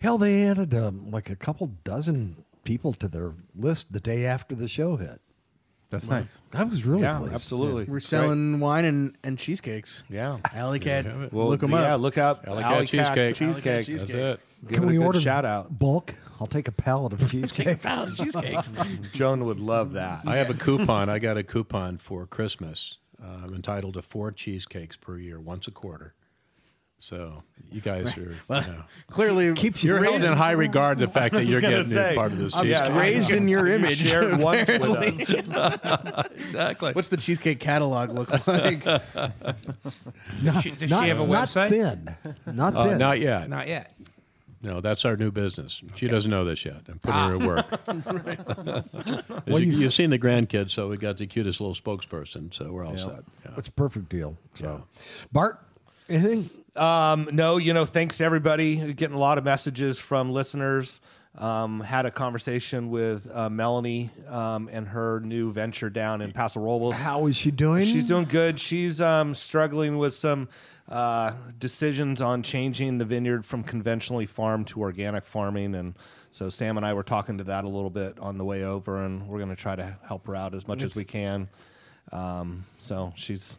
[0.00, 4.54] Hell, they added um, like a couple dozen people to their list the day after
[4.54, 5.20] the show hit.
[5.90, 6.40] That's nice.
[6.50, 7.34] That was really Yeah, pleased.
[7.34, 7.84] absolutely.
[7.84, 8.02] We're Great.
[8.02, 10.04] selling wine and, and cheesecakes.
[10.10, 10.38] Yeah.
[10.52, 11.32] Alley Cat.
[11.32, 11.80] Well, look them up.
[11.80, 12.00] yeah, up.
[12.02, 12.46] look out.
[12.46, 13.34] Alley Alley Cat cheesecake.
[13.36, 13.86] cheesecake.
[13.86, 14.40] That's it.
[14.68, 15.78] Give Can it a we good order shout out?
[15.78, 16.14] bulk?
[16.40, 17.80] I'll take a pallet of cheesecake.
[18.16, 18.70] cheesecakes.
[19.12, 20.22] Joan would love that.
[20.26, 21.08] I have a coupon.
[21.08, 22.98] I got a coupon for Christmas.
[23.22, 26.14] Uh, I'm entitled to four cheesecakes per year, once a quarter.
[27.00, 30.98] So you guys are, you know, Clearly, Keeps you you're held in high regard.
[30.98, 32.88] The fact that you're gonna getting say, part of this I'm cheesecake.
[32.88, 33.98] Yeah, raised in your You image.
[33.98, 36.26] shared once with us.
[36.34, 36.92] exactly.
[36.92, 38.84] What's the cheesecake catalog look like?
[38.84, 39.02] not,
[40.62, 41.26] she- does she not- have a website?
[41.26, 41.68] not website?
[41.68, 42.16] thin.
[42.56, 42.98] Not Uh, thin.
[42.98, 43.48] not yet.
[43.48, 43.94] Not yet.
[44.60, 45.80] No, that's our new business.
[45.94, 46.78] She doesn't know this yet.
[46.88, 49.46] I'm putting her to work.
[49.46, 52.52] well, you, have seen the grandkids, so we got the cutest little spokesperson.
[52.52, 53.22] So we're all set.
[53.44, 53.52] Yeah.
[53.56, 54.36] It's a perfect deal.
[54.54, 54.82] So,
[55.30, 55.60] Bart,
[56.08, 56.50] anything?
[56.78, 58.92] Um, no, you know, thanks to everybody.
[58.94, 61.00] Getting a lot of messages from listeners.
[61.36, 66.58] Um, had a conversation with uh, Melanie um, and her new venture down in Paso
[66.58, 66.96] Robles.
[66.96, 67.84] How is she doing?
[67.84, 68.58] She's doing good.
[68.58, 70.48] She's um, struggling with some
[70.88, 75.94] uh, decisions on changing the vineyard from conventionally farmed to organic farming, and
[76.32, 79.04] so Sam and I were talking to that a little bit on the way over,
[79.04, 81.48] and we're going to try to help her out as much as we can.
[82.10, 83.58] Um, so she's.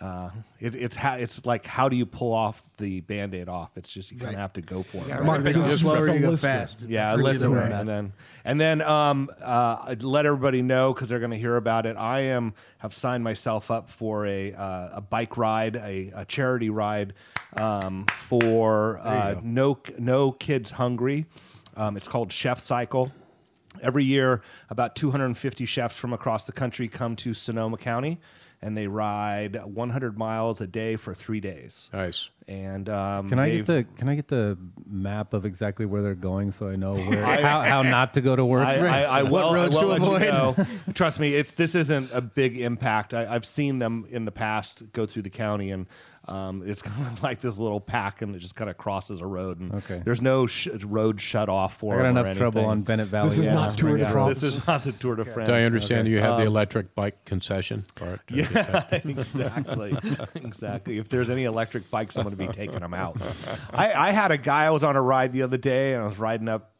[0.00, 3.76] Uh, it, it's how it's like how do you pull off the band-aid off?
[3.76, 5.08] It's just you kind of have to go for it.
[5.08, 6.80] Yeah, Mark, they go Just slow you go fast.
[6.88, 8.12] Yeah, listen, the and then
[8.44, 11.96] and then um, uh, let everybody know because they're going to hear about it.
[11.98, 16.70] I am have signed myself up for a uh, a bike ride, a, a charity
[16.70, 17.12] ride
[17.56, 21.26] um, for uh, no no kids hungry.
[21.76, 23.12] Um, it's called Chef Cycle.
[23.82, 28.20] Every year, about 250 chefs from across the country come to Sonoma County,
[28.62, 31.88] and they ride 100 miles a day for three days.
[31.92, 32.28] Nice.
[32.46, 34.58] And um, Can I get the Can I get the
[34.88, 38.20] map of exactly where they're going so I know where I- how, how not to
[38.20, 38.66] go to work?
[38.66, 40.58] I, I, I What will, I roads will to let you avoid?
[40.58, 40.66] know.
[40.94, 43.14] Trust me, it's this isn't a big impact.
[43.14, 45.86] I, I've seen them in the past go through the county, and
[46.30, 49.26] um, it's kind of like this little pack, and it just kind of crosses a
[49.26, 49.60] road.
[49.60, 50.00] And Okay.
[50.04, 51.98] there's no sh- road shut off for it.
[51.98, 53.28] I got them or enough trouble on Bennett Valley.
[53.30, 53.54] This is yeah.
[53.54, 54.40] not Tour de Yeah, France.
[54.40, 55.48] This is not the Tour de France.
[55.48, 58.20] Do I understand you have the Um, electric bike concession part?
[58.30, 59.96] Yeah, exactly,
[60.36, 60.98] exactly.
[60.98, 63.20] If there's any electric bikes, I'm going to be taking them out.
[63.72, 64.64] I, I had a guy.
[64.64, 66.72] I was on a ride the other day, and I was riding up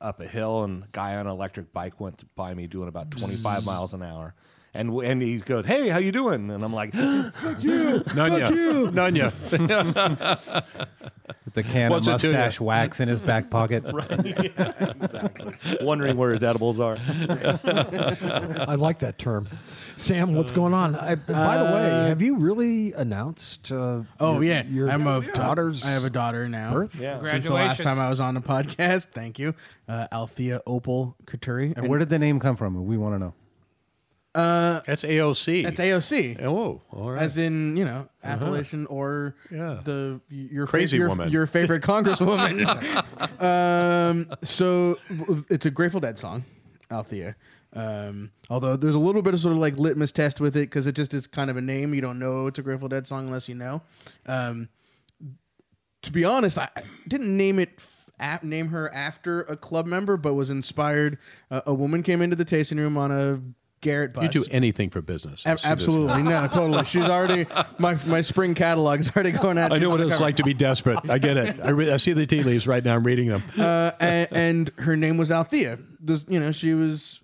[0.00, 3.10] up a hill, and a guy on an electric bike went by me doing about
[3.10, 4.34] 25 miles an hour.
[4.76, 6.92] And, and he goes, "Hey, how you doing?" And I'm like,
[7.34, 8.90] "Fuck you, None you.
[8.92, 9.30] None you.
[11.44, 13.84] With the can What's of mustache wax in his back pocket.
[14.24, 16.98] yeah, exactly." Wondering where his edibles are.
[17.08, 19.48] I like that term.
[19.96, 20.96] Sam, what's going on?
[20.96, 23.70] I, by the way, have you really announced?
[23.70, 25.84] Uh, Oh your, yeah, your I'm a daughter's.
[25.84, 26.72] I have a daughter now.
[26.72, 26.96] birth?
[26.96, 27.22] Yeah.
[27.22, 29.54] Since the last time I was on the podcast, thank you,
[29.88, 31.76] uh, Althea Opal Coturri.
[31.76, 32.84] And where did the name come from?
[32.86, 33.34] We want to know.
[34.34, 35.62] Uh, That's AOC.
[35.62, 36.42] that's AOC.
[36.42, 37.22] Oh, all right.
[37.22, 39.78] As in, you know, Appellation or Yeah.
[39.84, 41.28] the your Crazy your, woman.
[41.30, 42.64] your favorite congresswoman.
[43.40, 46.44] um, so w- it's a Grateful Dead song,
[46.90, 47.36] Althea.
[47.74, 50.86] Um, although there's a little bit of sort of like litmus test with it because
[50.88, 51.94] it just is kind of a name.
[51.94, 53.82] You don't know it's a Grateful Dead song unless you know.
[54.26, 54.68] Um,
[56.02, 57.70] to be honest, I I didn't name it.
[57.78, 57.90] f-
[58.42, 61.18] Name her after a club member, but was inspired.
[61.50, 63.40] Uh, a woman came into the tasting room on a
[63.84, 64.24] Garrett bus.
[64.24, 65.46] You do anything for business.
[65.46, 66.84] I Ab- see this absolutely, no, totally.
[66.86, 67.46] She's already
[67.78, 69.72] my my spring catalog is already going out.
[69.72, 70.98] I know what it's like to be desperate.
[71.08, 71.60] I get it.
[71.62, 72.94] I, re- I see the tea leaves right now.
[72.94, 73.42] I'm reading them.
[73.58, 75.78] uh, and, and her name was Althea.
[76.00, 77.20] This, you know, she was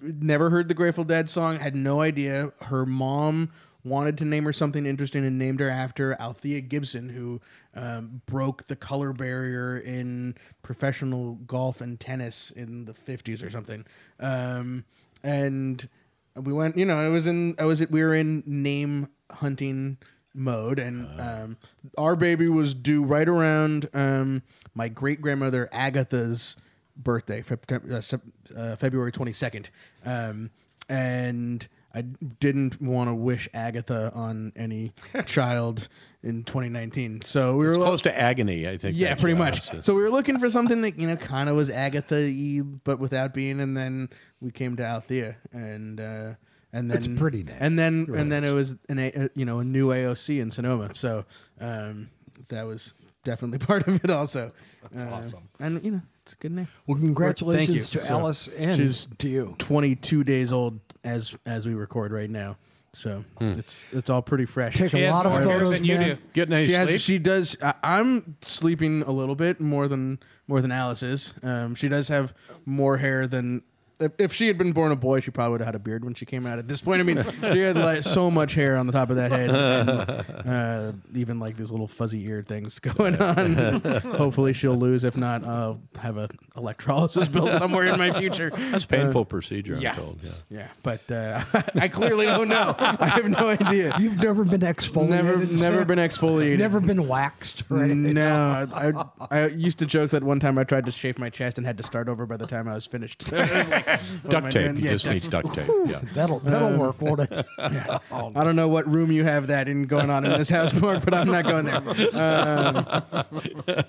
[0.00, 2.52] never heard the Grateful Dead song, had no idea.
[2.62, 3.52] Her mom
[3.84, 7.40] wanted to name her something interesting and named her after Althea Gibson, who
[7.74, 13.84] um, broke the color barrier in professional golf and tennis in the 50s or something.
[14.20, 14.84] Um,
[15.22, 15.88] and
[16.36, 19.98] we went, you know, I was in, I was, we were in name hunting
[20.34, 21.56] mode and um,
[21.98, 24.42] our baby was due right around um,
[24.74, 26.56] my great grandmother Agatha's
[26.96, 28.22] birthday, Feb- uh, Sep-
[28.56, 29.66] uh, February 22nd.
[30.04, 30.50] Um,
[30.88, 34.92] and I didn't want to wish Agatha on any
[35.26, 35.88] child
[36.22, 37.22] in 2019.
[37.22, 38.96] So we were It's lo- close to agony, I think.
[38.96, 39.68] yeah, pretty much.
[39.68, 42.98] it's- So we were looking for something that you know kind of was Agatha-y, but
[42.98, 43.60] without being.
[43.60, 44.08] And then
[44.40, 46.34] we came to Althea, and uh,
[46.72, 47.56] and then It's pretty name.
[47.60, 50.40] And then really and then it was an a, uh, you know a new AOC
[50.40, 50.90] in Sonoma.
[50.94, 51.24] So
[51.60, 52.08] um,
[52.48, 52.94] that was
[53.24, 54.52] definitely part of it also.
[54.90, 55.48] That's awesome.
[55.60, 56.02] And you know
[56.32, 56.68] it's a good name.
[56.86, 59.54] Well, congratulations to So, Alice and she's to you.
[59.58, 62.56] 22 days old as as we record right now.
[62.94, 64.76] So it's it's all pretty fresh.
[64.76, 66.16] Take She a has lot of more hair photos, than you man.
[66.16, 66.22] do.
[66.34, 67.00] Getting any she has, sleep?
[67.00, 67.56] she does.
[67.62, 71.32] I, I'm sleeping a little bit more than more than Alice is.
[71.42, 72.34] Um, she does have
[72.66, 73.62] more hair than.
[74.02, 76.04] If, if she had been born a boy, she probably would have had a beard
[76.04, 76.58] when she came out.
[76.58, 79.16] At this point, I mean, she had like so much hair on the top of
[79.16, 83.80] that head, and, uh, even like these little fuzzy ear things going on.
[84.02, 85.04] Hopefully, she'll lose.
[85.04, 88.50] If not, I'll have a electrolysis bill somewhere in my future.
[88.70, 89.94] That's a painful procedure, I'm yeah.
[89.94, 90.20] told.
[90.22, 90.30] Yeah.
[90.50, 91.42] Yeah, but uh,
[91.74, 92.74] I clearly don't know.
[92.78, 93.96] I have no idea.
[93.98, 95.08] You've never been exfoliated.
[95.08, 96.58] Never, never been exfoliated.
[96.58, 98.14] Never been waxed or anything.
[98.14, 98.88] No, I,
[99.30, 101.66] I, I used to joke that one time I tried to shave my chest and
[101.66, 103.22] had to start over by the time I was finished.
[103.22, 103.91] So it was like, what am I
[104.28, 104.64] Duct tape.
[104.64, 104.76] doing?
[104.76, 105.68] You Yeah, just duct- need duct tape.
[105.86, 106.00] Yeah.
[106.14, 107.30] That'll that'll work, won't it?
[107.58, 107.98] yeah.
[108.10, 111.04] I don't know what room you have that in going on in this house, Mark,
[111.04, 111.82] but I'm not going there.
[112.14, 113.84] Um,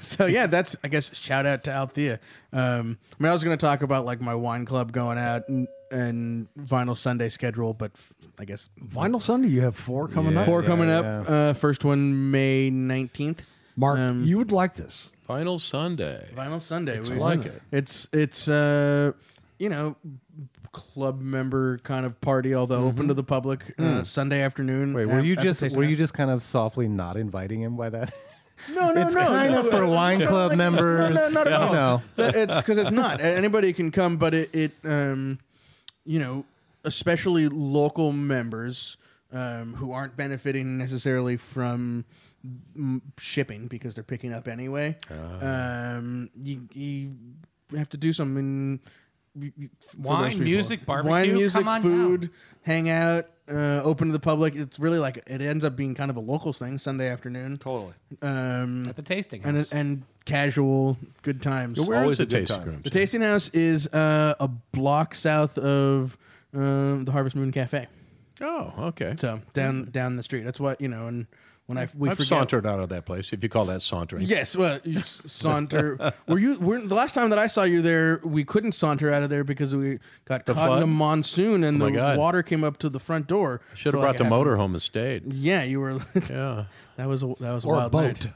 [0.00, 2.20] so yeah, that's I guess shout out to Althea.
[2.52, 5.48] Um, I mean, I was going to talk about like my wine club going out
[5.48, 10.34] and, and vinyl Sunday schedule, but f- I guess Vinyl Sunday, you have four coming
[10.34, 10.40] Yeah.
[10.40, 10.46] up.
[10.46, 11.04] four yeah, coming up.
[11.04, 11.34] yeah.
[11.34, 13.38] Uh, first one May 19th.
[13.76, 15.12] Mark, Um, you would like this.
[15.26, 16.26] Final Sunday.
[16.34, 16.96] Vinyl Sunday.
[16.98, 17.60] It's We- like it.
[17.72, 19.12] It's it's uh
[19.58, 19.96] you know
[20.72, 23.74] club member kind of party, although open to the public.
[23.78, 24.92] Uh, Sunday afternoon.
[24.92, 27.88] Wait, were at- you just were you just kind of softly not inviting him by
[27.90, 28.12] that?
[28.74, 29.26] No, no, it's no.
[29.26, 31.14] kind no, of for wine club no, members.
[31.14, 32.02] No, not at all.
[32.16, 33.20] That- It's because it's not.
[33.20, 35.38] Anybody can come, but it, it um,
[36.04, 36.44] you know,
[36.84, 38.96] especially local members
[39.32, 42.04] um, who aren't benefiting necessarily from
[42.76, 44.96] mm, shipping because they're picking up anyway.
[45.10, 47.14] Um, you, you
[47.76, 48.80] have to do something.
[49.38, 52.30] Y- y- for Wine, music, barbecue, wine, music, come on food,
[52.62, 54.54] hang out, uh, open to the public.
[54.54, 57.58] It's really like it ends up being kind of a locals thing Sunday afternoon.
[57.58, 57.94] Totally.
[58.22, 59.70] Um, At the tasting and house.
[59.70, 61.78] and casual good times.
[61.80, 62.66] Where is Always the a good tasting time.
[62.68, 62.80] room?
[62.82, 66.18] The tasting house is uh, a block south of
[66.54, 67.86] um, the Harvest Moon Cafe.
[68.40, 69.14] Oh, okay.
[69.18, 70.44] So down down the street.
[70.44, 71.06] That's what you know.
[71.06, 71.26] And
[71.66, 74.22] when I we I've forget- sauntered out of that place, if you call that sauntering.
[74.24, 76.12] Yes, well, you saunter.
[76.28, 76.58] were you?
[76.58, 79.44] Were, the last time that I saw you there, we couldn't saunter out of there
[79.44, 82.18] because we got The caught in a monsoon and Oh the God.
[82.18, 83.60] water came up to the front door.
[83.74, 85.32] Should have brought like the half- motor home and stayed.
[85.32, 85.98] Yeah, you were.
[86.30, 86.64] Yeah.
[86.96, 88.02] that was a, that was a Or a wild boat.
[88.24, 88.26] night.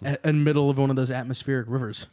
[0.00, 2.06] The- in middle of one of those atmospheric rivers,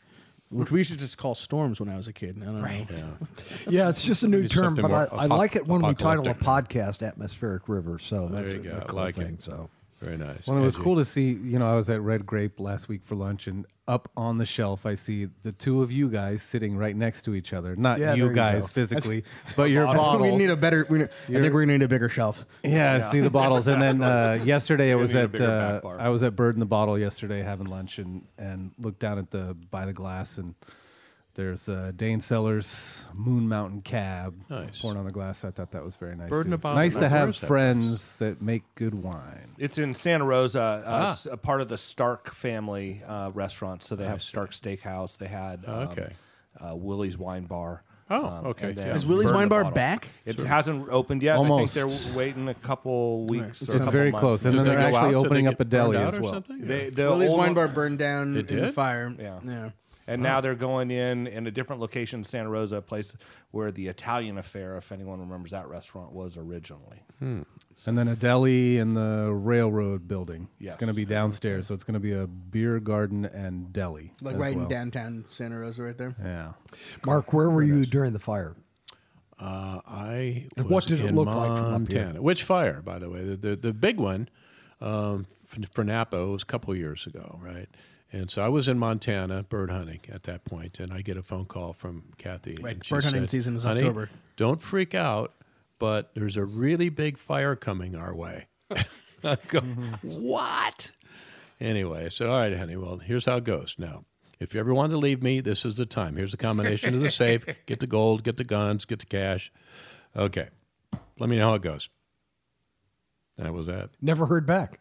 [0.50, 2.40] which we used to just call storms when I was a kid.
[2.42, 2.90] I don't Right.
[2.92, 3.14] know.
[3.70, 6.28] Yeah, it's just a new term, but I, more I like it when we title
[6.28, 8.72] a podcast "Atmospheric River." So There that's you a, go.
[8.72, 9.28] a I cool like thing.
[9.36, 9.42] it.
[9.44, 9.70] So
[10.04, 10.46] Very nice.
[10.46, 10.84] Well, it was Edgy.
[10.84, 11.30] cool to see.
[11.32, 14.46] You know, I was at Red Grape last week for lunch, and up on the
[14.46, 17.76] shelf, I see the two of you guys sitting right next to each other.
[17.76, 18.68] Not Yeah, there you you guys go.
[18.68, 19.24] physically,
[19.56, 20.38] but your we bottles.
[20.40, 20.86] need a better.
[20.90, 22.46] We, I think we're gonna need a bigger shelf.
[22.64, 23.68] Yeah, I see the bottles.
[23.68, 26.00] And then uh, yesterday I was need a at bigger uh, back bar.
[26.00, 29.32] I was at Bird in the Bottle yesterday having lunch and and looked down at
[29.32, 30.56] the by the glass and
[31.36, 34.80] there's uh, Dane Cellars Moon Mountain Cab Nice.
[34.82, 35.44] poured on the glass.
[35.44, 36.30] I thought that was very nice.
[36.30, 36.58] Bird in too.
[36.58, 36.82] Bottle.
[36.82, 39.56] Nice to have is that friends that make good wine.
[39.58, 40.62] It's in Santa Rosa.
[40.62, 41.12] Uh, Ah.
[41.12, 43.88] It's a part of the Stark family uh, restaurants.
[43.88, 45.18] So they have Stark Steakhouse.
[45.18, 46.14] They had um, Okay.
[46.60, 47.84] uh, Willie's Wine Bar.
[48.10, 48.68] Oh, um, okay.
[48.70, 49.76] and they Is Willie's Wine Bar Bottle.
[49.76, 50.10] back?
[50.26, 51.38] It hasn't opened yet.
[51.38, 51.76] Almost.
[51.78, 53.62] I think they're waiting a couple weeks.
[53.62, 54.22] or a It's couple very months.
[54.22, 55.04] close, and then they they're actually out?
[55.06, 56.34] Did they opening up a deli out as well.
[56.34, 56.60] something?
[56.68, 58.74] They, the Willie's old- Wine Bar burned down in the did?
[58.76, 59.16] fire.
[59.18, 59.70] Yeah.
[60.08, 60.14] Yeah.
[60.14, 63.16] And now they're going in in a different location in Santa Rosa, a place
[63.52, 67.04] where the Italian Affair, if anyone remembers that restaurant, was originally.
[67.22, 70.50] And then a deli in the railroad building.
[70.60, 70.74] Yes.
[70.74, 74.14] It's going to be downstairs, so it's going to be a beer garden and deli.
[74.22, 74.66] Like as right well.
[74.66, 76.16] in downtown Santa Rosa, right there.
[76.22, 76.54] Yeah.
[77.06, 78.56] Mark, where were you during the fire?
[79.40, 82.04] Uh, I And was what did it in look like from up here?
[82.04, 82.22] Montana.
[82.22, 83.24] Which fire, by the way?
[83.24, 84.30] The the, the big one
[84.80, 87.68] um, for, for Napa was a couple years ago, right?
[88.14, 91.24] And so I was in Montana bird hunting at that point, and I get a
[91.24, 92.60] phone call from Kathy.
[92.62, 95.34] Right, and bird hunting said, season is "Honey, October." Don't freak out,
[95.80, 98.46] but there's a really big fire coming our way.
[99.24, 100.92] I go, what?
[101.60, 103.76] Anyway, I said, all right, honey, well, here's how it goes.
[103.78, 104.06] Now,
[104.40, 106.16] if you ever want to leave me, this is the time.
[106.16, 107.46] Here's the combination of the safe.
[107.66, 109.52] Get the gold, get the guns, get the cash.
[110.16, 110.50] Okay.
[111.18, 111.90] Let me know how it goes.
[113.38, 113.92] That was that.
[114.02, 114.80] Never heard back.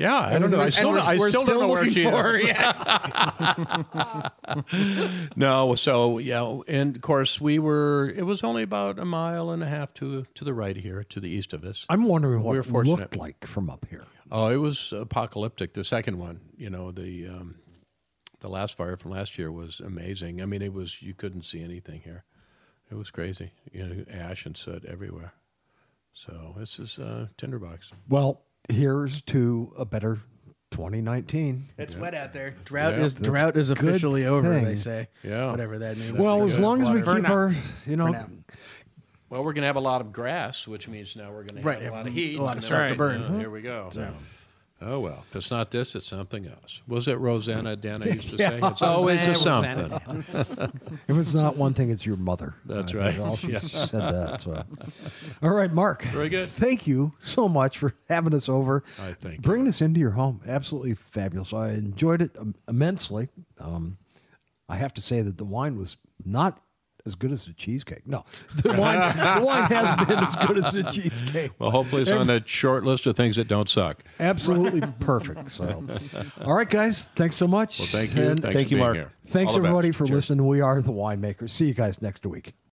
[0.00, 0.60] Yeah, I don't know.
[0.60, 2.42] I still, we're- I we're still, don't know where she for is.
[2.44, 4.28] yeah.
[5.36, 8.12] no, so yeah, and of course we were.
[8.16, 11.20] It was only about a mile and a half to to the right here, to
[11.20, 11.84] the east of us.
[11.88, 12.98] I'm wondering what We were fortunate.
[12.98, 14.04] looked like from up here.
[14.30, 15.74] Oh, it was apocalyptic.
[15.74, 17.56] The second one, you know, the um,
[18.40, 20.40] the last fire from last year was amazing.
[20.40, 22.24] I mean, it was you couldn't see anything here.
[22.90, 23.52] It was crazy.
[23.72, 25.34] You know, ash and soot everywhere.
[26.12, 27.92] So this is uh, tinderbox.
[28.08, 28.40] Well,
[28.70, 30.20] here's to a better
[30.72, 31.66] 2019.
[31.78, 32.54] It's wet out there.
[32.64, 33.04] Drought Yeah.
[33.04, 34.48] is drought is good officially over.
[34.54, 34.76] They thing.
[34.76, 35.08] say.
[35.22, 35.50] Yeah.
[35.50, 36.16] Whatever that means.
[36.16, 37.14] Well, as long as we water.
[37.14, 37.32] keep now.
[37.32, 37.54] our,
[37.86, 38.28] you know, now.
[39.28, 41.54] Well, we're going to have a lot of grass, which means now we're going to
[41.56, 42.36] have Right, a lot of heat.
[42.38, 43.22] a lot of and stuff then- to burn.
[43.22, 43.90] uh, here we go.
[44.82, 46.80] Oh well, if it's not this, it's something else.
[46.88, 48.60] Was it Rosanna Dana used to say?
[48.62, 49.92] It's always a something.
[51.06, 52.54] if it's not one thing, it's your mother.
[52.64, 53.18] That's I right.
[53.18, 53.58] All she Yeah.
[53.58, 54.40] said that.
[54.40, 54.64] So,
[55.42, 56.02] all right, Mark.
[56.04, 56.48] Very good.
[56.48, 58.82] Thank you so much for having us over.
[58.98, 60.40] I thank bringing us into your home.
[60.46, 61.52] Absolutely fabulous.
[61.52, 62.34] I enjoyed it
[62.66, 63.28] immensely.
[63.58, 63.98] Um,
[64.66, 66.58] I have to say that the wine was not
[67.06, 68.06] as good as the cheesecake.
[68.06, 68.24] No,
[68.56, 71.52] the wine, the wine has been as good as the cheesecake.
[71.58, 74.02] Well, hopefully it's on the short list of things that don't suck.
[74.18, 75.50] Absolutely perfect.
[75.50, 75.84] So,
[76.42, 77.78] all right, guys, thanks so much.
[77.78, 78.22] Well, thank you.
[78.22, 78.96] And Thanks thank you, Mark.
[78.96, 79.12] here.
[79.28, 80.16] thanks All everybody for Cheers.
[80.30, 80.46] listening.
[80.46, 81.50] We are the winemakers.
[81.50, 82.54] See you guys next week.